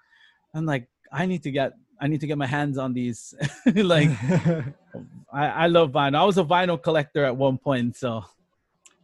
I'm 0.54 0.66
like, 0.66 0.88
I 1.12 1.26
need 1.26 1.44
to 1.44 1.52
get 1.52 1.74
I 2.02 2.08
need 2.08 2.20
to 2.22 2.28
get 2.28 2.38
my 2.38 2.48
hands 2.48 2.80
on 2.80 2.94
these. 2.94 3.36
like, 3.76 4.10
I, 5.32 5.46
I 5.48 5.68
love 5.68 5.92
vinyl. 5.92 6.16
I 6.16 6.24
was 6.26 6.40
a 6.40 6.44
vinyl 6.44 6.82
collector 6.82 7.24
at 7.24 7.38
one 7.38 7.60
point, 7.60 7.96
so 7.96 8.26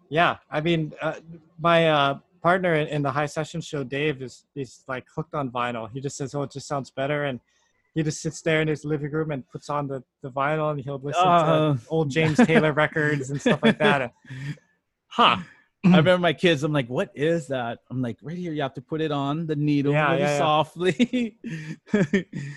yeah, 0.09 0.37
I 0.49 0.61
mean, 0.61 0.93
uh, 1.01 1.15
my 1.59 1.89
uh, 1.89 2.19
partner 2.41 2.75
in, 2.75 2.87
in, 2.87 3.01
the 3.01 3.11
high 3.11 3.25
session 3.25 3.61
show, 3.61 3.83
Dave, 3.83 4.21
is 4.21 4.45
is 4.55 4.83
like 4.87 5.05
hooked 5.13 5.33
on 5.33 5.51
vinyl. 5.51 5.89
He 5.91 5.99
just 5.99 6.17
says, 6.17 6.33
"Oh, 6.35 6.43
it 6.43 6.51
just 6.51 6.67
sounds 6.67 6.89
better," 6.91 7.25
and 7.25 7.39
he 7.93 8.03
just 8.03 8.21
sits 8.21 8.41
there 8.41 8.61
in 8.61 8.67
his 8.67 8.85
living 8.85 9.11
room 9.11 9.31
and 9.31 9.47
puts 9.49 9.69
on 9.69 9.87
the, 9.87 10.03
the 10.21 10.29
vinyl, 10.29 10.71
and 10.71 10.79
he'll 10.79 10.99
listen 10.99 11.23
uh, 11.23 11.45
to 11.45 11.51
uh-huh. 11.51 11.77
old 11.89 12.09
James 12.09 12.37
Taylor 12.37 12.71
records 12.83 13.31
and 13.31 13.41
stuff 13.41 13.59
like 13.63 13.79
that. 13.79 14.13
huh. 15.07 15.37
I 15.85 15.89
remember 15.97 16.17
my 16.17 16.33
kids. 16.33 16.63
I'm 16.63 16.73
like, 16.73 16.89
"What 16.89 17.11
is 17.15 17.47
that?" 17.47 17.79
I'm 17.89 18.01
like, 18.01 18.17
"Right 18.21 18.37
here, 18.37 18.51
you 18.51 18.61
have 18.61 18.73
to 18.75 18.81
put 18.81 18.99
it 19.01 19.11
on 19.11 19.45
the 19.45 19.55
needle 19.55 19.93
yeah, 19.93 20.11
really 20.11 20.21
yeah, 20.23 20.37
softly." 20.37 21.37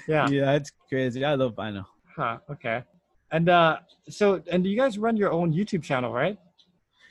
yeah, 0.09 0.29
yeah, 0.29 0.53
it's 0.53 0.73
crazy. 0.89 1.25
I 1.25 1.35
love 1.35 1.55
vinyl. 1.55 1.85
Huh. 2.17 2.39
Okay. 2.51 2.83
And 3.33 3.49
uh, 3.49 3.79
so, 4.09 4.43
and 4.51 4.67
you 4.67 4.77
guys 4.77 4.99
run 4.99 5.17
your 5.17 5.31
own 5.31 5.53
YouTube 5.53 5.83
channel, 5.83 6.13
right? 6.13 6.39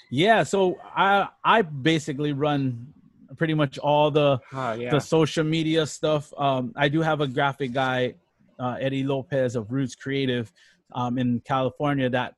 Yeah, 0.09 0.43
so 0.43 0.79
I 0.95 1.29
I 1.43 1.61
basically 1.61 2.33
run 2.33 2.93
pretty 3.37 3.53
much 3.53 3.77
all 3.77 4.11
the 4.11 4.39
yeah. 4.53 4.89
the 4.91 4.99
social 4.99 5.43
media 5.43 5.85
stuff. 5.85 6.33
Um, 6.37 6.73
I 6.75 6.89
do 6.89 7.01
have 7.01 7.21
a 7.21 7.27
graphic 7.27 7.73
guy, 7.73 8.15
uh, 8.59 8.77
Eddie 8.79 9.03
Lopez 9.03 9.55
of 9.55 9.71
Roots 9.71 9.95
Creative, 9.95 10.51
um, 10.93 11.17
in 11.17 11.41
California 11.41 12.09
that 12.09 12.35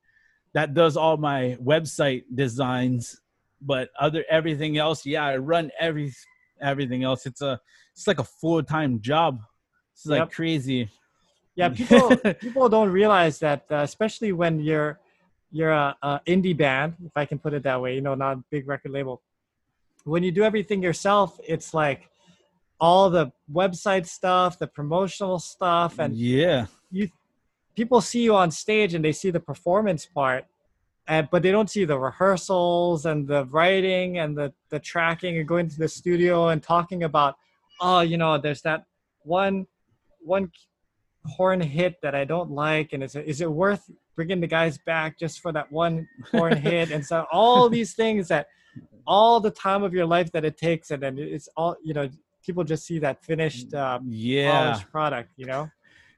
that 0.54 0.74
does 0.74 0.98
all 0.98 1.18
my 1.18 1.58
website 1.64 2.24
designs. 2.34 3.20
But 3.62 3.90
other 4.00 4.26
everything 4.30 4.78
else, 4.78 5.06
yeah, 5.06 5.26
I 5.26 5.38
run 5.38 5.72
every 5.80 6.14
everything 6.62 7.04
else. 7.04 7.26
It's 7.26 7.42
a 7.42 7.60
it's 7.94 8.08
like 8.08 8.20
a 8.20 8.24
full 8.24 8.64
time 8.64 9.02
job. 9.02 9.42
It's 9.94 10.06
like 10.06 10.20
yep. 10.20 10.32
crazy. 10.32 10.90
Yeah, 11.56 11.70
people 11.70 12.16
people 12.40 12.70
don't 12.70 12.90
realize 12.90 13.40
that, 13.40 13.66
uh, 13.72 13.78
especially 13.78 14.32
when 14.32 14.60
you're 14.60 15.00
you're 15.52 15.72
a, 15.72 15.96
a, 16.02 16.22
indie 16.28 16.56
band, 16.56 16.96
if 17.06 17.12
I 17.16 17.26
can 17.26 17.38
put 17.38 17.54
it 17.54 17.64
that 17.64 17.82
way, 17.82 17.96
you 17.96 18.02
know, 18.02 18.16
not 18.16 18.38
a 18.38 18.44
big 18.50 18.68
record 18.68 18.92
label. 18.92 19.22
When 20.04 20.24
you 20.24 20.32
do 20.32 20.44
everything 20.44 20.82
yourself, 20.82 21.40
it's 21.48 21.74
like 21.74 22.10
all 22.80 23.10
the 23.10 23.32
website 23.52 24.08
stuff, 24.08 24.58
the 24.58 24.68
promotional 24.68 25.38
stuff, 25.38 26.00
and 26.00 26.16
yeah, 26.16 26.66
you 26.90 27.10
people 27.76 28.02
see 28.02 28.24
you 28.24 28.36
on 28.36 28.50
stage 28.50 28.96
and 28.96 29.06
they 29.06 29.12
see 29.12 29.30
the 29.30 29.40
performance 29.40 30.06
part, 30.06 30.46
and 31.08 31.30
but 31.30 31.44
they 31.44 31.52
don't 31.52 31.70
see 31.70 31.86
the 31.86 32.00
rehearsals 32.00 33.06
and 33.06 33.28
the 33.28 33.46
writing 33.46 34.18
and 34.18 34.36
the 34.36 34.52
the 34.70 34.80
tracking 34.80 35.38
and 35.38 35.48
going 35.48 35.70
to 35.70 35.78
the 35.78 35.88
studio 35.88 36.48
and 36.48 36.64
talking 36.64 37.04
about, 37.04 37.36
oh, 37.80 38.00
you 38.00 38.18
know, 38.18 38.40
there's 38.40 38.64
that 38.64 38.86
one 39.24 39.68
one 40.24 40.52
horn 41.28 41.62
hit 41.62 42.02
that 42.02 42.16
I 42.16 42.26
don't 42.26 42.50
like, 42.50 42.94
and 42.94 43.04
is 43.04 43.16
it, 43.16 43.28
is 43.28 43.42
it 43.42 43.52
worth 43.52 43.92
bringing 44.16 44.40
the 44.40 44.48
guys 44.48 44.78
back 44.86 45.18
just 45.18 45.40
for 45.40 45.52
that 45.52 45.72
one 45.72 46.08
horn 46.32 46.58
hit? 46.58 46.92
And 46.92 47.06
so 47.06 47.26
all 47.32 47.70
these 47.70 47.94
things 47.94 48.28
that 48.30 48.48
all 49.08 49.40
the 49.40 49.52
time 49.52 49.84
of 49.84 49.94
your 49.94 50.06
life 50.06 50.32
that 50.32 50.46
it 50.46 50.58
takes, 50.58 50.92
and 50.92 51.02
then 51.02 51.18
it's 51.18 51.50
all 51.56 51.76
you 51.84 51.94
know. 51.94 52.10
People 52.44 52.64
just 52.64 52.88
see 52.88 52.98
that 52.98 53.24
finished, 53.24 53.72
uh, 53.72 54.00
yeah, 54.08 54.80
product. 54.92 55.32
You 55.38 55.46
know. 55.46 55.70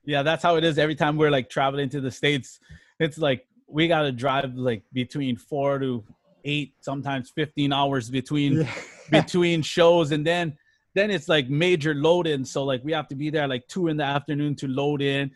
Yeah, 0.06 0.24
that's 0.24 0.44
how 0.44 0.56
it 0.56 0.64
is. 0.64 0.78
Every 0.78 0.96
time 0.96 1.18
we're 1.18 1.32
like 1.32 1.50
traveling 1.50 1.90
to 1.90 2.02
the 2.02 2.12
states, 2.12 2.60
it's 3.00 3.18
like 3.18 3.46
we 3.68 3.88
got 3.88 4.04
to 4.04 4.12
drive 4.12 4.56
like 4.56 4.84
between 4.94 5.36
four 5.36 5.80
to 5.80 6.04
eight, 6.46 6.76
sometimes 6.80 7.30
fifteen 7.30 7.74
hours 7.74 8.10
between 8.10 8.62
yeah. 8.62 8.72
between 9.12 9.62
shows, 9.62 10.12
and 10.12 10.26
then 10.26 10.58
then 10.94 11.10
it's 11.10 11.28
like 11.28 11.50
major 11.50 11.94
load 11.94 12.28
in. 12.28 12.46
So 12.46 12.64
like 12.64 12.84
we 12.84 12.92
have 12.94 13.08
to 13.10 13.16
be 13.16 13.30
there 13.30 13.48
like 13.48 13.68
two 13.68 13.88
in 13.88 13.98
the 13.98 14.04
afternoon 14.04 14.56
to 14.58 14.68
load 14.68 15.02
in. 15.02 15.32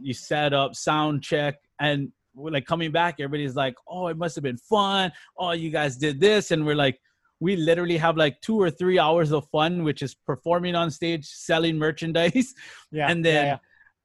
You 0.00 0.14
set 0.14 0.52
up, 0.52 0.76
sound 0.76 1.22
check, 1.22 1.56
and 1.82 2.12
we're 2.34 2.50
like 2.50 2.64
coming 2.64 2.92
back. 2.92 3.16
Everybody's 3.18 3.56
like, 3.56 3.74
"Oh, 3.86 4.06
it 4.06 4.16
must 4.16 4.34
have 4.36 4.44
been 4.44 4.56
fun. 4.56 5.12
Oh, 5.36 5.50
you 5.50 5.70
guys 5.70 5.96
did 5.96 6.20
this," 6.20 6.50
and 6.52 6.64
we're 6.64 6.76
like, 6.76 6.98
we 7.40 7.56
literally 7.56 7.96
have 7.96 8.16
like 8.16 8.40
two 8.40 8.56
or 8.56 8.70
three 8.70 8.98
hours 8.98 9.32
of 9.32 9.46
fun, 9.50 9.82
which 9.82 10.00
is 10.00 10.14
performing 10.14 10.74
on 10.76 10.90
stage, 10.90 11.26
selling 11.26 11.76
merchandise, 11.76 12.54
yeah, 12.92 13.10
and 13.10 13.24
then 13.24 13.34
yeah, 13.46 13.52
yeah. 13.52 13.58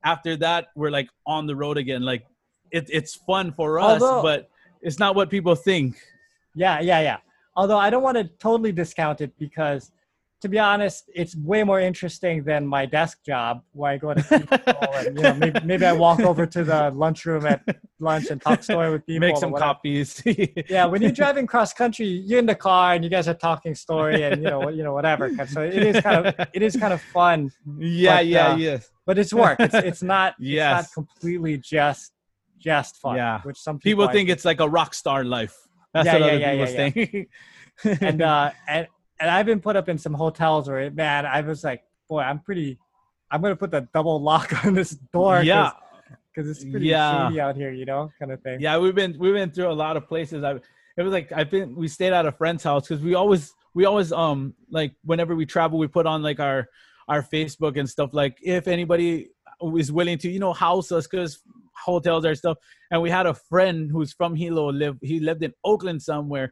after 0.03 0.35
that, 0.37 0.67
we're 0.75 0.89
like 0.89 1.09
on 1.25 1.45
the 1.45 1.55
road 1.55 1.77
again. 1.77 2.01
Like 2.01 2.25
it, 2.71 2.89
it's 2.91 3.15
fun 3.15 3.53
for 3.53 3.79
us, 3.79 4.01
Although, 4.01 4.23
but 4.23 4.49
it's 4.81 4.99
not 4.99 5.15
what 5.15 5.29
people 5.29 5.55
think. 5.55 5.95
Yeah, 6.55 6.79
yeah, 6.79 7.01
yeah. 7.01 7.17
Although 7.55 7.77
I 7.77 7.89
don't 7.89 8.03
want 8.03 8.17
to 8.17 8.25
totally 8.39 8.71
discount 8.71 9.21
it 9.21 9.31
because 9.37 9.91
to 10.41 10.49
be 10.49 10.59
honest, 10.59 11.09
it's 11.15 11.35
way 11.35 11.63
more 11.63 11.79
interesting 11.79 12.43
than 12.43 12.67
my 12.67 12.85
desk 12.85 13.23
job 13.25 13.63
where 13.71 13.91
I 13.91 13.97
go 13.97 14.13
to 14.13 14.21
people 14.21 14.57
and 14.93 15.17
you 15.17 15.23
know 15.23 15.33
maybe, 15.33 15.59
maybe 15.63 15.85
I 15.85 15.93
walk 15.93 16.19
over 16.19 16.45
to 16.45 16.63
the 16.63 16.91
lunchroom 16.91 17.45
at 17.47 17.63
lunch 17.99 18.27
and 18.29 18.39
talk 18.39 18.63
story 18.63 18.91
with 18.91 19.05
people. 19.05 19.27
Make 19.27 19.37
some 19.37 19.53
copies. 19.53 20.21
yeah, 20.69 20.85
when 20.85 21.01
you're 21.01 21.11
driving 21.11 21.47
cross 21.47 21.73
country, 21.73 22.05
you're 22.05 22.39
in 22.39 22.45
the 22.45 22.55
car 22.55 22.93
and 22.93 23.03
you 23.03 23.09
guys 23.09 23.27
are 23.27 23.33
talking 23.33 23.73
story 23.73 24.23
and 24.23 24.43
you 24.43 24.49
know 24.49 24.69
you 24.69 24.83
know 24.83 24.93
whatever. 24.93 25.31
So 25.47 25.61
it 25.61 25.81
is 25.81 26.01
kind 26.01 26.27
of 26.27 26.47
it 26.53 26.61
is 26.61 26.75
kind 26.75 26.93
of 26.93 27.01
fun. 27.01 27.51
Yeah, 27.79 28.17
but, 28.17 28.27
yeah, 28.27 28.47
uh, 28.47 28.55
yes. 28.57 28.91
But 29.05 29.17
it's 29.17 29.33
work. 29.33 29.59
It's 29.59 29.73
it's 29.73 30.03
not 30.03 30.35
yes. 30.39 30.81
it's 30.81 30.89
not 30.89 30.93
completely 30.93 31.57
just 31.57 32.11
just 32.59 32.97
fun. 32.97 33.15
Yeah. 33.15 33.41
Which 33.41 33.57
some 33.57 33.79
people, 33.79 34.03
people 34.03 34.13
think 34.13 34.29
it's 34.29 34.45
like 34.45 34.59
a 34.59 34.67
rock 34.67 34.93
star 34.93 35.23
life. 35.23 35.55
That's 35.93 36.05
yeah, 36.05 36.13
what 36.13 36.19
yeah, 36.19 36.27
other 36.27 36.39
yeah, 36.39 36.51
people 36.51 36.73
yeah, 36.73 36.89
think. 37.85 38.01
and 38.01 38.21
uh 38.21 38.51
and 38.67 38.87
and 39.19 39.29
I've 39.29 39.45
been 39.45 39.59
put 39.59 39.75
up 39.75 39.89
in 39.89 39.97
some 39.97 40.13
hotels 40.13 40.69
where, 40.69 40.89
man, 40.91 41.25
I 41.25 41.41
was 41.41 41.63
like, 41.63 41.83
boy, 42.09 42.21
I'm 42.21 42.39
pretty. 42.39 42.77
I'm 43.29 43.41
gonna 43.41 43.55
put 43.55 43.71
the 43.71 43.87
double 43.93 44.21
lock 44.21 44.53
on 44.65 44.73
this 44.73 44.91
door. 45.13 45.41
Yeah. 45.43 45.71
because 46.33 46.49
it's 46.49 46.63
pretty 46.63 46.87
yeah. 46.87 47.27
shady 47.27 47.41
out 47.41 47.55
here, 47.55 47.71
you 47.71 47.85
know, 47.85 48.11
kind 48.19 48.31
of 48.31 48.41
thing. 48.41 48.61
Yeah, 48.61 48.77
we've 48.77 48.95
been 48.95 49.17
we've 49.17 49.33
been 49.33 49.51
through 49.51 49.69
a 49.69 49.73
lot 49.73 49.97
of 49.97 50.07
places. 50.07 50.43
I 50.43 50.53
it 50.97 51.03
was 51.03 51.11
like 51.11 51.31
I 51.31 51.43
think 51.43 51.77
we 51.77 51.87
stayed 51.87 52.13
at 52.13 52.25
a 52.25 52.31
friend's 52.31 52.63
house 52.63 52.87
because 52.87 53.03
we 53.03 53.15
always 53.15 53.53
we 53.73 53.85
always 53.85 54.11
um 54.11 54.53
like 54.71 54.93
whenever 55.03 55.35
we 55.35 55.45
travel 55.45 55.77
we 55.77 55.87
put 55.87 56.05
on 56.05 56.21
like 56.23 56.39
our 56.39 56.67
our 57.07 57.21
Facebook 57.21 57.77
and 57.77 57.89
stuff 57.89 58.09
like 58.13 58.37
if 58.41 58.67
anybody 58.67 59.29
is 59.75 59.91
willing 59.91 60.17
to 60.19 60.29
you 60.29 60.39
know 60.39 60.53
house 60.53 60.91
us 60.91 61.07
because 61.07 61.41
hotels 61.87 62.25
are 62.25 62.35
stuff. 62.35 62.57
And 62.91 63.01
we 63.01 63.09
had 63.09 63.25
a 63.25 63.33
friend 63.33 63.89
who's 63.91 64.13
from 64.13 64.35
Hilo 64.35 64.71
live 64.71 64.97
he 65.01 65.19
lived 65.19 65.43
in 65.43 65.53
Oakland 65.63 66.01
somewhere, 66.01 66.51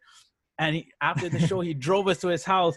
and 0.59 0.75
he, 0.75 0.87
after 1.01 1.29
the 1.29 1.39
show 1.39 1.61
he 1.61 1.73
drove 1.73 2.07
us 2.07 2.19
to 2.19 2.27
his 2.27 2.43
house 2.43 2.75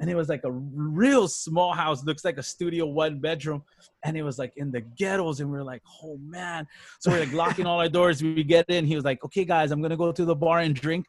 and 0.00 0.08
it 0.08 0.14
was 0.14 0.28
like 0.28 0.42
a 0.44 0.50
real 0.50 1.26
small 1.26 1.72
house. 1.72 2.04
Looks 2.04 2.24
like 2.24 2.38
a 2.38 2.42
studio 2.42 2.86
one 2.86 3.18
bedroom. 3.18 3.64
And 4.04 4.16
it 4.16 4.22
was 4.22 4.38
like 4.38 4.52
in 4.56 4.70
the 4.70 4.80
ghettos 4.80 5.40
and 5.40 5.50
we 5.50 5.58
are 5.58 5.64
like 5.64 5.82
oh 6.02 6.18
man. 6.18 6.66
So 7.00 7.10
we're 7.10 7.20
like 7.20 7.32
locking 7.32 7.66
all 7.66 7.80
our 7.80 7.88
doors. 7.88 8.22
We 8.22 8.44
get 8.44 8.66
in. 8.68 8.86
He 8.86 8.94
was 8.94 9.04
like 9.04 9.24
okay 9.24 9.44
guys 9.44 9.70
i'm 9.72 9.82
gonna 9.82 9.96
go 9.96 10.12
to 10.12 10.24
the 10.24 10.34
bar 10.34 10.60
and 10.60 10.74
drink. 10.74 11.06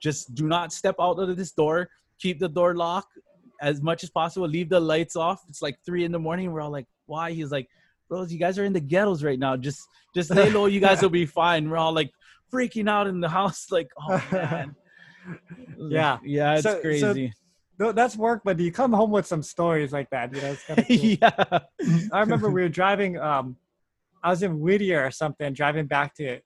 Just 0.00 0.34
do 0.34 0.48
not 0.48 0.72
step 0.72 0.96
out 0.98 1.18
of 1.18 1.36
this 1.36 1.52
door. 1.52 1.90
Keep 2.18 2.40
the 2.40 2.48
door 2.48 2.74
locked 2.74 3.18
as 3.60 3.82
much 3.82 4.02
as 4.02 4.10
possible. 4.10 4.48
Leave 4.48 4.70
the 4.70 4.80
lights 4.80 5.16
off. 5.16 5.42
It's 5.48 5.60
like 5.60 5.76
three 5.84 6.04
in 6.04 6.12
the 6.12 6.18
morning. 6.18 6.50
We're 6.50 6.62
all 6.62 6.70
like 6.70 6.86
why? 7.06 7.32
He's 7.32 7.50
like 7.50 7.68
bros 8.08 8.32
you 8.32 8.38
guys 8.38 8.58
are 8.58 8.64
in 8.64 8.72
the 8.72 8.80
ghettos 8.80 9.22
right 9.22 9.38
now. 9.38 9.56
Just 9.56 9.86
just 10.14 10.30
lay 10.30 10.50
low. 10.50 10.66
You 10.66 10.80
guys 10.80 11.02
will 11.02 11.10
be 11.10 11.26
fine. 11.26 11.68
We're 11.68 11.76
all 11.76 11.92
like 11.92 12.10
freaking 12.50 12.88
out 12.88 13.06
in 13.06 13.20
the 13.20 13.28
house. 13.28 13.66
Like 13.70 13.90
oh 13.98 14.24
man 14.32 14.74
yeah 15.78 16.18
yeah 16.24 16.54
it's 16.54 16.62
so, 16.62 16.80
crazy 16.80 17.28
so- 17.28 17.34
that's 17.92 18.16
work, 18.16 18.42
but 18.44 18.60
you 18.60 18.70
come 18.70 18.92
home 18.92 19.10
with 19.10 19.26
some 19.26 19.42
stories 19.42 19.92
like 19.92 20.10
that. 20.10 20.34
You 20.34 20.42
know, 20.42 20.48
it's 20.52 20.64
kind 20.64 20.80
of 20.80 20.86
cool. 20.88 20.96
yeah. 20.98 21.58
I 22.12 22.20
remember 22.20 22.50
we 22.50 22.60
were 22.60 22.68
driving. 22.68 23.18
Um, 23.18 23.56
I 24.22 24.28
was 24.28 24.42
in 24.42 24.60
Whittier 24.60 25.02
or 25.06 25.10
something, 25.10 25.54
driving 25.54 25.86
back 25.86 26.14
to, 26.16 26.40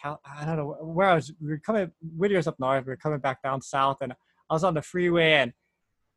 Cal- 0.00 0.20
I 0.26 0.44
don't 0.44 0.56
know 0.56 0.76
where 0.82 1.08
I 1.08 1.14
was. 1.14 1.32
We 1.40 1.48
were 1.48 1.58
coming. 1.58 1.90
Whittier's 2.16 2.46
up 2.46 2.60
north. 2.60 2.84
We 2.84 2.90
were 2.90 2.96
coming 2.96 3.18
back 3.18 3.42
down 3.42 3.62
south, 3.62 3.98
and 4.02 4.12
I 4.12 4.54
was 4.54 4.62
on 4.62 4.74
the 4.74 4.82
freeway, 4.82 5.32
and 5.32 5.52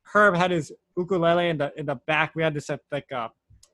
Herb 0.03 0.35
had 0.35 0.51
his 0.51 0.71
ukulele 0.97 1.47
in 1.47 1.57
the 1.57 1.71
in 1.77 1.85
the 1.85 1.95
back. 2.05 2.35
We 2.35 2.43
had 2.43 2.53
this 2.53 2.69
uh, 2.69 2.77
like 2.91 3.07
a 3.11 3.17
uh, 3.17 3.27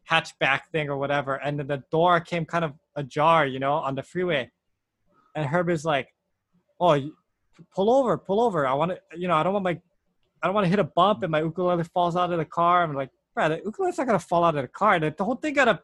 hatchback 0.09 0.61
thing 0.71 0.89
or 0.89 0.97
whatever, 0.97 1.35
and 1.35 1.59
then 1.59 1.67
the 1.67 1.83
door 1.91 2.19
came 2.19 2.45
kind 2.45 2.63
of 2.63 2.73
ajar, 2.95 3.47
you 3.47 3.59
know, 3.59 3.73
on 3.73 3.95
the 3.95 4.03
freeway, 4.03 4.51
and 5.35 5.45
Herb 5.47 5.69
is 5.71 5.83
like, 5.83 6.07
"Oh, 6.79 7.09
pull 7.73 7.91
over, 7.91 8.17
pull 8.17 8.41
over. 8.41 8.67
I 8.67 8.73
want 8.73 8.91
to, 8.91 8.99
you 9.17 9.27
know, 9.27 9.35
I 9.35 9.43
don't 9.43 9.53
want 9.53 9.63
my 9.63 9.79
I 10.41 10.47
don't 10.47 10.53
want 10.53 10.65
to 10.65 10.69
hit 10.69 10.79
a 10.79 10.83
bump 10.83 11.23
and 11.23 11.31
my 11.31 11.41
ukulele 11.41 11.83
falls 11.83 12.15
out 12.15 12.31
of 12.31 12.37
the 12.37 12.45
car. 12.45 12.83
I'm 12.83 12.93
like, 12.93 13.09
bro, 13.33 13.49
the 13.49 13.61
ukulele's 13.63 13.97
not 13.97 14.07
gonna 14.07 14.19
fall 14.19 14.43
out 14.43 14.55
of 14.55 14.61
the 14.61 14.67
car. 14.67 14.99
The, 14.99 15.13
the 15.17 15.23
whole 15.23 15.35
thing 15.35 15.53
gotta, 15.53 15.81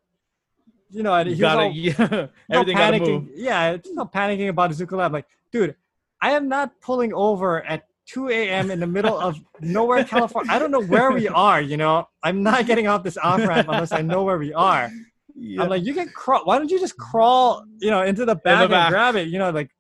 you 0.89 1.03
know, 1.03 1.23
he 1.23 1.35
gotta, 1.35 1.63
all, 1.63 1.71
yeah, 1.73 2.27
everything 2.51 2.77
panicking. 2.77 2.99
Gotta 2.99 2.99
move. 2.99 3.29
Yeah, 3.35 3.77
just 3.77 3.95
not 3.95 4.13
panicking 4.13 4.49
about 4.49 4.69
his 4.69 4.79
ukulele. 4.79 5.05
I'm 5.05 5.11
like, 5.13 5.27
dude, 5.51 5.75
I 6.21 6.31
am 6.31 6.47
not 6.47 6.79
pulling 6.81 7.13
over 7.13 7.63
at 7.63 7.87
2 8.07 8.29
a.m. 8.29 8.69
in 8.69 8.79
the 8.79 8.87
middle 8.87 9.19
of 9.19 9.39
nowhere, 9.61 10.03
California. 10.03 10.51
I 10.51 10.59
don't 10.59 10.71
know 10.71 10.81
where 10.81 11.11
we 11.11 11.27
are. 11.49 11.61
You 11.61 11.77
know, 11.77 12.07
I'm 12.21 12.43
not 12.43 12.65
getting 12.65 12.87
off 12.87 13.03
this 13.03 13.17
off 13.17 13.39
ramp 13.39 13.67
unless 13.69 13.91
I 13.91 14.01
know 14.01 14.23
where 14.23 14.37
we 14.37 14.53
are. 14.53 14.91
Yeah. 15.35 15.63
I'm 15.63 15.69
like, 15.69 15.83
you 15.83 15.93
can 15.93 16.09
crawl. 16.09 16.45
Why 16.45 16.57
don't 16.57 16.69
you 16.69 16.79
just 16.79 16.97
crawl, 16.97 17.65
you 17.79 17.89
know, 17.89 18.03
into 18.03 18.25
the 18.25 18.35
back, 18.35 18.61
the 18.61 18.69
back. 18.69 18.85
and 18.85 18.91
grab 18.91 19.15
it? 19.15 19.29
You 19.29 19.39
know, 19.39 19.49
like 19.49 19.71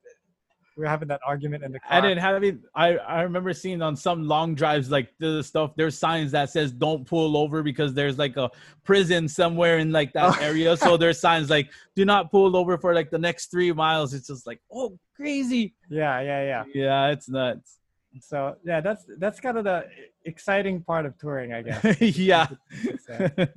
we 0.75 0.81
were 0.81 0.89
having 0.89 1.07
that 1.09 1.21
argument 1.25 1.63
in 1.63 1.71
the 1.71 1.79
car. 1.79 1.89
I 1.91 2.01
didn't 2.01 2.17
have 2.17 2.43
it. 2.43 2.57
I, 2.73 2.97
I 2.97 3.21
remember 3.21 3.53
seeing 3.53 3.81
on 3.81 3.95
some 3.95 4.27
long 4.27 4.55
drives 4.55 4.89
like 4.89 5.13
the 5.19 5.43
stuff. 5.43 5.71
There's 5.75 5.97
signs 5.97 6.31
that 6.31 6.49
says 6.49 6.71
don't 6.71 7.05
pull 7.05 7.37
over 7.37 7.61
because 7.61 7.93
there's 7.93 8.17
like 8.17 8.37
a 8.37 8.49
prison 8.83 9.27
somewhere 9.27 9.77
in 9.77 9.91
like 9.91 10.13
that 10.13 10.37
oh. 10.37 10.41
area. 10.41 10.75
so 10.75 10.97
there's 11.03 11.19
signs 11.19 11.49
like 11.49 11.69
do 11.95 12.05
not 12.05 12.31
pull 12.31 12.57
over 12.57 12.77
for 12.77 12.93
like 12.93 13.11
the 13.11 13.19
next 13.19 13.51
three 13.51 13.71
miles. 13.71 14.13
It's 14.13 14.27
just 14.27 14.47
like 14.47 14.61
oh 14.71 14.97
crazy. 15.15 15.73
Yeah, 15.89 16.19
yeah, 16.21 16.43
yeah. 16.43 16.63
Yeah, 16.73 17.07
it's 17.09 17.29
nuts. 17.29 17.79
So 18.21 18.55
yeah, 18.63 18.81
that's 18.81 19.05
that's 19.17 19.39
kind 19.39 19.57
of 19.57 19.63
the 19.63 19.85
exciting 20.25 20.81
part 20.81 21.05
of 21.05 21.17
touring, 21.17 21.53
I 21.53 21.61
guess. 21.61 22.01
yeah. 22.17 22.47
All 23.19 23.47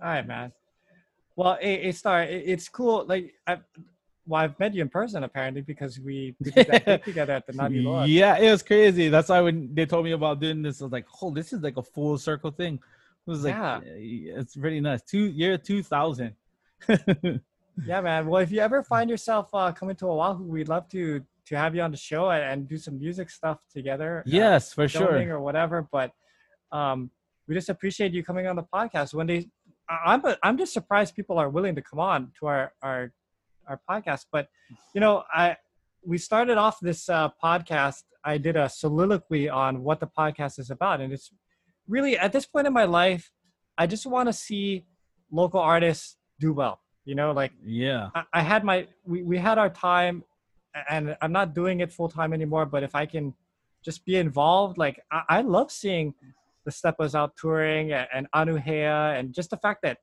right, 0.00 0.26
man. 0.26 0.52
Well, 1.36 1.58
it, 1.60 1.68
it's 1.68 1.98
Star, 1.98 2.22
it's 2.22 2.68
cool. 2.68 3.04
Like 3.06 3.34
I, 3.46 3.58
well, 4.26 4.42
I've 4.42 4.58
met 4.58 4.74
you 4.74 4.82
in 4.82 4.88
person 4.88 5.22
apparently 5.24 5.62
because 5.62 6.00
we, 6.00 6.34
did 6.42 6.54
that 6.54 7.04
together 7.04 7.34
at 7.34 7.46
the 7.46 7.52
Naughty 7.52 7.80
Lord. 7.80 8.08
Yeah, 8.08 8.38
it 8.38 8.50
was 8.50 8.62
crazy. 8.62 9.08
That's 9.08 9.28
why 9.28 9.40
when 9.40 9.74
they 9.74 9.86
told 9.86 10.04
me 10.04 10.12
about 10.12 10.40
doing 10.40 10.62
this, 10.62 10.80
I 10.80 10.84
was 10.84 10.92
like, 10.92 11.06
"Oh, 11.22 11.30
this 11.30 11.52
is 11.52 11.62
like 11.62 11.76
a 11.76 11.82
full 11.82 12.18
circle 12.18 12.50
thing." 12.50 12.74
It 12.74 13.30
was 13.30 13.44
like, 13.44 13.54
yeah. 13.54 13.80
it's 13.84 14.56
really 14.56 14.80
nice. 14.80 15.02
Two 15.02 15.26
year 15.26 15.58
two 15.58 15.82
thousand. 15.82 16.34
yeah, 16.88 18.00
man. 18.00 18.26
Well, 18.26 18.42
if 18.42 18.50
you 18.50 18.60
ever 18.60 18.82
find 18.82 19.08
yourself 19.08 19.48
uh, 19.52 19.72
coming 19.72 19.96
to 19.96 20.06
Oahu, 20.06 20.44
we'd 20.44 20.68
love 20.68 20.88
to 20.90 21.22
to 21.46 21.56
have 21.56 21.74
you 21.74 21.82
on 21.82 21.92
the 21.92 21.96
show 21.96 22.30
and, 22.30 22.42
and 22.42 22.68
do 22.68 22.76
some 22.76 22.98
music 22.98 23.30
stuff 23.30 23.58
together. 23.72 24.24
Uh, 24.26 24.30
yes, 24.30 24.72
uh, 24.72 24.74
for 24.74 24.88
sure, 24.88 25.32
or 25.32 25.40
whatever. 25.40 25.88
But 25.90 26.12
um, 26.72 27.10
we 27.46 27.54
just 27.54 27.68
appreciate 27.68 28.12
you 28.12 28.24
coming 28.24 28.46
on 28.46 28.56
the 28.56 28.64
podcast. 28.64 29.14
When 29.14 29.26
they, 29.26 29.48
I'm 29.88 30.22
I'm 30.42 30.58
just 30.58 30.72
surprised 30.72 31.14
people 31.14 31.38
are 31.38 31.48
willing 31.48 31.76
to 31.76 31.82
come 31.82 32.00
on 32.00 32.32
to 32.40 32.46
our 32.46 32.72
our 32.82 33.12
our 33.66 33.80
podcast. 33.88 34.26
But 34.30 34.48
you 34.94 35.00
know, 35.00 35.24
I 35.32 35.56
we 36.04 36.18
started 36.18 36.56
off 36.56 36.78
this 36.80 37.08
uh, 37.08 37.30
podcast. 37.42 38.04
I 38.24 38.38
did 38.38 38.56
a 38.56 38.68
soliloquy 38.68 39.48
on 39.48 39.82
what 39.82 40.00
the 40.00 40.06
podcast 40.06 40.58
is 40.58 40.70
about, 40.70 41.00
and 41.00 41.12
it's 41.12 41.30
really 41.88 42.18
at 42.18 42.32
this 42.32 42.46
point 42.46 42.66
in 42.66 42.72
my 42.72 42.84
life, 42.84 43.30
I 43.78 43.86
just 43.86 44.06
want 44.06 44.28
to 44.28 44.32
see 44.32 44.86
local 45.30 45.60
artists 45.60 46.16
do 46.40 46.52
well. 46.52 46.80
You 47.04 47.14
know, 47.14 47.32
like 47.32 47.52
yeah, 47.64 48.10
I, 48.14 48.24
I 48.32 48.40
had 48.42 48.64
my 48.64 48.88
we 49.04 49.22
we 49.22 49.38
had 49.38 49.58
our 49.58 49.70
time, 49.70 50.24
and 50.88 51.16
I'm 51.20 51.32
not 51.32 51.54
doing 51.54 51.80
it 51.80 51.92
full 51.92 52.08
time 52.08 52.32
anymore. 52.32 52.66
But 52.66 52.82
if 52.82 52.94
I 52.94 53.06
can 53.06 53.34
just 53.84 54.04
be 54.04 54.16
involved, 54.16 54.76
like 54.76 55.00
I, 55.12 55.22
I 55.28 55.40
love 55.42 55.70
seeing 55.70 56.14
the 56.64 56.72
Steppas 56.72 57.14
out 57.14 57.36
touring 57.36 57.92
and, 57.92 58.08
and 58.12 58.26
Anuhea, 58.34 59.18
and 59.18 59.32
just 59.32 59.50
the 59.50 59.56
fact 59.56 59.82
that 59.82 59.98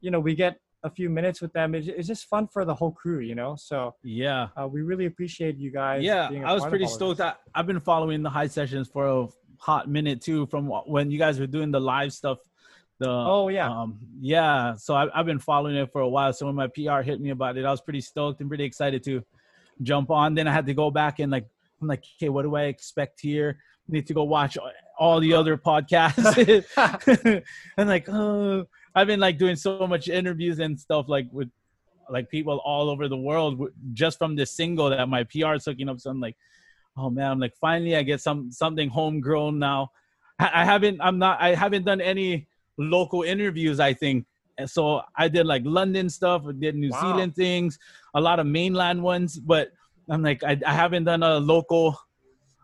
you 0.00 0.10
know 0.10 0.18
we 0.18 0.34
get 0.34 0.58
a 0.84 0.90
few 0.90 1.10
minutes 1.10 1.40
with 1.40 1.52
them. 1.52 1.74
It's, 1.74 1.88
it's 1.88 2.06
just 2.06 2.26
fun 2.26 2.46
for 2.46 2.64
the 2.64 2.74
whole 2.74 2.92
crew, 2.92 3.20
you 3.20 3.34
know. 3.34 3.56
So 3.56 3.94
yeah, 4.04 4.48
uh, 4.56 4.68
we 4.68 4.82
really 4.82 5.06
appreciate 5.06 5.56
you 5.56 5.70
guys. 5.70 6.04
Yeah, 6.04 6.28
I 6.44 6.52
was 6.52 6.64
pretty 6.66 6.86
stoked. 6.86 7.20
I, 7.20 7.34
I've 7.54 7.66
been 7.66 7.80
following 7.80 8.22
the 8.22 8.30
high 8.30 8.46
sessions 8.46 8.88
for 8.88 9.06
a 9.06 9.26
hot 9.58 9.88
minute 9.88 10.20
too, 10.20 10.46
from 10.46 10.68
when 10.68 11.10
you 11.10 11.18
guys 11.18 11.40
were 11.40 11.46
doing 11.46 11.70
the 11.70 11.80
live 11.80 12.12
stuff. 12.12 12.38
The 13.00 13.08
oh 13.10 13.48
yeah, 13.48 13.68
um, 13.68 13.98
yeah. 14.20 14.76
So 14.76 14.94
I, 14.94 15.08
I've 15.18 15.26
been 15.26 15.40
following 15.40 15.74
it 15.74 15.90
for 15.90 16.02
a 16.02 16.08
while. 16.08 16.32
So 16.32 16.46
when 16.46 16.54
my 16.54 16.68
PR 16.68 17.00
hit 17.00 17.20
me 17.20 17.30
about 17.30 17.56
it, 17.56 17.64
I 17.64 17.70
was 17.70 17.80
pretty 17.80 18.00
stoked 18.00 18.40
and 18.40 18.48
pretty 18.48 18.64
excited 18.64 19.02
to 19.04 19.24
jump 19.82 20.10
on. 20.10 20.34
Then 20.34 20.46
I 20.46 20.52
had 20.52 20.66
to 20.66 20.74
go 20.74 20.90
back 20.90 21.18
and 21.18 21.32
like 21.32 21.46
I'm 21.80 21.88
like, 21.88 22.04
okay, 22.18 22.28
what 22.28 22.42
do 22.42 22.54
I 22.54 22.64
expect 22.64 23.20
here? 23.20 23.58
need 23.88 24.06
to 24.06 24.14
go 24.14 24.24
watch 24.24 24.56
all 24.98 25.20
the 25.20 25.34
other 25.34 25.56
podcasts 25.56 26.64
and 27.76 27.88
like, 27.88 28.08
oh 28.08 28.66
I've 28.94 29.06
been 29.06 29.20
like 29.20 29.38
doing 29.38 29.56
so 29.56 29.86
much 29.86 30.08
interviews 30.08 30.58
and 30.60 30.78
stuff 30.78 31.06
like 31.08 31.26
with 31.32 31.50
like 32.10 32.28
people 32.28 32.60
all 32.64 32.90
over 32.90 33.08
the 33.08 33.16
world 33.16 33.60
just 33.92 34.18
from 34.18 34.36
this 34.36 34.50
single 34.50 34.90
that 34.90 35.08
my 35.08 35.24
PR 35.24 35.54
is 35.54 35.64
hooking 35.64 35.88
up. 35.88 36.00
So 36.00 36.10
I'm 36.10 36.20
like, 36.20 36.36
oh 36.96 37.10
man, 37.10 37.32
I'm 37.32 37.40
like 37.40 37.54
finally 37.60 37.96
I 37.96 38.02
get 38.02 38.20
some 38.20 38.50
something 38.50 38.88
homegrown 38.88 39.58
now. 39.58 39.90
I 40.38 40.64
haven't 40.64 41.00
I'm 41.00 41.18
not 41.18 41.40
I 41.40 41.54
haven't 41.54 41.84
done 41.84 42.00
any 42.00 42.46
local 42.78 43.22
interviews. 43.22 43.80
I 43.80 43.94
think 43.94 44.26
and 44.58 44.70
so 44.70 45.02
I 45.16 45.28
did 45.28 45.46
like 45.46 45.62
London 45.64 46.08
stuff, 46.08 46.42
I 46.48 46.52
did 46.52 46.76
New 46.76 46.90
wow. 46.90 47.00
Zealand 47.00 47.34
things, 47.34 47.78
a 48.14 48.20
lot 48.20 48.38
of 48.38 48.46
mainland 48.46 49.02
ones, 49.02 49.38
but 49.38 49.72
I'm 50.08 50.22
like 50.22 50.44
I, 50.44 50.58
I 50.66 50.72
haven't 50.72 51.04
done 51.04 51.22
a 51.22 51.38
local 51.38 51.98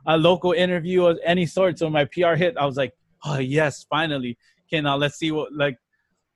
a 0.07 0.17
local 0.17 0.53
interview 0.53 1.07
of 1.07 1.19
any 1.25 1.47
sort. 1.47 1.79
So 1.79 1.91
my 1.91 2.05
PR 2.07 2.35
hit, 2.35 2.57
I 2.57 2.65
was 2.67 2.77
like, 2.77 2.93
oh 3.25 3.39
yes, 3.39 3.85
finally. 3.89 4.39
Okay, 4.67 4.81
now 4.81 4.97
let's 4.97 5.17
see 5.17 5.31
what 5.33 5.53
like 5.53 5.77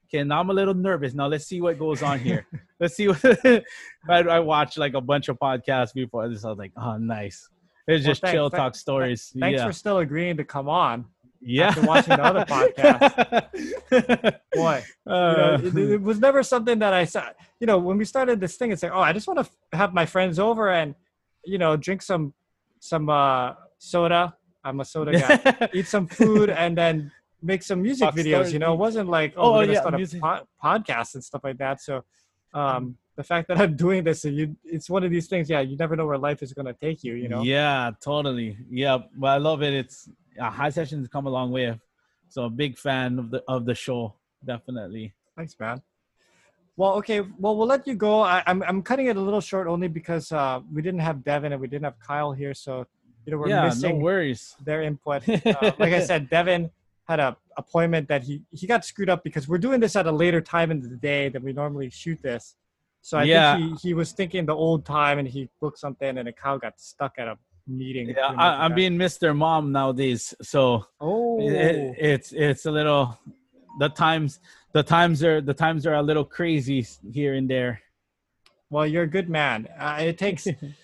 okay, 0.09 0.25
now 0.25 0.41
I'm 0.41 0.51
a 0.51 0.53
little 0.53 0.75
nervous. 0.75 1.15
Now 1.15 1.27
let's 1.27 1.47
see 1.47 1.61
what 1.61 1.79
goes 1.79 2.03
on 2.03 2.19
here. 2.19 2.47
let's 2.81 2.97
see 2.97 3.09
what 3.09 3.25
I, 4.09 4.19
I 4.21 4.41
watched 4.41 4.79
like 4.79 4.95
a 4.95 5.01
bunch 5.01 5.29
of 5.29 5.39
podcasts 5.39 5.95
before 5.95 6.29
this. 6.29 6.45
I 6.45 6.51
was 6.51 6.59
like, 6.59 6.73
oh, 6.77 6.97
nice. 6.97 7.49
It's 7.87 8.05
just 8.05 8.23
thanks, 8.23 8.33
chill 8.33 8.51
talk 8.51 8.75
stories. 8.75 9.33
Thanks 9.39 9.59
yeah. 9.59 9.67
for 9.67 9.73
still 9.73 9.99
agreeing 9.99 10.39
to 10.39 10.45
come 10.45 10.69
on. 10.69 11.05
Yeah. 11.41 11.69
After 11.69 11.83
watching 11.83 12.17
the 12.17 12.25
other 12.25 12.45
podcast. 13.91 14.41
Boy, 14.55 14.83
uh, 15.07 15.59
you 15.63 15.71
know, 15.71 15.83
it, 15.83 15.91
it, 15.93 16.03
was 16.03 16.19
never 16.19 16.43
something 16.43 16.79
that 16.79 16.95
I 16.95 17.05
saw. 17.05 17.29
You 17.61 17.67
know, 17.67 17.79
when 17.79 17.99
we 17.99 18.07
started 18.07 18.41
this 18.41 18.57
thing, 18.57 18.73
it's 18.73 18.83
like, 18.83 18.93
oh, 18.95 19.01
I 19.01 19.13
just 19.13 19.27
want 19.27 19.39
to 19.41 19.45
f- 19.45 19.79
have 19.79 19.93
my 19.93 20.07
friends 20.07 20.39
over 20.39 20.71
and, 20.71 20.95
you 21.45 21.59
know, 21.59 21.77
drink 21.77 22.01
some 22.01 22.33
some 22.81 23.11
uh, 23.11 23.53
soda. 23.79 24.35
I'm 24.65 24.81
a 24.81 24.85
soda 24.85 25.13
guy. 25.19 25.69
Eat 25.75 25.87
some 25.87 26.07
food 26.07 26.49
and 26.49 26.77
then 26.77 27.13
make 27.45 27.63
some 27.63 27.83
music 27.83 28.09
videos. 28.11 28.53
You 28.53 28.59
know, 28.59 28.73
it 28.73 28.79
wasn't 28.79 29.09
like 29.09 29.35
oh, 29.37 29.43
oh 29.43 29.53
we're 29.53 29.61
gonna 29.63 29.73
yeah, 29.75 29.81
start 29.81 29.95
music. 29.97 30.23
a 30.23 30.23
po- 30.23 30.49
podcast 30.63 31.15
and 31.15 31.23
stuff 31.23 31.43
like 31.45 31.59
that. 31.59 31.81
So 31.81 32.05
um, 32.55 32.97
the 33.17 33.23
fact 33.23 33.49
that 33.49 33.59
I'm 33.59 33.77
doing 33.87 34.03
this, 34.03 34.25
you, 34.25 34.57
it's 34.65 34.89
one 34.89 35.05
of 35.05 35.11
these 35.11 35.29
things. 35.29 35.51
Yeah, 35.51 35.61
you 35.61 35.77
never 35.77 35.95
know 35.95 36.07
where 36.07 36.19
life 36.19 36.43
is 36.43 36.53
gonna 36.53 36.73
take 36.73 37.05
you. 37.05 37.15
You 37.15 37.29
know. 37.29 37.43
Yeah, 37.43 37.91
totally. 38.01 38.57
Yeah, 38.71 38.99
but 39.17 39.29
I 39.29 39.37
love 39.37 39.63
it. 39.63 39.75
It's 39.75 40.09
uh, 40.41 40.51
high 40.51 40.71
sessions 40.71 41.07
come 41.09 41.27
a 41.27 41.31
long 41.31 41.51
way. 41.53 41.79
So 42.29 42.45
a 42.45 42.51
big 42.51 42.79
fan 42.79 43.19
of 43.19 43.31
the 43.31 43.45
of 43.47 43.67
the 43.67 43.75
show, 43.75 44.15
definitely. 44.45 45.13
Thanks, 45.37 45.55
man. 45.61 45.83
Well, 46.77 46.95
okay. 46.95 47.21
Well, 47.21 47.57
we'll 47.57 47.69
let 47.69 47.87
you 47.87 47.95
go. 47.95 48.21
I, 48.21 48.39
am 48.47 48.63
I'm, 48.63 48.69
I'm 48.69 48.83
cutting 48.83 49.07
it 49.07 49.17
a 49.17 49.21
little 49.21 49.41
short 49.41 49.69
only 49.69 49.87
because 49.87 50.33
uh, 50.33 50.61
we 50.73 50.83
didn't 50.83 51.01
have 51.01 51.23
Devin 51.23 51.53
and 51.53 51.61
we 51.61 51.69
didn't 51.69 51.85
have 51.85 51.99
Kyle 52.01 52.33
here, 52.33 52.53
so 52.53 52.85
you 53.25 53.33
know 53.33 53.39
we're 53.39 53.49
yeah, 53.49 53.65
missing 53.67 53.99
no 53.99 54.05
worries. 54.05 54.57
their 54.65 54.83
input. 54.83 55.23
Uh, 55.47 55.71
like 55.79 55.93
I 55.93 56.01
said, 56.01 56.29
Devin 56.29 56.71
had 57.07 57.21
a 57.21 57.37
appointment 57.57 58.09
that 58.09 58.23
he 58.25 58.43
he 58.51 58.67
got 58.67 58.85
screwed 58.85 59.11
up 59.11 59.23
because 59.23 59.47
we're 59.47 59.59
doing 59.59 59.81
this 59.81 59.95
at 59.97 60.07
a 60.07 60.13
later 60.13 60.41
time 60.41 60.71
in 60.71 60.81
the 60.81 60.97
day 60.97 61.29
than 61.29 61.43
we 61.43 61.53
normally 61.53 61.91
shoot 61.91 62.21
this. 62.23 62.57
So 63.03 63.19
I 63.19 63.25
Yeah. 63.25 63.57
think 63.57 63.81
he, 63.81 63.89
he 63.89 63.95
was 63.95 64.13
thinking 64.13 64.47
the 64.47 64.55
old 64.55 64.87
time 64.87 65.19
and 65.19 65.29
he 65.29 65.49
booked 65.61 65.79
something 65.79 66.17
and 66.19 66.27
a 66.29 66.33
cow 66.33 66.57
got 66.57 66.81
stuck 66.81 67.13
at 67.19 67.29
a 67.29 67.37
meeting. 67.67 68.09
Yeah, 68.17 68.33
I, 68.39 68.65
I'm 68.65 68.75
being 68.75 68.97
Mr. 68.97 69.37
Mom 69.37 69.73
nowadays, 69.73 70.35
so 70.43 70.87
Oh, 71.01 71.39
it, 71.39 71.95
it's 71.99 72.33
it's 72.33 72.65
a 72.67 72.71
little 72.71 73.19
the 73.79 73.89
times 73.91 74.41
the 74.73 74.83
times 74.83 75.23
are 75.23 75.41
the 75.41 75.55
times 75.55 75.87
are 75.87 75.95
a 75.95 76.03
little 76.03 76.25
crazy 76.25 76.87
here 77.13 77.35
and 77.35 77.49
there. 77.49 77.81
well, 78.71 78.87
you're 78.87 79.05
a 79.05 79.07
good 79.19 79.29
man. 79.29 79.69
Uh, 79.79 79.99
it 80.01 80.19
takes 80.19 80.47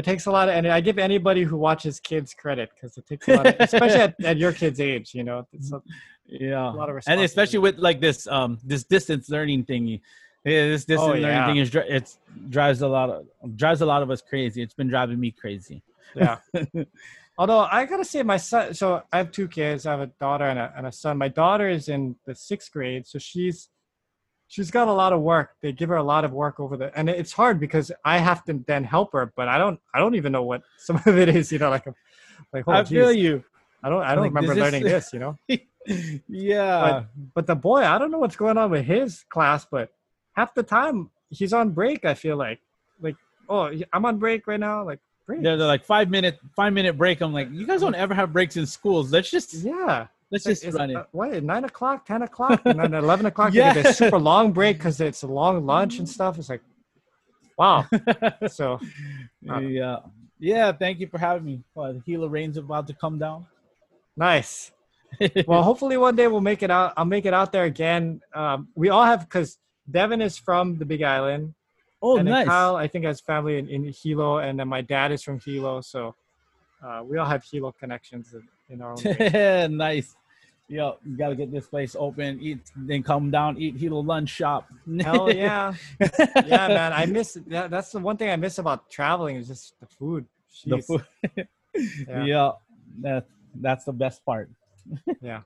it 0.00 0.04
takes 0.04 0.24
a 0.26 0.30
lot 0.30 0.48
of, 0.48 0.54
and 0.54 0.66
I 0.66 0.80
give 0.80 0.98
anybody 0.98 1.42
who 1.44 1.56
watches 1.56 2.00
kids 2.00 2.32
credit 2.32 2.70
because 2.74 2.96
it 2.96 3.06
takes 3.06 3.28
a 3.28 3.36
lot, 3.36 3.46
of, 3.46 3.56
especially 3.60 4.00
at, 4.00 4.14
at 4.24 4.36
your 4.38 4.52
kid's 4.52 4.80
age. 4.80 5.14
You 5.14 5.24
know, 5.24 5.46
it's 5.52 5.70
a, 5.72 5.82
Yeah, 6.26 6.72
a 6.72 6.76
lot 6.82 6.88
of 6.88 7.02
and 7.06 7.20
especially 7.20 7.58
with 7.58 7.76
like 7.78 8.00
this 8.00 8.26
um 8.26 8.58
this 8.64 8.84
distance 8.84 9.28
learning 9.28 9.66
thingy. 9.66 10.00
Yeah, 10.44 10.68
this 10.68 10.86
distance 10.86 11.16
Oh, 11.18 11.20
learning 11.26 11.44
thing 11.48 11.58
is 11.58 11.70
it's 11.98 12.18
drives 12.48 12.80
a 12.80 12.88
lot 12.88 13.10
of 13.10 13.26
drives 13.56 13.82
a 13.82 13.86
lot 13.86 14.02
of 14.02 14.10
us 14.10 14.22
crazy. 14.22 14.62
It's 14.62 14.74
been 14.74 14.88
driving 14.88 15.20
me 15.20 15.30
crazy. 15.30 15.82
yeah. 16.16 16.38
Although 17.38 17.60
I 17.60 17.86
gotta 17.86 18.04
say, 18.04 18.22
my 18.22 18.36
son. 18.36 18.74
So 18.74 19.02
I 19.12 19.18
have 19.18 19.30
two 19.32 19.48
kids. 19.48 19.86
I 19.86 19.92
have 19.92 20.00
a 20.00 20.10
daughter 20.18 20.44
and 20.44 20.58
a, 20.58 20.72
and 20.76 20.86
a 20.86 20.92
son. 20.92 21.18
My 21.18 21.28
daughter 21.28 21.68
is 21.68 21.88
in 21.88 22.16
the 22.26 22.34
sixth 22.34 22.70
grade, 22.72 23.06
so 23.06 23.18
she's 23.18 23.68
she's 24.50 24.70
got 24.70 24.88
a 24.88 24.92
lot 24.92 25.12
of 25.14 25.20
work. 25.22 25.52
They 25.62 25.70
give 25.72 25.88
her 25.88 25.96
a 25.96 26.02
lot 26.02 26.24
of 26.24 26.32
work 26.32 26.58
over 26.60 26.76
the, 26.76 26.98
and 26.98 27.08
it's 27.08 27.32
hard 27.32 27.58
because 27.60 27.90
I 28.04 28.18
have 28.18 28.44
to 28.46 28.62
then 28.66 28.82
help 28.84 29.12
her, 29.12 29.32
but 29.36 29.48
I 29.48 29.56
don't. 29.56 29.80
I 29.94 29.98
don't 30.00 30.16
even 30.16 30.32
know 30.32 30.42
what 30.42 30.62
some 30.76 30.96
of 31.06 31.16
it 31.16 31.28
is. 31.30 31.50
You 31.52 31.58
know, 31.60 31.70
like, 31.70 31.86
like 32.52 32.64
oh, 32.66 32.72
I 32.72 32.84
feel 32.84 33.12
you. 33.12 33.42
I 33.82 33.88
don't. 33.88 34.02
I 34.02 34.14
don't 34.14 34.24
Like, 34.24 34.34
remember 34.34 34.54
this- 34.54 34.62
learning 34.62 34.82
this. 34.82 35.12
You 35.14 35.20
know. 35.20 35.38
yeah, 36.28 37.04
But 37.34 37.46
the 37.46 37.54
boy, 37.54 37.82
I 37.84 37.96
don't 37.98 38.10
know 38.10 38.18
what's 38.18 38.36
going 38.36 38.58
on 38.58 38.70
with 38.70 38.84
his 38.84 39.24
class, 39.30 39.64
but 39.64 39.90
half 40.34 40.52
the 40.54 40.62
time 40.62 41.10
he's 41.30 41.52
on 41.54 41.70
break. 41.70 42.04
I 42.04 42.14
feel 42.14 42.36
like, 42.36 42.60
like, 43.00 43.16
oh, 43.48 43.72
I'm 43.92 44.04
on 44.04 44.18
break 44.18 44.46
right 44.46 44.60
now. 44.60 44.84
Like, 44.84 44.98
break. 45.26 45.42
they're, 45.42 45.56
they're 45.56 45.66
like 45.66 45.84
five 45.84 46.10
minute 46.10 46.38
five 46.54 46.72
minute 46.72 46.98
break. 46.98 47.20
I'm 47.20 47.32
like, 47.32 47.48
you 47.50 47.66
guys 47.66 47.80
don't 47.80 47.94
ever 47.94 48.14
have 48.14 48.32
breaks 48.32 48.56
in 48.56 48.66
schools. 48.66 49.12
Let's 49.12 49.30
just 49.30 49.54
yeah. 49.54 50.08
Let's 50.30 50.44
just 50.44 50.64
it's, 50.64 50.76
run 50.76 50.90
it. 50.90 50.96
uh, 50.96 51.04
what 51.12 51.42
nine 51.42 51.64
o'clock, 51.64 52.06
ten 52.06 52.22
o'clock, 52.22 52.62
and 52.64 52.78
then 52.78 52.94
eleven 52.94 53.26
o'clock. 53.26 53.52
yeah, 53.52 53.74
get 53.74 53.84
this 53.84 53.98
super 54.04 54.18
long 54.18 54.52
break 54.52 54.78
because 54.78 55.00
it's 55.00 55.22
a 55.22 55.26
long 55.26 55.66
lunch 55.66 55.98
and 55.98 56.08
stuff. 56.08 56.38
It's 56.38 56.48
like, 56.48 56.62
wow. 57.58 57.86
So 58.48 58.78
uh, 59.48 59.58
yeah, 59.58 59.96
yeah. 60.38 60.72
Thank 60.72 61.00
you 61.00 61.08
for 61.08 61.18
having 61.18 61.44
me. 61.44 61.60
Uh, 61.76 61.92
the 61.92 62.00
Gila 62.00 62.28
rain's 62.28 62.56
about 62.56 62.86
to 62.88 62.94
come 62.94 63.18
down. 63.18 63.46
nice. 64.16 64.72
Well, 65.48 65.64
hopefully 65.64 65.96
one 65.96 66.14
day 66.14 66.28
we'll 66.28 66.40
make 66.40 66.62
it 66.62 66.70
out. 66.70 66.92
I'll 66.96 67.04
make 67.04 67.26
it 67.26 67.34
out 67.34 67.50
there 67.50 67.64
again. 67.64 68.20
Um, 68.32 68.68
we 68.76 68.90
all 68.90 69.04
have 69.04 69.22
because 69.22 69.58
Devin 69.90 70.22
is 70.22 70.38
from 70.38 70.78
the 70.78 70.84
Big 70.84 71.02
Island, 71.02 71.52
oh, 72.00 72.16
and 72.18 72.28
nice. 72.28 72.46
Kyle 72.46 72.76
I 72.76 72.86
think 72.86 73.04
has 73.06 73.20
family 73.20 73.58
in, 73.58 73.68
in 73.68 73.92
Hilo, 73.92 74.38
and 74.38 74.56
then 74.56 74.68
my 74.68 74.82
dad 74.82 75.10
is 75.10 75.24
from 75.24 75.40
Hilo, 75.40 75.80
so 75.80 76.14
uh, 76.80 77.02
we 77.04 77.18
all 77.18 77.26
have 77.26 77.42
Hilo 77.42 77.72
connections 77.72 78.32
in, 78.34 78.48
in 78.68 78.82
our 78.82 78.92
own 78.92 79.76
nice. 79.76 80.14
Yo, 80.70 80.98
you 81.04 81.16
gotta 81.16 81.34
get 81.34 81.50
this 81.50 81.66
place 81.66 81.96
open. 81.98 82.38
Eat, 82.40 82.60
then 82.76 83.02
come 83.02 83.28
down, 83.28 83.58
eat 83.58 83.76
Hilo 83.76 83.98
lunch 83.98 84.28
shop. 84.28 84.70
Hell 85.00 85.32
yeah, 85.34 85.74
yeah, 86.46 86.68
man. 86.68 86.92
I 86.92 87.06
miss 87.06 87.36
that. 87.48 87.72
That's 87.72 87.90
the 87.90 87.98
one 87.98 88.16
thing 88.16 88.30
I 88.30 88.36
miss 88.36 88.58
about 88.58 88.88
traveling 88.88 89.34
is 89.34 89.48
just 89.48 89.74
the 89.80 89.86
food. 89.86 90.26
the 90.64 90.78
food. 90.78 91.04
Yeah. 92.08 92.24
yeah. 92.24 92.50
that 93.00 93.26
that's 93.60 93.84
the 93.84 93.92
best 93.92 94.24
part. 94.24 94.48
Yeah. 95.20 95.42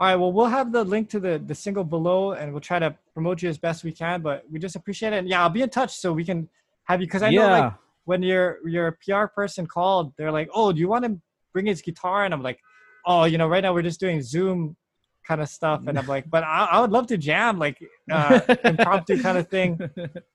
All 0.00 0.08
right. 0.08 0.16
Well, 0.16 0.32
we'll 0.32 0.46
have 0.46 0.72
the 0.72 0.84
link 0.84 1.10
to 1.10 1.20
the 1.20 1.36
the 1.38 1.54
single 1.54 1.84
below, 1.84 2.32
and 2.32 2.50
we'll 2.52 2.62
try 2.62 2.78
to 2.78 2.96
promote 3.12 3.42
you 3.42 3.50
as 3.50 3.58
best 3.58 3.84
we 3.84 3.92
can. 3.92 4.22
But 4.22 4.44
we 4.50 4.58
just 4.58 4.76
appreciate 4.76 5.12
it. 5.12 5.18
And 5.18 5.28
yeah, 5.28 5.42
I'll 5.42 5.50
be 5.50 5.60
in 5.60 5.68
touch 5.68 5.94
so 5.94 6.14
we 6.14 6.24
can 6.24 6.48
have 6.84 7.02
you 7.02 7.06
because 7.06 7.22
I 7.22 7.28
know 7.28 7.48
like 7.48 7.72
when 8.06 8.22
your 8.22 8.58
your 8.66 8.98
PR 9.04 9.26
person 9.26 9.66
called, 9.66 10.14
they're 10.16 10.32
like, 10.32 10.48
"Oh, 10.54 10.72
do 10.72 10.80
you 10.80 10.88
want 10.88 11.04
to 11.04 11.20
bring 11.52 11.66
his 11.66 11.82
guitar?" 11.82 12.24
And 12.24 12.32
I'm 12.32 12.42
like, 12.42 12.60
"Oh, 13.06 13.24
you 13.24 13.38
know, 13.38 13.46
right 13.48 13.62
now 13.62 13.72
we're 13.72 13.82
just 13.82 14.00
doing 14.00 14.20
Zoom 14.22 14.76
kind 15.26 15.40
of 15.40 15.48
stuff." 15.48 15.86
And 15.86 15.98
I'm 15.98 16.06
like, 16.06 16.28
"But 16.28 16.42
I, 16.44 16.68
I 16.72 16.80
would 16.80 16.90
love 16.90 17.06
to 17.08 17.16
jam 17.18 17.58
like 17.58 17.78
uh, 18.10 18.40
impromptu 18.64 19.22
kind 19.22 19.38
of 19.38 19.48
thing 19.48 19.78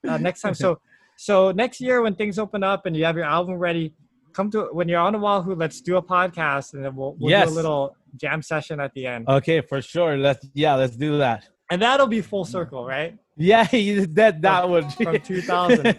uh, 0.07 0.17
next 0.17 0.41
time." 0.41 0.53
So 0.55 0.79
so 1.17 1.51
next 1.51 1.81
year 1.81 2.01
when 2.01 2.15
things 2.15 2.39
open 2.39 2.63
up 2.63 2.85
and 2.85 2.95
you 2.97 3.05
have 3.05 3.15
your 3.15 3.25
album 3.25 3.55
ready, 3.55 3.93
come 4.33 4.49
to 4.51 4.69
when 4.71 4.87
you're 4.89 4.99
on 4.99 5.15
Oahu. 5.15 5.53
Let's 5.55 5.81
do 5.81 5.97
a 5.97 6.01
podcast, 6.01 6.73
and 6.73 6.83
then 6.83 6.95
we'll, 6.95 7.15
we'll 7.19 7.29
Yes. 7.29 7.47
do 7.47 7.53
a 7.53 7.55
little 7.55 7.95
jam 8.17 8.41
session 8.41 8.79
at 8.79 8.93
the 8.93 9.05
end. 9.07 9.27
okay, 9.29 9.61
for 9.61 9.81
sure. 9.81 10.17
Let's 10.17 10.47
yeah, 10.53 10.75
let's 10.75 10.95
do 10.95 11.17
that. 11.19 11.47
And 11.69 11.81
that'll 11.81 12.07
be 12.07 12.21
full 12.21 12.43
circle, 12.43 12.85
right? 12.85 13.17
Yeah, 13.37 13.63
that 14.19 14.39
that 14.41 14.67
would 14.69 14.91
From 14.93 15.19
2000. 15.19 15.95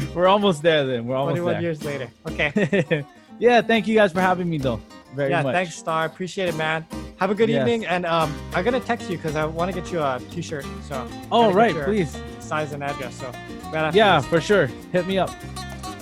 We're 0.14 0.28
almost 0.28 0.62
there. 0.62 0.86
Then 0.86 1.06
we're 1.06 1.16
almost 1.16 1.38
21 1.38 1.52
there. 1.54 1.62
years 1.62 1.84
later. 1.84 2.08
Okay. 2.28 3.04
yeah, 3.40 3.60
thank 3.60 3.88
you 3.88 3.94
guys 3.96 4.12
for 4.12 4.20
having 4.20 4.48
me 4.48 4.58
though. 4.58 4.80
Very 5.14 5.30
yeah, 5.30 5.42
much. 5.42 5.54
thanks, 5.54 5.74
Star. 5.74 6.04
Appreciate 6.04 6.48
it, 6.48 6.56
man. 6.56 6.86
Have 7.18 7.30
a 7.30 7.34
good 7.34 7.48
Yes. 7.48 7.60
evening. 7.60 7.86
And 7.86 8.06
um, 8.06 8.32
I'm 8.54 8.64
going 8.64 8.78
to 8.80 8.86
text 8.86 9.10
you 9.10 9.16
because 9.16 9.36
I 9.36 9.44
want 9.44 9.72
to 9.72 9.80
get 9.80 9.90
you 9.90 10.00
a 10.00 10.20
t 10.30 10.42
shirt. 10.42 10.66
So, 10.88 11.08
Oh 11.32 11.52
right, 11.52 11.74
please. 11.74 12.20
Size 12.40 12.72
and 12.72 12.82
address. 12.84 13.14
So, 13.16 13.32
right 13.72 13.94
Yeah, 13.94 14.20
for 14.20 14.40
sure. 14.40 14.66
Hit 14.92 15.06
me 15.06 15.18
up. 15.18 15.30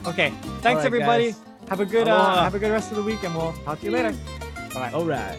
Okay. 0.06 0.30
Thanks, 0.60 0.78
right, 0.78 0.86
everybody. 0.86 1.26
guys. 1.32 1.40
Have 1.68 1.80
a 1.80 1.86
good 1.86 2.06
uh, 2.06 2.42
have 2.44 2.54
a 2.54 2.58
good 2.60 2.70
rest 2.70 2.90
of 2.92 2.96
the 2.96 3.02
week, 3.02 3.24
and 3.24 3.34
we'll 3.34 3.52
talk 3.64 3.80
to 3.80 3.86
you 3.86 3.90
later. 3.90 4.14
Bye. 4.72 4.92
All 4.92 5.04
right. 5.04 5.36